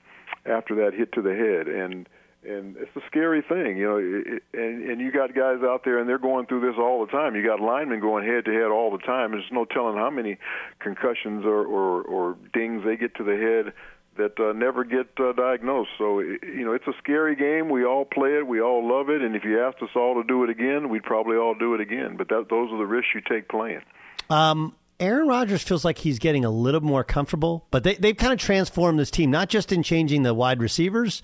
after 0.45 0.75
that 0.75 0.93
hit 0.93 1.11
to 1.13 1.21
the 1.21 1.33
head. 1.33 1.67
And 1.67 2.07
and 2.45 2.75
it's 2.77 2.95
a 2.95 3.01
scary 3.07 3.41
thing, 3.41 3.77
you 3.77 3.87
know. 3.87 3.97
It, 3.97 4.43
and 4.53 4.89
and 4.89 5.01
you 5.01 5.11
got 5.11 5.35
guys 5.35 5.59
out 5.63 5.81
there, 5.85 5.99
and 5.99 6.07
they're 6.07 6.17
going 6.17 6.45
through 6.45 6.61
this 6.61 6.75
all 6.77 7.05
the 7.05 7.11
time. 7.11 7.35
You 7.35 7.45
got 7.45 7.59
linemen 7.59 7.99
going 7.99 8.25
head 8.25 8.45
to 8.45 8.51
head 8.51 8.71
all 8.71 8.91
the 8.91 9.03
time. 9.03 9.31
There's 9.31 9.43
no 9.51 9.65
telling 9.65 9.97
how 9.97 10.09
many 10.09 10.37
concussions 10.79 11.45
or 11.45 11.65
or, 11.65 12.01
or 12.03 12.37
dings 12.53 12.83
they 12.85 12.97
get 12.97 13.15
to 13.15 13.23
the 13.23 13.35
head 13.35 13.73
that 14.17 14.39
uh, 14.39 14.53
never 14.53 14.83
get 14.83 15.07
uh, 15.19 15.33
diagnosed. 15.33 15.91
So 15.97 16.19
you 16.19 16.65
know, 16.65 16.73
it's 16.73 16.87
a 16.87 16.93
scary 16.99 17.35
game. 17.35 17.69
We 17.69 17.85
all 17.85 18.05
play 18.05 18.37
it. 18.37 18.47
We 18.47 18.61
all 18.61 18.87
love 18.87 19.09
it. 19.09 19.21
And 19.21 19.35
if 19.35 19.43
you 19.43 19.61
asked 19.61 19.81
us 19.81 19.89
all 19.95 20.21
to 20.21 20.23
do 20.27 20.43
it 20.43 20.49
again, 20.49 20.89
we'd 20.89 21.03
probably 21.03 21.37
all 21.37 21.55
do 21.55 21.73
it 21.73 21.81
again. 21.81 22.15
But 22.17 22.29
that, 22.29 22.47
those 22.49 22.71
are 22.71 22.77
the 22.77 22.85
risks 22.85 23.09
you 23.15 23.21
take 23.21 23.49
playing. 23.49 23.81
Um, 24.29 24.75
Aaron 24.99 25.27
Rodgers 25.27 25.63
feels 25.63 25.83
like 25.83 25.97
he's 25.97 26.19
getting 26.19 26.45
a 26.45 26.49
little 26.49 26.81
more 26.81 27.03
comfortable, 27.03 27.67
but 27.71 27.83
they, 27.83 27.95
they've 27.95 28.15
kind 28.15 28.31
of 28.31 28.39
transformed 28.39 28.99
this 28.99 29.11
team, 29.11 29.31
not 29.31 29.49
just 29.49 29.71
in 29.71 29.83
changing 29.83 30.23
the 30.23 30.33
wide 30.33 30.61
receivers, 30.61 31.21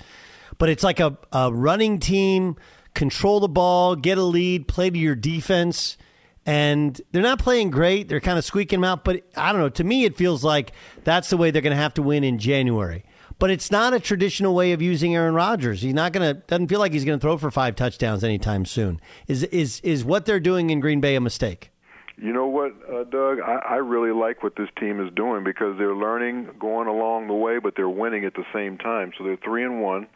but 0.58 0.70
it's 0.70 0.84
like 0.84 1.00
a, 1.00 1.18
a 1.32 1.54
running 1.54 2.00
team, 2.00 2.58
control 2.94 3.40
the 3.40 3.48
ball, 3.48 3.96
get 3.96 4.18
a 4.18 4.24
lead, 4.24 4.68
play 4.68 4.90
to 4.90 4.98
your 4.98 5.16
defense. 5.16 5.98
And 6.50 7.00
they're 7.12 7.22
not 7.22 7.38
playing 7.38 7.70
great. 7.70 8.10
They're 8.10 8.20
kind 8.20 8.40
of 8.40 8.44
squeaking 8.44 8.78
them 8.78 8.84
out. 8.84 9.04
But 9.04 9.22
I 9.38 9.52
don't 9.52 9.62
know. 9.62 9.70
To 9.70 9.84
me, 9.84 10.06
it 10.06 10.18
feels 10.18 10.44
like 10.44 10.72
that's 11.04 11.30
the 11.30 11.38
way 11.38 11.52
they're 11.52 11.62
going 11.62 11.76
to 11.76 11.82
have 11.82 11.94
to 11.94 12.02
win 12.02 12.24
in 12.24 12.40
January. 12.40 13.06
But 13.38 13.52
it's 13.52 13.70
not 13.70 13.94
a 13.94 14.00
traditional 14.00 14.56
way 14.56 14.72
of 14.72 14.82
using 14.82 15.16
Aaron 15.16 15.36
Rodgers. 15.36 15.84
He's 15.84 15.94
not 15.94 16.12
going 16.12 16.28
to. 16.28 16.42
Doesn't 16.48 16.68
feel 16.68 16.80
like 16.80 16.92
he's 16.92 17.06
going 17.06 17.20
to 17.20 17.22
throw 17.22 17.38
for 17.38 17.52
five 17.52 17.76
touchdowns 17.76 18.24
anytime 18.24 18.66
soon. 18.66 19.00
Is 19.28 19.44
is 19.44 19.80
is 19.82 20.04
what 20.04 20.26
they're 20.26 20.40
doing 20.40 20.72
in 20.72 20.80
Green 20.80 21.00
Bay 21.00 21.16
a 21.16 21.22
mistake? 21.22 21.70
You 22.18 22.34
know 22.34 22.48
what, 22.48 22.74
uh, 22.92 23.04
Doug? 23.04 23.40
I, 23.40 23.62
I 23.70 23.76
really 23.76 24.12
like 24.12 24.42
what 24.42 24.56
this 24.56 24.70
team 24.80 25.00
is 25.06 25.14
doing 25.14 25.44
because 25.44 25.78
they're 25.78 25.96
learning, 25.96 26.50
going 26.60 26.88
along 26.88 27.28
the 27.28 27.34
way, 27.36 27.60
but 27.60 27.76
they're 27.76 27.88
winning 27.88 28.26
at 28.26 28.34
the 28.34 28.44
same 28.52 28.80
time. 28.80 29.14
So 29.18 29.24
they're 29.24 29.38
three 29.38 29.64
and 29.64 29.84
one. 29.84 30.08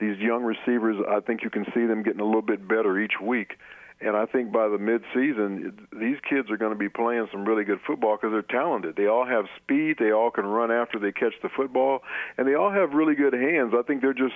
These 0.00 0.18
young 0.18 0.42
receivers, 0.42 0.96
I 1.08 1.20
think 1.20 1.44
you 1.44 1.48
can 1.48 1.64
see 1.72 1.86
them 1.86 2.02
getting 2.02 2.20
a 2.20 2.26
little 2.26 2.42
bit 2.42 2.66
better 2.66 3.00
each 3.00 3.14
week. 3.22 3.52
And 3.98 4.14
I 4.14 4.26
think 4.26 4.52
by 4.52 4.68
the 4.68 4.76
midseason, 4.76 5.72
these 5.98 6.18
kids 6.28 6.50
are 6.50 6.58
going 6.58 6.72
to 6.72 6.78
be 6.78 6.90
playing 6.90 7.28
some 7.32 7.46
really 7.46 7.64
good 7.64 7.80
football 7.86 8.16
because 8.16 8.30
they're 8.30 8.42
talented. 8.42 8.94
They 8.94 9.06
all 9.06 9.26
have 9.26 9.46
speed. 9.56 9.96
They 9.98 10.12
all 10.12 10.30
can 10.30 10.44
run 10.44 10.70
after 10.70 10.98
they 10.98 11.12
catch 11.12 11.32
the 11.42 11.48
football, 11.48 12.02
and 12.36 12.46
they 12.46 12.54
all 12.54 12.70
have 12.70 12.92
really 12.92 13.14
good 13.14 13.32
hands. 13.32 13.72
I 13.76 13.82
think 13.82 14.02
they're 14.02 14.12
just 14.12 14.34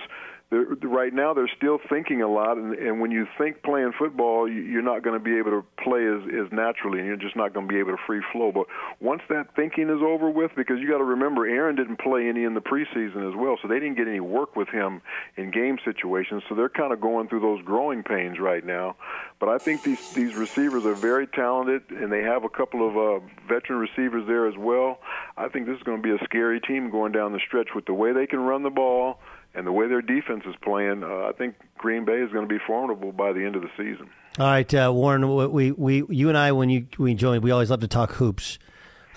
right 0.51 1.13
now 1.13 1.33
they're 1.33 1.49
still 1.55 1.79
thinking 1.89 2.21
a 2.21 2.27
lot, 2.27 2.57
and, 2.57 2.73
and 2.73 2.99
when 2.99 3.09
you 3.09 3.25
think 3.37 3.63
playing 3.63 3.93
football, 3.97 4.49
you're 4.49 4.81
not 4.81 5.01
going 5.01 5.17
to 5.17 5.23
be 5.23 5.37
able 5.37 5.51
to 5.51 5.65
play 5.81 6.05
as, 6.05 6.45
as 6.45 6.51
naturally, 6.51 6.99
and 6.99 7.07
you're 7.07 7.15
just 7.15 7.37
not 7.37 7.53
going 7.53 7.67
to 7.67 7.73
be 7.73 7.79
able 7.79 7.91
to 7.91 7.97
free 8.05 8.21
flow. 8.33 8.51
But 8.51 8.67
once 8.99 9.21
that 9.29 9.55
thinking 9.55 9.85
is 9.85 10.01
over 10.03 10.29
with, 10.29 10.51
because 10.57 10.79
you 10.79 10.89
got 10.89 10.97
to 10.97 11.05
remember, 11.05 11.47
Aaron 11.47 11.77
didn't 11.77 11.99
play 11.99 12.27
any 12.27 12.43
in 12.43 12.53
the 12.53 12.59
preseason 12.61 13.29
as 13.29 13.35
well, 13.35 13.57
so 13.61 13.69
they 13.69 13.79
didn't 13.79 13.95
get 13.95 14.09
any 14.09 14.19
work 14.19 14.57
with 14.57 14.67
him 14.67 15.01
in 15.37 15.51
game 15.51 15.77
situations. 15.85 16.43
So 16.49 16.55
they're 16.55 16.69
kind 16.69 16.91
of 16.91 16.99
going 16.99 17.29
through 17.29 17.41
those 17.41 17.63
growing 17.63 18.03
pains 18.03 18.37
right 18.37 18.65
now. 18.65 18.97
But 19.39 19.49
I 19.49 19.57
think 19.57 19.83
these 19.83 20.13
these 20.13 20.35
receivers 20.35 20.85
are 20.85 20.95
very 20.95 21.27
talented, 21.27 21.83
and 21.91 22.11
they 22.11 22.23
have 22.23 22.43
a 22.43 22.49
couple 22.49 22.87
of 22.87 22.97
uh, 22.97 23.25
veteran 23.47 23.79
receivers 23.79 24.27
there 24.27 24.47
as 24.47 24.57
well. 24.57 24.99
I 25.37 25.47
think 25.47 25.65
this 25.65 25.77
is 25.77 25.83
going 25.83 26.01
to 26.01 26.03
be 26.03 26.13
a 26.13 26.23
scary 26.25 26.59
team 26.59 26.91
going 26.91 27.13
down 27.13 27.31
the 27.31 27.39
stretch 27.47 27.69
with 27.73 27.85
the 27.85 27.93
way 27.93 28.11
they 28.11 28.27
can 28.27 28.39
run 28.39 28.63
the 28.63 28.69
ball 28.69 29.19
and 29.53 29.67
the 29.67 29.71
way 29.71 29.87
their 29.87 30.01
defense 30.01 30.43
is 30.45 30.55
playing, 30.63 31.03
uh, 31.03 31.29
I 31.29 31.31
think 31.37 31.55
Green 31.77 32.05
Bay 32.05 32.19
is 32.19 32.31
going 32.31 32.47
to 32.47 32.53
be 32.53 32.59
formidable 32.65 33.11
by 33.11 33.33
the 33.33 33.45
end 33.45 33.55
of 33.55 33.61
the 33.61 33.69
season. 33.77 34.09
All 34.39 34.47
right, 34.47 34.73
uh, 34.73 34.91
Warren, 34.93 35.51
we, 35.51 35.71
we 35.71 36.03
you 36.09 36.29
and 36.29 36.37
I 36.37 36.53
when 36.53 36.69
you 36.69 36.87
we 36.97 37.13
join, 37.15 37.41
we 37.41 37.51
always 37.51 37.69
love 37.69 37.81
to 37.81 37.87
talk 37.87 38.13
hoops. 38.13 38.59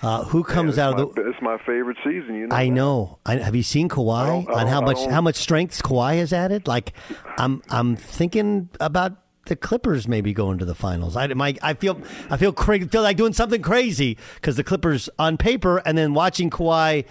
Uh, 0.01 0.25
who 0.25 0.43
comes 0.43 0.77
yeah, 0.77 0.87
out 0.87 0.99
of 0.99 1.15
the? 1.15 1.29
It's 1.29 1.41
my 1.41 1.57
favorite 1.59 1.97
season. 2.03 2.35
You 2.35 2.47
know. 2.47 2.55
I 2.55 2.65
that. 2.65 2.71
know. 2.71 3.19
I, 3.25 3.37
have 3.37 3.55
you 3.55 3.63
seen 3.63 3.87
Kawhi 3.87 4.47
on 4.47 4.67
how 4.67 4.81
much 4.81 5.03
how 5.05 5.21
much 5.21 5.35
strength 5.37 5.81
Kawhi 5.81 6.17
has 6.17 6.33
added? 6.33 6.67
Like, 6.67 6.93
I'm 7.37 7.63
I'm 7.69 7.95
thinking 7.95 8.69
about 8.81 9.13
the 9.45 9.55
Clippers 9.55 10.07
maybe 10.07 10.33
going 10.33 10.57
to 10.57 10.65
the 10.65 10.75
finals. 10.75 11.15
I 11.15 11.27
my, 11.27 11.55
I 11.61 11.75
feel 11.75 11.99
I 12.29 12.37
feel 12.37 12.51
cra- 12.51 12.85
feel 12.87 13.03
like 13.03 13.17
doing 13.17 13.33
something 13.33 13.61
crazy 13.61 14.17
because 14.35 14.57
the 14.57 14.63
Clippers 14.63 15.09
on 15.17 15.37
paper 15.37 15.77
and 15.85 15.97
then 15.97 16.13
watching 16.13 16.49
Kawhi 16.49 17.05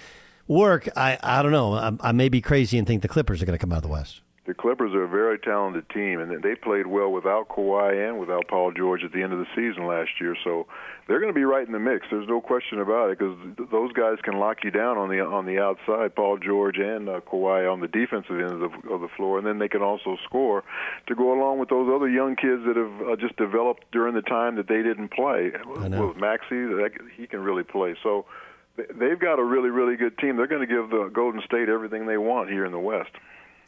work, 0.49 0.89
I 0.97 1.19
I 1.23 1.43
don't 1.43 1.53
know. 1.53 1.75
I, 1.75 1.93
I 2.01 2.13
may 2.13 2.29
be 2.29 2.41
crazy 2.41 2.79
and 2.79 2.87
think 2.87 3.03
the 3.03 3.09
Clippers 3.09 3.43
are 3.43 3.47
going 3.47 3.59
to 3.59 3.61
come 3.61 3.73
out 3.73 3.79
of 3.79 3.83
the 3.83 3.89
West. 3.89 4.21
The 4.47 4.53
Clippers 4.53 4.93
are 4.93 5.05
a 5.05 5.09
very 5.09 5.39
talented 5.39 5.89
team, 5.89 6.21
and 6.21 6.43
they 6.43 6.55
played 6.55 6.87
well 6.87 7.11
without 7.11 7.49
Kawhi 7.49 8.09
and 8.09 8.21
without 8.21 8.47
Paul 8.47 8.73
George 8.73 9.03
at 9.03 9.11
the 9.11 9.23
end 9.23 9.33
of 9.33 9.39
the 9.39 9.47
season 9.57 9.87
last 9.87 10.11
year. 10.21 10.37
So 10.45 10.67
they're 11.09 11.19
going 11.19 11.33
to 11.33 11.35
be 11.35 11.45
right 11.45 11.67
in 11.67 11.73
the 11.73 11.79
mix. 11.79 12.07
There's 12.11 12.29
no 12.29 12.43
question 12.43 12.79
about 12.79 13.11
it 13.11 13.19
because 13.19 13.39
those 13.71 13.93
guys 13.93 14.19
can 14.23 14.39
lock 14.39 14.59
you 14.63 14.71
down 14.71 14.99
on 14.99 15.09
the 15.09 15.21
on 15.21 15.47
the 15.47 15.61
outside, 15.61 16.15
Paul 16.15 16.37
George 16.37 16.77
and 16.77 17.09
uh, 17.09 17.21
Kawhi 17.21 17.73
on 17.73 17.81
the 17.81 17.89
defensive 17.89 18.39
end 18.39 18.53
of 18.53 18.61
the, 18.61 18.91
of 18.91 19.01
the 19.01 19.09
floor, 19.17 19.39
and 19.39 19.47
then 19.47 19.59
they 19.61 19.69
can 19.69 19.81
also 19.81 20.19
score 20.25 20.63
to 21.07 21.15
go 21.15 21.33
along 21.33 21.59
with 21.59 21.71
those 21.71 21.91
other 21.91 22.09
young 22.09 22.37
kids 22.37 22.65
that 22.67 22.77
have 22.77 23.09
uh, 23.09 23.17
just 23.17 23.37
developed 23.37 23.85
during 23.93 24.15
the 24.15 24.23
time 24.23 24.57
that 24.57 24.69
they 24.69 24.83
didn't 24.83 25.09
play. 25.09 25.53
With 26.07 26.19
Maxey, 26.19 26.69
that, 26.69 26.91
he 27.17 27.27
can 27.27 27.41
really 27.41 27.65
play. 27.65 27.97
So 28.03 28.27
they've 28.77 29.19
got 29.19 29.39
a 29.39 29.45
really, 29.45 29.71
really 29.71 29.97
good 29.97 30.17
team. 30.19 30.37
They're 30.37 30.47
going 30.47 30.67
to 30.67 30.73
give 30.73 30.91
the 30.91 31.11
Golden 31.13 31.43
State 31.45 31.69
everything 31.69 32.07
they 32.07 32.19
want 32.19 32.51
here 32.51 32.65
in 32.65 32.73
the 32.73 32.79
West. 32.79 33.11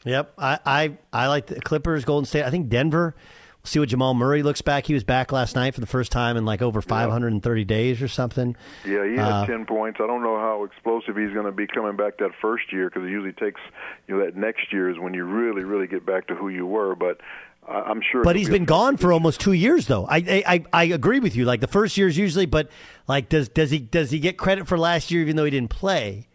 Yep, 0.04 0.34
I 0.38 0.58
I, 0.64 0.98
I 1.12 1.26
like 1.28 1.46
the 1.46 1.60
Clippers, 1.60 2.04
Golden 2.04 2.26
State. 2.26 2.44
I 2.44 2.50
think 2.50 2.68
Denver. 2.68 3.14
We'll 3.62 3.68
see 3.70 3.78
what 3.80 3.88
Jamal 3.88 4.14
Murray 4.14 4.44
looks 4.44 4.62
back. 4.62 4.86
He 4.86 4.94
was 4.94 5.02
back 5.02 5.32
last 5.32 5.56
night 5.56 5.74
for 5.74 5.80
the 5.80 5.88
first 5.88 6.12
time 6.12 6.36
in 6.36 6.44
like 6.44 6.62
over 6.62 6.80
530 6.80 7.64
days 7.64 8.00
or 8.00 8.06
something. 8.06 8.54
Yeah, 8.84 9.04
he 9.04 9.16
had 9.16 9.32
Uh, 9.42 9.46
10 9.46 9.66
points. 9.66 9.98
I 10.00 10.06
don't 10.06 10.22
know 10.22 10.36
how 10.38 10.62
explosive 10.62 11.16
he's 11.16 11.32
going 11.32 11.46
to 11.46 11.50
be 11.52 11.66
coming 11.66 11.96
back 11.96 12.18
that 12.18 12.30
first 12.40 12.72
year 12.72 12.88
because 12.88 13.02
it 13.08 13.10
usually 13.10 13.32
takes, 13.32 13.60
you 14.06 14.16
know, 14.16 14.24
that 14.24 14.36
next 14.36 14.72
year 14.72 14.88
is 14.88 15.00
when 15.00 15.14
you 15.14 15.24
really, 15.24 15.64
really 15.64 15.88
get 15.88 16.06
back 16.06 16.28
to 16.28 16.36
who 16.36 16.48
you 16.48 16.64
were. 16.64 16.94
But 16.94 17.20
I'm 17.68 18.00
sure. 18.12 18.22
But 18.22 18.36
he's 18.36 18.48
be 18.48 18.54
been 18.54 18.64
gone 18.64 18.96
for 18.96 19.12
almost 19.12 19.40
two 19.40 19.52
years, 19.52 19.86
though. 19.86 20.06
I, 20.06 20.42
I 20.46 20.64
I 20.72 20.84
agree 20.84 21.20
with 21.20 21.34
you. 21.36 21.44
Like 21.44 21.60
the 21.60 21.66
first 21.66 21.96
year 21.96 22.08
is 22.08 22.16
usually, 22.16 22.46
but 22.46 22.70
like 23.08 23.28
does 23.28 23.48
does 23.48 23.70
he 23.70 23.78
does 23.78 24.10
he 24.10 24.18
get 24.20 24.36
credit 24.38 24.66
for 24.68 24.78
last 24.78 25.10
year 25.10 25.20
even 25.22 25.36
though 25.36 25.44
he 25.44 25.50
didn't 25.50 25.70
play? 25.70 26.28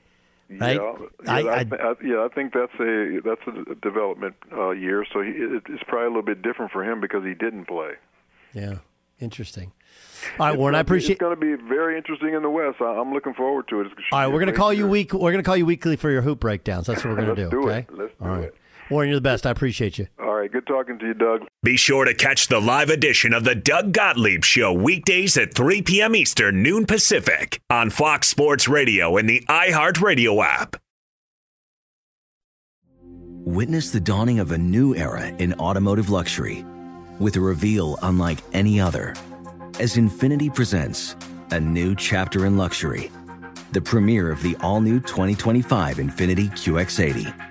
Right? 0.50 0.76
Yeah, 0.76 0.94
yeah, 1.24 1.32
I- 1.32 1.40
I, 1.42 1.60
I- 1.62 1.96
yeah, 2.04 2.26
I 2.26 2.28
think 2.36 2.54
that's 2.54 2.74
a 2.80 3.20
that's 3.24 3.42
a 3.48 3.76
development 3.76 4.36
uh, 4.52 4.72
year. 4.72 5.06
So 5.14 5.22
he, 5.22 5.30
it, 5.30 5.64
it's 5.70 5.84
probably 5.88 6.06
a 6.08 6.10
little 6.10 6.22
bit 6.24 6.42
different 6.42 6.72
for 6.74 6.84
him 6.84 7.00
because 7.00 7.24
he 7.24 7.34
didn't 7.34 7.66
play. 7.70 7.92
Yeah, 8.54 8.76
interesting. 9.20 9.72
All 10.40 10.48
right, 10.50 10.58
Warren, 10.60 10.76
I 10.76 10.80
appreciate. 10.80 11.14
It's 11.14 11.20
going 11.22 11.40
to 11.40 11.58
be 11.58 11.62
very 11.64 11.96
interesting 11.98 12.34
in 12.34 12.42
the 12.44 12.50
West. 12.50 12.82
I, 12.82 12.86
I'm 13.00 13.14
looking 13.14 13.34
forward 13.34 13.68
to 13.70 13.80
it. 13.82 13.88
All 14.12 14.20
right, 14.20 14.28
we're 14.28 14.40
gonna 14.40 14.52
call 14.52 14.74
you 14.74 14.88
week. 14.88 15.14
We're 15.14 15.32
gonna 15.32 15.42
call 15.44 15.56
you 15.58 15.66
weekly 15.66 15.96
for 15.96 16.12
your 16.12 16.22
hoop 16.22 16.42
breakdowns. 16.42 16.88
That's 16.88 17.04
what 17.06 17.12
we're 17.12 17.22
gonna 17.22 17.30
Let's 17.34 17.50
do. 17.50 17.50
do 17.50 17.68
it. 17.70 17.72
okay. 17.72 17.86
Let's 17.92 18.14
do 18.20 18.26
All 18.26 18.36
right. 18.36 18.44
it. 18.44 18.56
Warren, 18.92 19.10
you're 19.10 19.18
the 19.18 19.22
best. 19.22 19.48
I 19.48 19.52
appreciate 19.52 19.98
you. 19.98 20.08
All 20.20 20.34
right, 20.34 20.52
good 20.52 20.68
talking 20.68 21.00
to 21.00 21.08
you, 21.08 21.14
Doug. 21.14 21.48
Be 21.64 21.78
sure 21.78 22.04
to 22.04 22.14
catch 22.14 22.50
the 22.50 22.60
live 22.60 22.90
edition 22.90 23.34
of 23.34 23.46
the 23.46 23.56
Doug 23.56 23.94
Gottlieb 23.94 24.44
Show 24.44 24.74
weekdays 24.74 25.38
at 25.38 25.54
3 25.54 25.82
p.m. 25.82 26.14
Eastern, 26.14 26.62
noon 26.62 26.86
Pacific 26.86 27.62
on 27.70 27.90
Fox 27.90 28.28
Sports 28.28 28.68
Radio 28.68 29.16
and 29.16 29.30
the 29.30 29.46
iHeartRadio 29.48 30.44
app. 30.44 30.76
Witness 33.44 33.92
the 33.92 34.00
dawning 34.02 34.40
of 34.40 34.52
a 34.52 34.58
new 34.58 34.94
era 34.94 35.26
in 35.26 35.54
automotive 35.54 36.10
luxury 36.10 36.66
with 37.20 37.38
a 37.38 37.40
reveal 37.40 37.98
unlike 38.04 38.40
any 38.52 38.82
other 38.82 39.16
as 39.80 39.96
Infiniti 39.96 40.54
presents 40.54 41.16
a 41.52 41.60
new 41.60 41.96
chapter 41.96 42.46
in 42.46 42.58
luxury, 42.58 43.10
the 43.72 43.82
premiere 43.82 44.32
of 44.32 44.44
the 44.44 44.56
all 44.62 44.82
new 44.82 45.00
2025 45.00 45.98
Infiniti 45.98 46.52
QX80. 46.52 47.51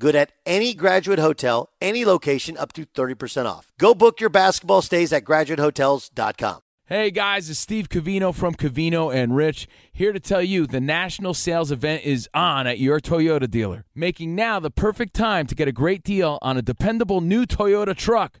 Good 0.00 0.16
at 0.16 0.32
any 0.46 0.72
graduate 0.72 1.18
hotel, 1.18 1.68
any 1.78 2.06
location, 2.06 2.56
up 2.56 2.72
to 2.72 2.86
30% 2.86 3.44
off. 3.44 3.70
Go 3.78 3.94
book 3.94 4.18
your 4.18 4.30
basketball 4.30 4.80
stays 4.80 5.12
at 5.12 5.24
graduatehotels.com. 5.24 6.60
Hey 6.86 7.10
guys, 7.10 7.50
it's 7.50 7.60
Steve 7.60 7.90
Covino 7.90 8.34
from 8.34 8.54
Covino 8.54 9.14
and 9.14 9.36
Rich 9.36 9.68
here 9.92 10.12
to 10.12 10.18
tell 10.18 10.42
you 10.42 10.66
the 10.66 10.80
national 10.80 11.34
sales 11.34 11.70
event 11.70 12.02
is 12.04 12.30
on 12.32 12.66
at 12.66 12.78
your 12.78 12.98
Toyota 12.98 13.48
dealer, 13.48 13.84
making 13.94 14.34
now 14.34 14.58
the 14.58 14.70
perfect 14.70 15.14
time 15.14 15.46
to 15.46 15.54
get 15.54 15.68
a 15.68 15.72
great 15.72 16.02
deal 16.02 16.38
on 16.40 16.56
a 16.56 16.62
dependable 16.62 17.20
new 17.20 17.44
Toyota 17.44 17.94
truck 17.94 18.40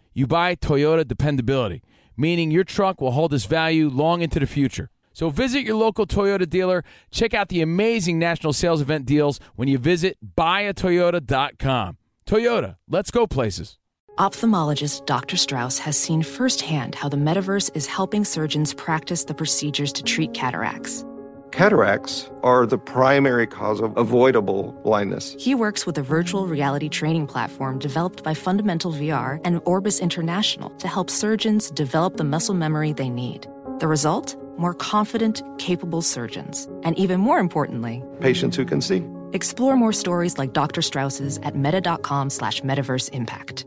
you 0.13 0.27
buy 0.27 0.55
Toyota 0.55 1.07
dependability, 1.07 1.83
meaning 2.17 2.51
your 2.51 2.63
truck 2.63 3.01
will 3.01 3.11
hold 3.11 3.33
its 3.33 3.45
value 3.45 3.89
long 3.89 4.21
into 4.21 4.39
the 4.39 4.47
future. 4.47 4.89
So 5.13 5.29
visit 5.29 5.63
your 5.63 5.75
local 5.75 6.07
Toyota 6.07 6.49
dealer. 6.49 6.83
Check 7.11 7.33
out 7.33 7.49
the 7.49 7.61
amazing 7.61 8.17
national 8.17 8.53
sales 8.53 8.81
event 8.81 9.05
deals 9.05 9.39
when 9.55 9.67
you 9.67 9.77
visit 9.77 10.17
buyatoyota.com. 10.37 11.97
Toyota, 12.25 12.77
let's 12.87 13.11
go 13.11 13.27
places. 13.27 13.77
Ophthalmologist 14.17 15.05
Dr. 15.05 15.37
Strauss 15.37 15.79
has 15.79 15.97
seen 15.97 16.21
firsthand 16.21 16.95
how 16.95 17.09
the 17.09 17.17
metaverse 17.17 17.75
is 17.75 17.87
helping 17.87 18.23
surgeons 18.25 18.73
practice 18.73 19.23
the 19.23 19.33
procedures 19.33 19.91
to 19.93 20.03
treat 20.03 20.33
cataracts. 20.33 21.05
Cataracts 21.51 22.29
are 22.43 22.65
the 22.65 22.77
primary 22.77 23.45
cause 23.45 23.81
of 23.81 23.95
avoidable 23.97 24.71
blindness. 24.83 25.35
He 25.37 25.53
works 25.53 25.85
with 25.85 25.97
a 25.97 26.01
virtual 26.01 26.47
reality 26.47 26.87
training 26.87 27.27
platform 27.27 27.77
developed 27.77 28.23
by 28.23 28.33
Fundamental 28.33 28.93
VR 28.93 29.39
and 29.43 29.61
Orbis 29.65 29.99
International 29.99 30.69
to 30.77 30.87
help 30.87 31.09
surgeons 31.09 31.69
develop 31.71 32.15
the 32.15 32.23
muscle 32.23 32.55
memory 32.55 32.93
they 32.93 33.09
need. 33.09 33.47
The 33.79 33.87
result? 33.87 34.37
More 34.57 34.73
confident, 34.73 35.41
capable 35.57 36.01
surgeons. 36.01 36.69
And 36.83 36.97
even 36.97 37.19
more 37.19 37.39
importantly, 37.39 38.01
Patients 38.21 38.55
who 38.55 38.63
can 38.63 38.79
see. 38.79 39.03
explore 39.33 39.75
more 39.75 39.93
stories 39.93 40.37
like 40.37 40.53
Dr. 40.53 40.81
Strauss's 40.81 41.37
at 41.39 41.55
meta.com 41.55 42.29
slash 42.29 42.61
metaverse 42.61 43.09
impact. 43.09 43.65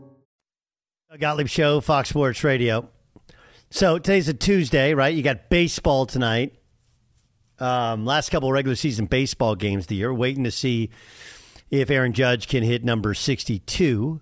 Gottlieb 1.19 1.47
Show, 1.47 1.79
Fox 1.81 2.09
Sports 2.09 2.43
Radio. 2.43 2.89
So 3.69 3.99
today's 3.99 4.27
a 4.27 4.33
Tuesday, 4.33 4.93
right? 4.93 5.13
You 5.15 5.21
got 5.23 5.49
baseball 5.49 6.05
tonight. 6.05 6.55
Um, 7.59 8.05
last 8.05 8.29
couple 8.29 8.51
regular 8.51 8.75
season 8.75 9.05
baseball 9.05 9.55
games 9.55 9.85
of 9.85 9.87
the 9.87 9.95
year. 9.95 10.13
Waiting 10.13 10.43
to 10.43 10.51
see 10.51 10.89
if 11.69 11.89
Aaron 11.89 12.13
Judge 12.13 12.47
can 12.47 12.63
hit 12.63 12.83
number 12.83 13.13
62. 13.13 14.21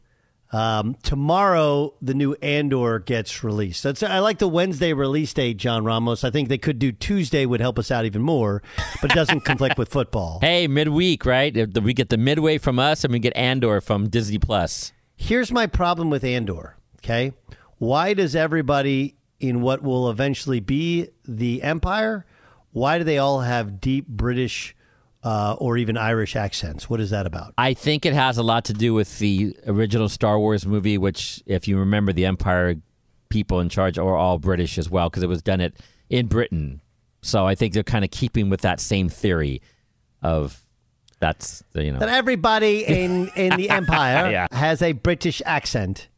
Um, 0.51 0.95
tomorrow, 1.01 1.95
the 1.99 2.13
new 2.13 2.35
Andor 2.35 2.99
gets 2.99 3.43
released. 3.43 3.81
That's 3.81 4.03
I 4.03 4.19
like 4.19 4.37
the 4.37 4.47
Wednesday 4.47 4.93
release 4.93 5.33
date, 5.33 5.57
John 5.57 5.83
Ramos. 5.83 6.23
I 6.23 6.29
think 6.29 6.47
they 6.47 6.59
could 6.59 6.77
do 6.77 6.91
Tuesday 6.91 7.47
would 7.47 7.59
help 7.59 7.79
us 7.79 7.89
out 7.89 8.05
even 8.05 8.21
more, 8.21 8.61
but 9.01 9.11
it 9.11 9.15
doesn't 9.15 9.41
conflict 9.41 9.79
with 9.79 9.89
football. 9.89 10.39
Hey, 10.53 10.67
midweek, 10.67 11.25
right? 11.25 11.55
We 11.81 11.93
get 11.95 12.09
the 12.09 12.17
midway 12.17 12.59
from 12.59 12.77
us, 12.77 13.03
and 13.03 13.11
we 13.11 13.17
get 13.17 13.35
Andor 13.35 13.81
from 13.81 14.09
Disney 14.09 14.37
Plus. 14.37 14.93
Here's 15.15 15.51
my 15.51 15.65
problem 15.65 16.11
with 16.11 16.23
Andor. 16.23 16.77
Okay, 16.97 17.33
why 17.79 18.13
does 18.13 18.35
everybody 18.35 19.15
in 19.39 19.61
what 19.61 19.81
will 19.81 20.09
eventually 20.11 20.59
be 20.59 21.07
the 21.27 21.63
Empire? 21.63 22.25
Why 22.73 22.97
do 22.97 23.03
they 23.03 23.17
all 23.17 23.39
have 23.41 23.79
deep 23.79 24.07
British 24.07 24.75
uh, 25.23 25.55
or 25.59 25.77
even 25.77 25.95
Irish 25.97 26.35
accents? 26.35 26.89
What 26.89 26.99
is 26.99 27.11
that 27.11 27.25
about? 27.25 27.53
I 27.57 27.73
think 27.73 28.05
it 28.05 28.13
has 28.13 28.37
a 28.37 28.43
lot 28.43 28.65
to 28.65 28.73
do 28.73 28.93
with 28.93 29.19
the 29.19 29.55
original 29.65 30.09
Star 30.09 30.37
Wars 30.37 30.65
movie, 30.65 30.97
which, 30.97 31.41
if 31.45 31.67
you 31.67 31.77
remember, 31.79 32.11
the 32.11 32.25
Empire 32.25 32.75
people 33.29 33.59
in 33.59 33.69
charge 33.69 33.97
are 33.97 34.15
all 34.15 34.37
British 34.39 34.77
as 34.77 34.89
well, 34.89 35.09
because 35.09 35.23
it 35.23 35.29
was 35.29 35.41
done 35.41 35.61
it 35.61 35.77
in 36.09 36.27
Britain. 36.27 36.81
So 37.21 37.47
I 37.47 37.55
think 37.55 37.73
they're 37.73 37.83
kind 37.83 38.03
of 38.03 38.11
keeping 38.11 38.49
with 38.49 38.61
that 38.61 38.79
same 38.79 39.07
theory 39.07 39.61
of 40.21 40.59
that's 41.19 41.63
the, 41.71 41.85
you 41.85 41.91
know 41.93 41.99
That 41.99 42.09
everybody 42.09 42.83
in 42.85 43.29
in 43.35 43.55
the 43.55 43.69
Empire 43.69 44.29
Yeah. 44.31 44.47
has 44.51 44.81
a 44.81 44.91
British 44.91 45.41
accent. 45.45 46.09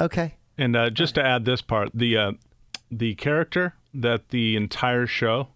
Okay. 0.00 0.34
And 0.58 0.76
uh, 0.76 0.90
just 0.90 1.14
to 1.14 1.24
add 1.24 1.44
this 1.46 1.62
part, 1.62 1.88
the 1.94 2.16
uh, 2.18 2.32
the 2.90 3.14
character 3.14 3.74
that 3.94 4.28
the 4.28 4.54
entire 4.56 5.06
show 5.06 5.48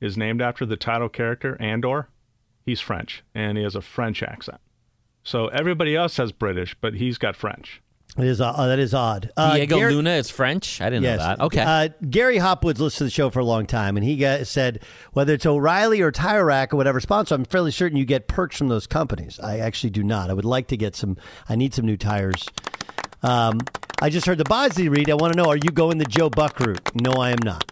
is 0.00 0.16
named 0.16 0.40
after, 0.42 0.66
the 0.66 0.76
title 0.76 1.08
character 1.08 1.56
Andor, 1.60 2.08
he's 2.64 2.80
French 2.80 3.22
and 3.34 3.56
he 3.56 3.64
has 3.64 3.74
a 3.76 3.80
French 3.82 4.22
accent. 4.22 4.58
So 5.22 5.48
everybody 5.48 5.96
else 5.96 6.16
has 6.18 6.32
British, 6.32 6.76
but 6.80 6.94
he's 6.94 7.18
got 7.18 7.34
French. 7.36 7.82
It 8.16 8.24
is 8.24 8.40
uh, 8.40 8.52
that 8.66 8.78
is 8.78 8.94
odd. 8.94 9.30
Uh, 9.36 9.56
Diego 9.56 9.76
Gary- 9.78 9.92
Luna 9.94 10.10
is 10.12 10.30
French. 10.30 10.80
I 10.80 10.88
didn't 10.88 11.02
Yes. 11.02 11.18
know 11.18 11.24
that. 11.26 11.40
Okay. 11.40 11.60
Uh, 11.60 11.88
Gary 12.08 12.38
Hopwood's 12.38 12.80
listened 12.80 12.98
to 12.98 13.04
the 13.04 13.10
show 13.10 13.28
for 13.28 13.40
a 13.40 13.44
long 13.44 13.66
time, 13.66 13.96
and 13.96 14.04
he 14.06 14.16
got, 14.16 14.46
said 14.46 14.82
whether 15.12 15.34
it's 15.34 15.44
O'Reilly 15.44 16.00
or 16.00 16.10
Tire 16.12 16.44
Rack 16.46 16.72
or 16.72 16.76
whatever 16.78 16.98
sponsor, 17.00 17.34
I'm 17.34 17.44
fairly 17.44 17.72
certain 17.72 17.98
you 17.98 18.06
get 18.06 18.26
perks 18.28 18.56
from 18.56 18.68
those 18.68 18.86
companies. 18.86 19.38
I 19.40 19.58
actually 19.58 19.90
do 19.90 20.02
not. 20.02 20.30
I 20.30 20.32
would 20.32 20.44
like 20.46 20.68
to 20.68 20.76
get 20.78 20.94
some. 20.96 21.16
I 21.48 21.56
need 21.56 21.74
some 21.74 21.84
new 21.84 21.96
tires. 21.98 22.46
Um, 23.22 23.58
I 24.00 24.08
just 24.08 24.26
heard 24.26 24.38
the 24.38 24.44
Bosley 24.44 24.88
read. 24.88 25.10
I 25.10 25.14
want 25.14 25.32
to 25.34 25.36
know: 25.36 25.48
Are 25.50 25.56
you 25.56 25.70
going 25.70 25.98
the 25.98 26.04
Joe 26.04 26.30
Buck 26.30 26.58
route? 26.60 26.80
No, 26.94 27.12
I 27.20 27.30
am 27.30 27.38
not. 27.44 27.70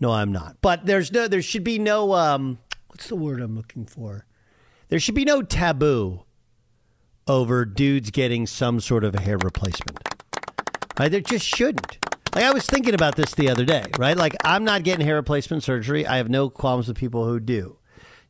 No, 0.00 0.12
I'm 0.12 0.32
not. 0.32 0.56
But 0.60 0.86
there's 0.86 1.12
no. 1.12 1.28
There 1.28 1.42
should 1.42 1.64
be 1.64 1.78
no. 1.78 2.14
Um, 2.14 2.58
what's 2.88 3.08
the 3.08 3.16
word 3.16 3.40
I'm 3.40 3.56
looking 3.56 3.86
for? 3.86 4.26
There 4.88 5.00
should 5.00 5.14
be 5.14 5.24
no 5.24 5.42
taboo 5.42 6.22
over 7.26 7.64
dudes 7.64 8.10
getting 8.10 8.46
some 8.46 8.80
sort 8.80 9.04
of 9.04 9.14
a 9.14 9.20
hair 9.20 9.38
replacement. 9.38 9.98
Right? 10.98 11.10
There 11.10 11.20
just 11.20 11.46
shouldn't. 11.46 11.98
Like 12.34 12.44
I 12.44 12.52
was 12.52 12.66
thinking 12.66 12.94
about 12.94 13.16
this 13.16 13.34
the 13.34 13.48
other 13.48 13.64
day, 13.64 13.84
right? 13.98 14.16
Like 14.16 14.36
I'm 14.44 14.64
not 14.64 14.82
getting 14.84 15.04
hair 15.04 15.16
replacement 15.16 15.62
surgery. 15.62 16.06
I 16.06 16.18
have 16.18 16.28
no 16.28 16.50
qualms 16.50 16.88
with 16.88 16.96
people 16.96 17.24
who 17.24 17.40
do. 17.40 17.78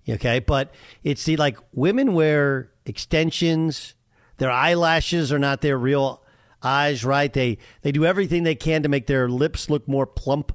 Okay, 0.09 0.39
but 0.39 0.73
it's 1.03 1.25
the 1.25 1.37
like 1.37 1.59
women 1.73 2.15
wear 2.15 2.71
extensions. 2.85 3.95
Their 4.37 4.51
eyelashes 4.51 5.33
are 5.33 5.39
not 5.39 5.61
their 5.61 5.77
real 5.77 6.23
eyes, 6.63 7.05
right? 7.05 7.33
They 7.33 7.59
they 7.83 7.91
do 7.91 8.05
everything 8.07 8.45
they 8.45 8.55
can 8.55 8.83
to 8.85 8.89
make 8.89 9.07
their 9.07 9.29
lips 9.29 9.69
look 9.69 9.89
more 9.89 10.07
plump. 10.07 10.53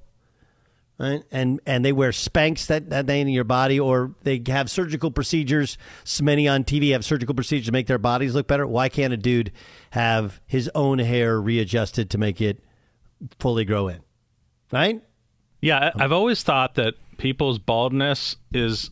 Right? 1.02 1.24
And 1.32 1.60
and 1.66 1.84
they 1.84 1.92
wear 1.92 2.12
Spanx 2.12 2.68
that 2.68 2.92
that 2.92 3.08
day 3.08 3.20
in 3.20 3.28
your 3.28 3.44
body, 3.44 3.80
or 3.80 4.14
they 4.24 4.42
have 4.48 4.70
surgical 4.70 5.10
procedures. 5.10 5.78
So 6.04 6.24
many 6.24 6.48
on 6.48 6.64
TV 6.64 6.92
have 6.92 7.04
surgical 7.04 7.34
procedures 7.34 7.66
to 7.66 7.72
make 7.72 7.88
their 7.88 7.98
bodies 7.98 8.36
look 8.36 8.48
better. 8.48 8.68
Why 8.68 8.88
can't 8.88 9.12
a 9.12 9.18
dude 9.18 9.52
have 9.92 10.40
his 10.46 10.70
own 10.76 11.00
hair 11.00 11.42
readjusted 11.42 12.12
to 12.12 12.18
make 12.18 12.40
it 12.40 12.64
fully 13.40 13.66
grow 13.66 13.88
in? 13.88 14.02
Right? 14.72 15.02
Yeah, 15.60 15.92
I've 15.96 16.12
always 16.12 16.44
thought 16.44 16.76
that 16.76 16.96
people's 17.18 17.60
baldness 17.60 18.36
is, 18.52 18.90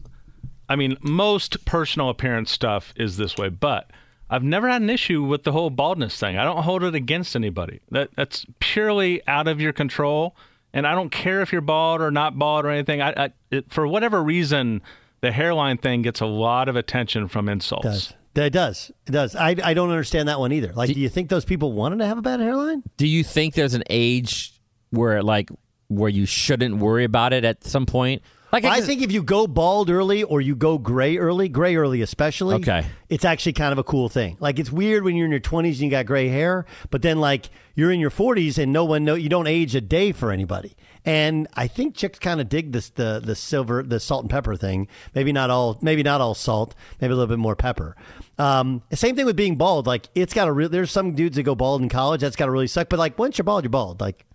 I 0.68 0.76
mean, 0.76 0.98
most 1.02 1.66
personal 1.66 2.10
appearance 2.10 2.52
stuff 2.52 2.94
is 2.96 3.18
this 3.18 3.38
way, 3.38 3.50
but 3.50 3.90
I've 4.30 4.44
never 4.44 4.70
had 4.70 4.84
an 4.84 4.90
issue 4.90 5.24
with 5.24 5.44
the 5.44 5.52
whole 5.52 5.72
baldness 5.72 6.20
thing. 6.20 6.38
I 6.38 6.44
don't 6.44 6.62
hold 6.62 6.84
it 6.84 6.94
against 6.94 7.36
anybody. 7.36 7.80
That 7.90 8.10
that's 8.16 8.46
purely 8.60 9.26
out 9.28 9.48
of 9.48 9.60
your 9.60 9.74
control, 9.74 10.36
and 10.74 10.88
I 10.88 10.96
don't 10.96 11.12
care 11.12 11.42
if 11.42 11.52
you're 11.52 11.62
bald 11.62 12.02
or 12.02 12.12
not 12.12 12.38
bald 12.38 12.66
or 12.66 12.70
anything. 12.70 13.02
I, 13.02 13.14
I 13.26 13.30
it, 13.52 13.72
for 13.72 13.88
whatever 13.88 14.24
reason, 14.24 14.82
the 15.22 15.32
hairline 15.32 15.78
thing 15.78 16.02
gets 16.02 16.22
a 16.22 16.26
lot 16.26 16.70
of 16.70 16.76
attention 16.76 17.28
from 17.28 17.50
insults. 17.50 17.86
does. 17.86 18.14
It 18.36 18.52
does. 18.52 18.92
It 19.06 19.12
does. 19.12 19.36
I, 19.36 19.56
I 19.64 19.74
don't 19.74 19.90
understand 19.90 20.30
that 20.30 20.40
one 20.40 20.52
either. 20.52 20.72
Like, 20.74 20.94
do 20.94 21.00
you 21.00 21.10
think 21.10 21.30
those 21.30 21.46
people 21.46 21.74
wanted 21.74 22.00
to 22.00 22.06
have 22.06 22.18
a 22.18 22.22
bad 22.22 22.40
hairline? 22.40 22.84
Do 22.96 23.08
you 23.08 23.24
think 23.24 23.56
there's 23.56 23.74
an 23.74 23.84
age 23.90 24.54
where 24.92 25.22
like 25.22 25.50
where 25.88 26.10
you 26.10 26.26
shouldn't 26.26 26.78
worry 26.78 27.04
about 27.04 27.34
it 27.34 27.44
at 27.44 27.64
some 27.64 27.86
point? 27.86 28.22
Like 28.52 28.66
I 28.66 28.82
think 28.82 29.02
if 29.04 29.12
you 29.12 29.22
go 29.22 29.46
bald 29.46 29.90
early 29.90 30.24
or 30.24 30.42
you 30.42 30.56
go 30.56 30.78
gray 30.80 31.18
early, 31.18 31.50
gray 31.50 31.76
early 31.76 32.02
especially, 32.02 32.56
Okay. 32.56 32.84
it's 33.08 33.24
actually 33.24 33.54
kind 33.54 33.72
of 33.72 33.78
a 33.78 33.84
cool 33.84 34.10
thing. 34.10 34.38
Like 34.40 34.58
it's 34.58 34.72
weird 34.72 35.04
when 35.04 35.16
you're 35.16 35.26
in 35.26 35.32
your 35.32 35.40
20s 35.40 35.74
and 35.74 35.80
you 35.82 35.90
got 35.92 36.06
gray 36.08 36.30
hair, 36.30 36.66
but 36.90 37.02
then 37.04 37.20
like 37.20 37.50
you're 37.76 37.92
in 37.92 38.00
your 38.00 38.10
40s 38.10 38.58
and 38.58 38.74
no 38.74 38.86
one 38.86 39.06
know 39.06 39.14
you 39.16 39.30
don't 39.30 39.46
age 39.48 39.76
a 39.76 39.82
day 39.82 40.12
for 40.12 40.32
anybody. 40.32 40.76
And 41.06 41.48
I 41.54 41.68
think 41.68 41.96
chicks 41.96 42.18
kind 42.20 42.42
of 42.42 42.50
dig 42.50 42.72
this 42.74 42.90
the 42.90 43.22
the 43.24 43.34
silver 43.36 43.84
the 43.84 44.00
salt 44.00 44.24
and 44.24 44.30
pepper 44.30 44.56
thing. 44.56 44.88
Maybe 45.16 45.32
not 45.32 45.50
all 45.50 45.78
maybe 45.82 46.04
not 46.04 46.20
all 46.20 46.34
salt, 46.34 46.76
maybe 47.00 47.14
a 47.14 47.16
little 47.16 47.34
bit 47.34 47.40
more 47.40 47.56
pepper. 47.56 47.96
Um, 48.38 48.84
same 48.94 49.16
thing 49.16 49.26
with 49.26 49.36
being 49.38 49.56
bald. 49.58 49.88
Like 49.88 50.10
it's 50.14 50.34
got 50.34 50.46
to 50.46 50.52
re- 50.52 50.68
there's 50.68 50.92
some 50.92 51.14
dudes 51.16 51.36
that 51.38 51.44
go 51.44 51.56
bald 51.56 51.82
in 51.82 51.88
college. 51.90 52.22
That's 52.22 52.36
got 52.36 52.46
to 52.48 52.52
really 52.52 52.68
suck. 52.68 52.90
But 52.90 53.00
like 53.00 53.18
once 53.18 53.38
you're 53.38 53.44
bald, 53.46 53.64
you're 53.64 53.70
bald. 53.70 54.02
Like 54.02 54.26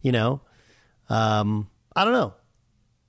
you 0.00 0.10
know, 0.12 0.40
um, 1.10 1.68
I 1.94 2.04
don't 2.04 2.14
know. 2.14 2.34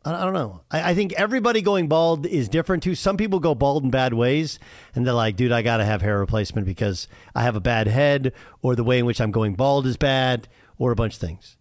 I 0.09 0.21
I 0.21 0.25
don't 0.25 0.33
know. 0.33 0.61
I, 0.71 0.91
I 0.91 0.95
think 0.95 1.13
everybody 1.13 1.61
going 1.61 1.87
bald 1.87 2.25
is 2.25 2.49
different 2.49 2.83
too. 2.83 2.95
Some 2.95 3.17
people 3.17 3.39
go 3.39 3.55
bald 3.55 3.83
in 3.83 3.89
bad 3.89 4.13
ways, 4.13 4.59
and 4.95 5.05
they're 5.05 5.13
like, 5.13 5.35
"Dude, 5.35 5.51
I 5.51 5.61
got 5.61 5.77
to 5.77 5.85
have 5.85 6.01
hair 6.01 6.19
replacement 6.19 6.65
because 6.65 7.07
I 7.35 7.43
have 7.43 7.55
a 7.55 7.61
bad 7.61 7.87
head, 7.87 8.33
or 8.61 8.75
the 8.75 8.83
way 8.83 8.99
in 8.99 9.05
which 9.05 9.21
I'm 9.21 9.31
going 9.31 9.55
bald 9.55 9.85
is 9.85 9.97
bad, 9.97 10.47
or 10.77 10.91
a 10.91 10.95
bunch 10.95 11.15
of 11.15 11.19
things." 11.19 11.57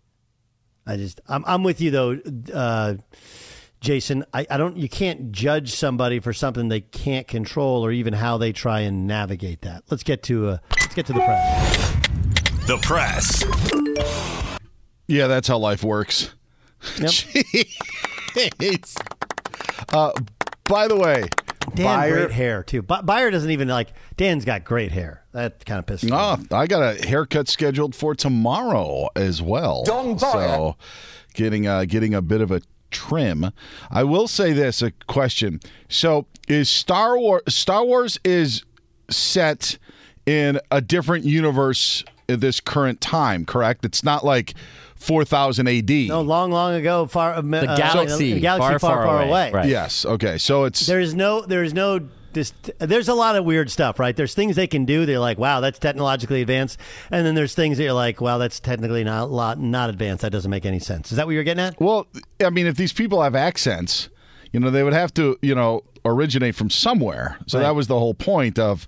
I 0.87 0.97
just, 0.97 1.21
I'm, 1.29 1.45
I'm 1.47 1.63
with 1.65 1.83
you 1.83 1.91
though, 1.91 2.19
uh, 2.55 2.95
Jason. 3.81 4.25
I, 4.33 4.47
I 4.51 4.57
don't. 4.57 4.77
You 4.77 4.89
can't 4.89 5.33
judge 5.33 5.75
somebody 5.75 6.19
for 6.19 6.33
something 6.33 6.69
they 6.69 6.81
can't 6.81 7.29
control, 7.29 7.85
or 7.85 7.93
even 7.93 8.15
how 8.15 8.39
they 8.39 8.53
try 8.53 8.81
and 8.81 9.07
navigate 9.07 9.61
that. 9.63 9.85
Let's 9.91 10.03
get 10.03 10.23
to, 10.25 10.49
uh, 10.49 10.59
let's 10.81 10.95
get 10.95 11.07
to 11.07 11.13
the 11.13 11.21
press. 11.21 11.97
The 12.67 12.79
press. 12.79 13.45
Yeah, 15.07 15.27
that's 15.27 15.49
how 15.49 15.59
life 15.59 15.83
works. 15.83 16.35
Yep. 16.99 17.13
Jeez. 18.35 18.97
Uh, 19.93 20.13
by 20.65 20.89
the 20.89 20.97
way, 20.97 21.25
Dan, 21.75 21.87
Beyer- 22.01 22.15
great 22.27 22.31
hair 22.33 22.63
too. 22.63 22.83
But 22.83 23.07
Beyer 23.07 23.31
doesn't 23.31 23.51
even 23.51 23.69
like. 23.69 23.93
Dan's 24.17 24.45
got 24.45 24.65
great 24.65 24.93
hair. 24.93 25.23
That 25.33 25.65
kind 25.65 25.79
of 25.79 25.87
pisses 25.87 26.05
me 26.05 26.13
off. 26.13 26.43
Oh, 26.51 26.57
I 26.57 26.67
got 26.67 26.83
a 26.83 27.07
haircut 27.07 27.49
scheduled 27.49 27.95
for 27.95 28.15
tomorrow 28.15 29.09
as 29.15 29.41
well. 29.41 29.85
Dong 29.85 30.17
Beyer. 30.17 30.31
so, 30.49 30.77
getting 31.35 31.67
uh, 31.67 31.85
getting 31.85 32.15
a 32.15 32.23
bit 32.23 32.41
of 32.41 32.51
a 32.51 32.61
trim. 32.91 33.51
I 33.91 34.05
will 34.05 34.29
say 34.29 34.53
this: 34.53 34.83
a 34.83 34.91
question. 35.07 35.61
So, 35.89 36.27
is 36.49 36.69
Star 36.69 37.19
Wars 37.19 37.43
Star 37.49 37.85
Wars 37.85 38.19
is 38.25 38.65
set 39.11 39.79
in 40.27 40.61
a 40.71 40.81
different 40.81 41.25
universe 41.25 42.05
at 42.29 42.41
this 42.41 42.61
current 42.61 43.01
time? 43.01 43.45
Correct. 43.45 43.85
It's 43.85 44.03
not 44.05 44.25
like 44.25 44.55
4000 44.99 45.69
AD. 45.69 45.91
No, 46.09 46.21
long, 46.21 46.51
long 46.51 46.75
ago, 46.75 47.07
far 47.07 47.35
uh, 47.35 47.41
The 47.41 47.71
uh, 47.71 47.77
galaxy, 47.77 48.35
the 48.35 48.41
galaxy 48.41 48.69
far, 48.69 48.79
far, 48.79 49.05
far 49.07 49.17
away. 49.23 49.29
away. 49.29 49.51
Right. 49.53 49.69
Yes. 49.69 50.05
Okay. 50.05 50.39
So 50.39 50.65
it's 50.65 50.87
There 50.87 51.01
is 51.01 51.15
no, 51.15 51.41
there 51.43 51.63
is 51.63 51.73
no. 51.73 52.01
This, 52.35 52.53
there's 52.79 53.09
a 53.09 53.15
lot 53.15 53.37
of 53.37 53.45
weird 53.47 53.71
stuff, 53.71 53.99
right? 53.99 54.15
There's 54.15 54.35
things 54.35 54.55
they 54.55 54.67
can 54.67 54.85
do. 54.85 55.07
They're 55.07 55.19
like, 55.19 55.39
wow, 55.39 55.61
that's 55.61 55.79
technologically 55.79 56.43
advanced, 56.43 56.79
and 57.11 57.25
then 57.27 57.35
there's 57.35 57.55
things 57.55 57.79
that 57.79 57.85
you're 57.85 57.95
like, 57.95 58.21
wow, 58.21 58.37
that's 58.37 58.61
technically 58.61 59.03
not 59.03 59.31
lot 59.31 59.59
not 59.59 59.89
advanced. 59.89 60.23
That 60.23 60.31
doesn't 60.31 60.51
make 60.51 60.67
any 60.67 60.79
sense. 60.79 61.11
Is 61.11 61.17
that 61.17 61.27
what 61.27 61.33
you're 61.33 61.43
getting 61.43 61.65
at? 61.65 61.81
Well, 61.81 62.07
I 62.45 62.51
mean, 62.51 62.67
if 62.67 62.77
these 62.77 62.93
people 62.93 63.23
have 63.23 63.35
accents, 63.35 64.11
you 64.53 64.61
know, 64.61 64.71
they 64.71 64.83
would 64.83 64.93
have 64.93 65.13
to, 65.15 65.39
you 65.41 65.55
know, 65.55 65.83
originate 66.05 66.55
from 66.55 66.69
somewhere. 66.69 67.39
So 67.47 67.59
Right. 67.59 67.65
that 67.65 67.75
was 67.75 67.87
the 67.87 67.99
whole 67.99 68.15
point 68.15 68.59
of. 68.59 68.87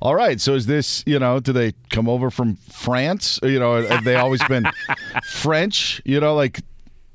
All 0.00 0.14
right, 0.14 0.40
so 0.40 0.54
is 0.54 0.66
this, 0.66 1.02
you 1.06 1.18
know, 1.18 1.40
do 1.40 1.52
they 1.52 1.72
come 1.90 2.08
over 2.08 2.30
from 2.30 2.56
France? 2.56 3.40
You 3.42 3.58
know, 3.58 3.82
have 3.86 4.04
they 4.04 4.16
always 4.16 4.42
been 4.44 4.66
French? 5.30 6.02
You 6.04 6.20
know, 6.20 6.34
like 6.34 6.60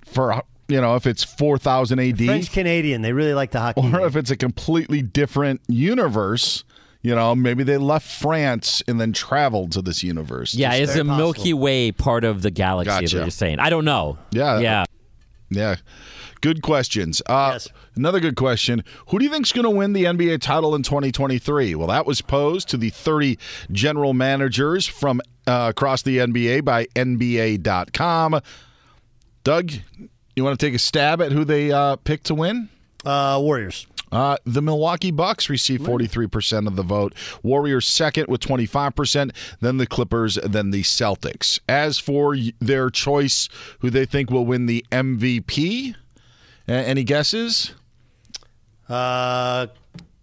for, 0.06 0.42
you 0.68 0.82
know, 0.82 0.96
if 0.96 1.06
it's 1.06 1.24
4000 1.24 2.00
AD 2.00 2.18
French 2.18 2.52
Canadian, 2.52 3.02
they 3.02 3.14
really 3.14 3.34
like 3.34 3.52
the 3.52 3.60
hockey. 3.60 3.82
or 3.82 4.02
if 4.06 4.16
it's 4.16 4.32
a 4.32 4.36
completely 4.36 5.02
different 5.02 5.62
universe, 5.68 6.64
you 7.04 7.16
know, 7.16 7.36
maybe 7.36 7.64
they 7.64 7.78
left 7.78 8.08
France 8.08 8.82
and 8.88 9.00
then 9.00 9.14
traveled 9.14 9.72
to 9.74 9.82
this 9.82 10.04
universe. 10.04 10.54
Yeah, 10.54 10.74
is 10.74 10.94
the 10.94 11.04
Milky 11.04 11.54
Way 11.54 11.92
part 11.92 12.24
of 12.24 12.42
the 12.42 12.52
galaxy? 12.52 12.92
Is 12.92 13.12
Gotcha. 13.12 13.18
what 13.18 13.24
you're 13.26 13.32
saying? 13.32 13.60
I 13.60 13.70
don't 13.70 13.86
know. 13.86 14.18
Yeah. 14.32 14.60
yeah. 14.60 14.86
Yeah. 15.52 15.76
Good 16.40 16.64
questions. 16.64 17.22
Uh, 17.28 17.60
Another 17.96 18.20
good 18.22 18.36
question. 18.38 18.84
Who 19.08 19.20
do 19.20 19.26
you 19.26 19.32
think's 19.32 19.52
going 19.52 19.66
to 19.66 19.70
win 19.70 19.94
the 19.94 20.06
NBA 20.06 20.42
title 20.42 20.74
in 20.74 20.82
2023? 20.82 21.76
Well, 21.76 21.90
that 21.90 22.06
was 22.06 22.22
posed 22.22 22.70
to 22.70 22.78
the 22.78 22.90
30 22.90 23.38
general 23.72 24.14
managers 24.14 24.88
from 24.88 25.22
uh, 25.46 25.68
across 25.70 26.02
the 26.04 26.20
NBA 26.20 26.64
by 26.64 26.86
NBA.com. 26.96 28.40
Doug, 29.44 29.72
you 30.36 30.44
want 30.44 30.58
to 30.58 30.66
take 30.66 30.74
a 30.74 30.80
stab 30.80 31.22
at 31.22 31.32
who 31.34 31.44
they 31.44 31.72
uh, 31.72 31.98
picked 31.98 32.28
to 32.28 32.36
win? 32.36 32.70
Uh, 33.04 33.38
Warriors. 33.42 33.88
Uh, 34.12 34.38
the 34.46 34.62
Milwaukee 34.62 35.12
Bucks 35.12 35.50
received 35.50 35.84
43% 35.84 36.68
of 36.68 36.76
the 36.76 36.84
vote. 36.84 37.14
Warriors 37.44 37.88
second 37.88 38.28
with 38.28 38.42
25%, 38.42 39.32
then 39.62 39.78
the 39.78 39.88
Clippers, 39.88 40.36
then 40.36 40.72
the 40.72 40.84
Celtics. 40.84 41.60
As 41.70 41.98
for 41.98 42.36
their 42.60 42.90
choice, 42.90 43.48
who 43.80 43.90
they 43.90 44.06
think 44.06 44.30
will 44.30 44.46
win 44.46 44.66
the 44.66 44.86
MVP, 44.92 45.96
any 46.68 47.04
guesses? 47.04 47.74
Uh, 48.90 49.68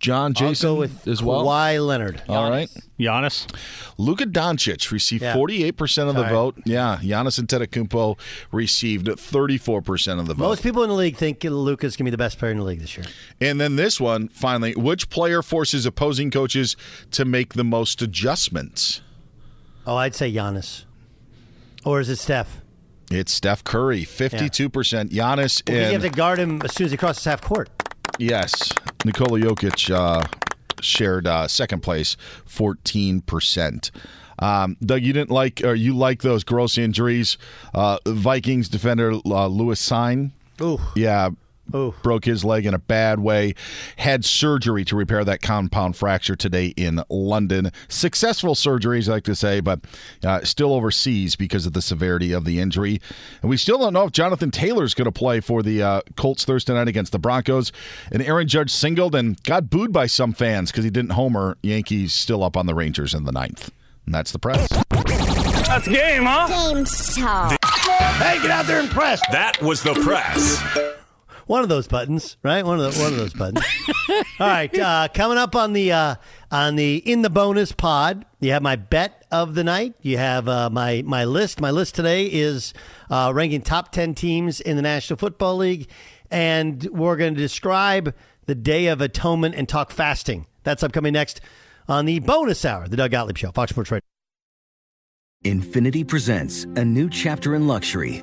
John, 0.00 0.32
Jason, 0.32 0.68
I'll 0.68 0.74
go 0.76 0.80
with 0.80 1.08
as 1.08 1.22
well. 1.22 1.44
Kawhi 1.44 1.84
Leonard. 1.84 2.22
All 2.28 2.48
right. 2.48 2.68
Giannis. 3.00 3.46
Luka 3.98 4.26
Doncic 4.26 4.92
received 4.92 5.22
Yeah. 5.24 5.34
48% 5.34 6.08
of 6.08 6.14
the 6.14 6.20
Sorry. 6.22 6.32
vote. 6.32 6.56
Yeah, 6.64 6.98
Giannis 7.02 7.40
Antetokounmpo 7.44 8.16
received 8.52 9.08
34% 9.08 10.20
of 10.20 10.26
the 10.28 10.34
vote. 10.34 10.44
Most 10.44 10.62
people 10.62 10.84
in 10.84 10.88
the 10.88 10.94
league 10.94 11.16
think 11.16 11.42
Luka's 11.42 11.96
gonna 11.96 12.06
be 12.06 12.10
the 12.12 12.16
best 12.18 12.38
player 12.38 12.52
in 12.52 12.58
the 12.58 12.64
league 12.64 12.80
this 12.80 12.96
year. 12.96 13.06
And 13.40 13.60
then 13.60 13.74
this 13.76 14.00
one, 14.00 14.28
finally, 14.28 14.72
which 14.76 15.10
player 15.10 15.42
forces 15.42 15.84
opposing 15.84 16.30
coaches 16.30 16.76
to 17.12 17.24
make 17.24 17.54
the 17.54 17.64
most 17.64 18.00
adjustments? 18.00 19.00
Oh, 19.86 19.96
I'd 19.96 20.14
say 20.14 20.32
Giannis, 20.32 20.84
or 21.84 21.98
is 22.00 22.08
it 22.08 22.16
Steph? 22.16 22.60
It's 23.10 23.32
Steph 23.32 23.64
Curry, 23.64 24.04
52%. 24.04 25.10
Giannis 25.10 25.62
Well, 25.68 25.76
you 25.86 25.92
have 25.92 26.02
to 26.02 26.10
guard 26.10 26.38
him 26.38 26.60
as 26.62 26.74
soon 26.74 26.84
as 26.84 26.90
he 26.90 26.96
crosses 26.98 27.24
half 27.24 27.40
court. 27.40 27.70
Yes, 28.18 28.72
Nikola 29.04 29.38
Jokic 29.38 29.94
uh, 29.94 30.26
shared 30.80 31.26
uh, 31.26 31.46
second 31.46 31.82
place, 31.82 32.16
14%. 32.48 33.90
Um, 34.40 34.76
Doug, 34.80 35.02
you 35.02 35.12
didn't 35.12 35.30
like, 35.30 35.62
or 35.64 35.74
you 35.74 35.96
like 35.96 36.22
those 36.22 36.44
gross 36.44 36.78
injuries. 36.78 37.38
Uh, 37.74 37.98
Vikings 38.06 38.68
defender 38.68 39.12
uh, 39.26 39.46
Lewis 39.46 39.80
Cine. 39.86 40.32
Ooh. 40.60 40.80
Yeah. 40.94 41.30
Ooh. 41.74 41.94
Broke 42.02 42.24
his 42.24 42.44
leg 42.44 42.66
in 42.66 42.74
a 42.74 42.78
bad 42.78 43.20
way. 43.20 43.54
Had 43.96 44.24
surgery 44.24 44.84
to 44.86 44.96
repair 44.96 45.24
that 45.24 45.42
compound 45.42 45.96
fracture 45.96 46.36
today 46.36 46.68
in 46.76 47.02
London. 47.08 47.70
Successful 47.88 48.54
surgeries, 48.54 49.08
I 49.08 49.12
like 49.12 49.24
to 49.24 49.34
say, 49.34 49.60
but 49.60 49.80
uh, 50.24 50.42
still 50.44 50.72
overseas 50.72 51.36
because 51.36 51.66
of 51.66 51.72
the 51.72 51.82
severity 51.82 52.32
of 52.32 52.44
the 52.44 52.58
injury. 52.60 53.00
And 53.42 53.50
we 53.50 53.56
still 53.56 53.78
don't 53.78 53.92
know 53.92 54.04
if 54.04 54.12
Jonathan 54.12 54.50
Taylor's 54.50 54.94
going 54.94 55.06
to 55.06 55.12
play 55.12 55.40
for 55.40 55.62
the 55.62 55.82
uh, 55.82 56.00
Colts 56.16 56.44
Thursday 56.44 56.74
night 56.74 56.88
against 56.88 57.12
the 57.12 57.18
Broncos. 57.18 57.72
And 58.10 58.22
Aaron 58.22 58.48
Judge 58.48 58.70
singled 58.70 59.14
and 59.14 59.42
got 59.44 59.70
booed 59.70 59.92
by 59.92 60.06
some 60.06 60.32
fans 60.32 60.70
because 60.70 60.84
he 60.84 60.90
didn't 60.90 61.10
homer. 61.12 61.58
Yankees 61.62 62.14
still 62.14 62.42
up 62.42 62.56
on 62.56 62.66
the 62.66 62.74
Rangers 62.74 63.14
in 63.14 63.24
the 63.24 63.32
ninth. 63.32 63.70
And 64.06 64.14
that's 64.14 64.32
the 64.32 64.38
press. 64.38 64.68
That's 65.68 65.86
game, 65.86 66.22
huh? 66.24 66.48
Game 66.72 66.84
talk. 66.84 67.58
Hey, 67.62 68.40
get 68.40 68.50
out 68.50 68.66
there 68.66 68.80
and 68.80 68.88
press. 68.88 69.20
That 69.30 69.60
was 69.60 69.82
the 69.82 69.92
press. 69.94 70.96
One 71.48 71.62
of 71.62 71.70
those 71.70 71.88
buttons, 71.88 72.36
right? 72.42 72.62
One 72.64 72.78
of 72.78 72.94
the, 72.94 73.00
one 73.00 73.12
of 73.12 73.18
those 73.18 73.32
buttons. 73.32 73.64
All 74.38 74.46
right, 74.46 74.78
uh, 74.78 75.08
coming 75.14 75.38
up 75.38 75.56
on 75.56 75.72
the 75.72 75.90
uh, 75.92 76.14
on 76.50 76.76
the 76.76 76.98
in 76.98 77.22
the 77.22 77.30
bonus 77.30 77.72
pod, 77.72 78.26
you 78.38 78.52
have 78.52 78.62
my 78.62 78.76
bet 78.76 79.24
of 79.32 79.54
the 79.54 79.64
night. 79.64 79.94
You 80.02 80.18
have 80.18 80.46
uh, 80.46 80.68
my 80.68 81.02
my 81.06 81.24
list. 81.24 81.58
My 81.58 81.70
list 81.70 81.94
today 81.94 82.26
is 82.26 82.74
uh, 83.10 83.32
ranking 83.34 83.62
top 83.62 83.92
ten 83.92 84.14
teams 84.14 84.60
in 84.60 84.76
the 84.76 84.82
National 84.82 85.16
Football 85.16 85.56
League, 85.56 85.88
and 86.30 86.84
we're 86.92 87.16
going 87.16 87.34
to 87.34 87.40
describe 87.40 88.14
the 88.44 88.54
Day 88.54 88.88
of 88.88 89.00
Atonement 89.00 89.54
and 89.54 89.66
talk 89.66 89.90
fasting. 89.90 90.46
That's 90.64 90.82
upcoming 90.82 91.14
next 91.14 91.40
on 91.88 92.04
the 92.04 92.18
bonus 92.18 92.62
hour, 92.66 92.88
the 92.88 92.96
Doug 92.98 93.10
Gottlieb 93.10 93.38
Show, 93.38 93.52
Fox 93.52 93.70
Sports 93.70 93.90
Radio. 93.90 94.02
Infiniti 95.46 96.06
presents 96.06 96.64
a 96.76 96.84
new 96.84 97.08
chapter 97.08 97.54
in 97.54 97.66
luxury, 97.66 98.22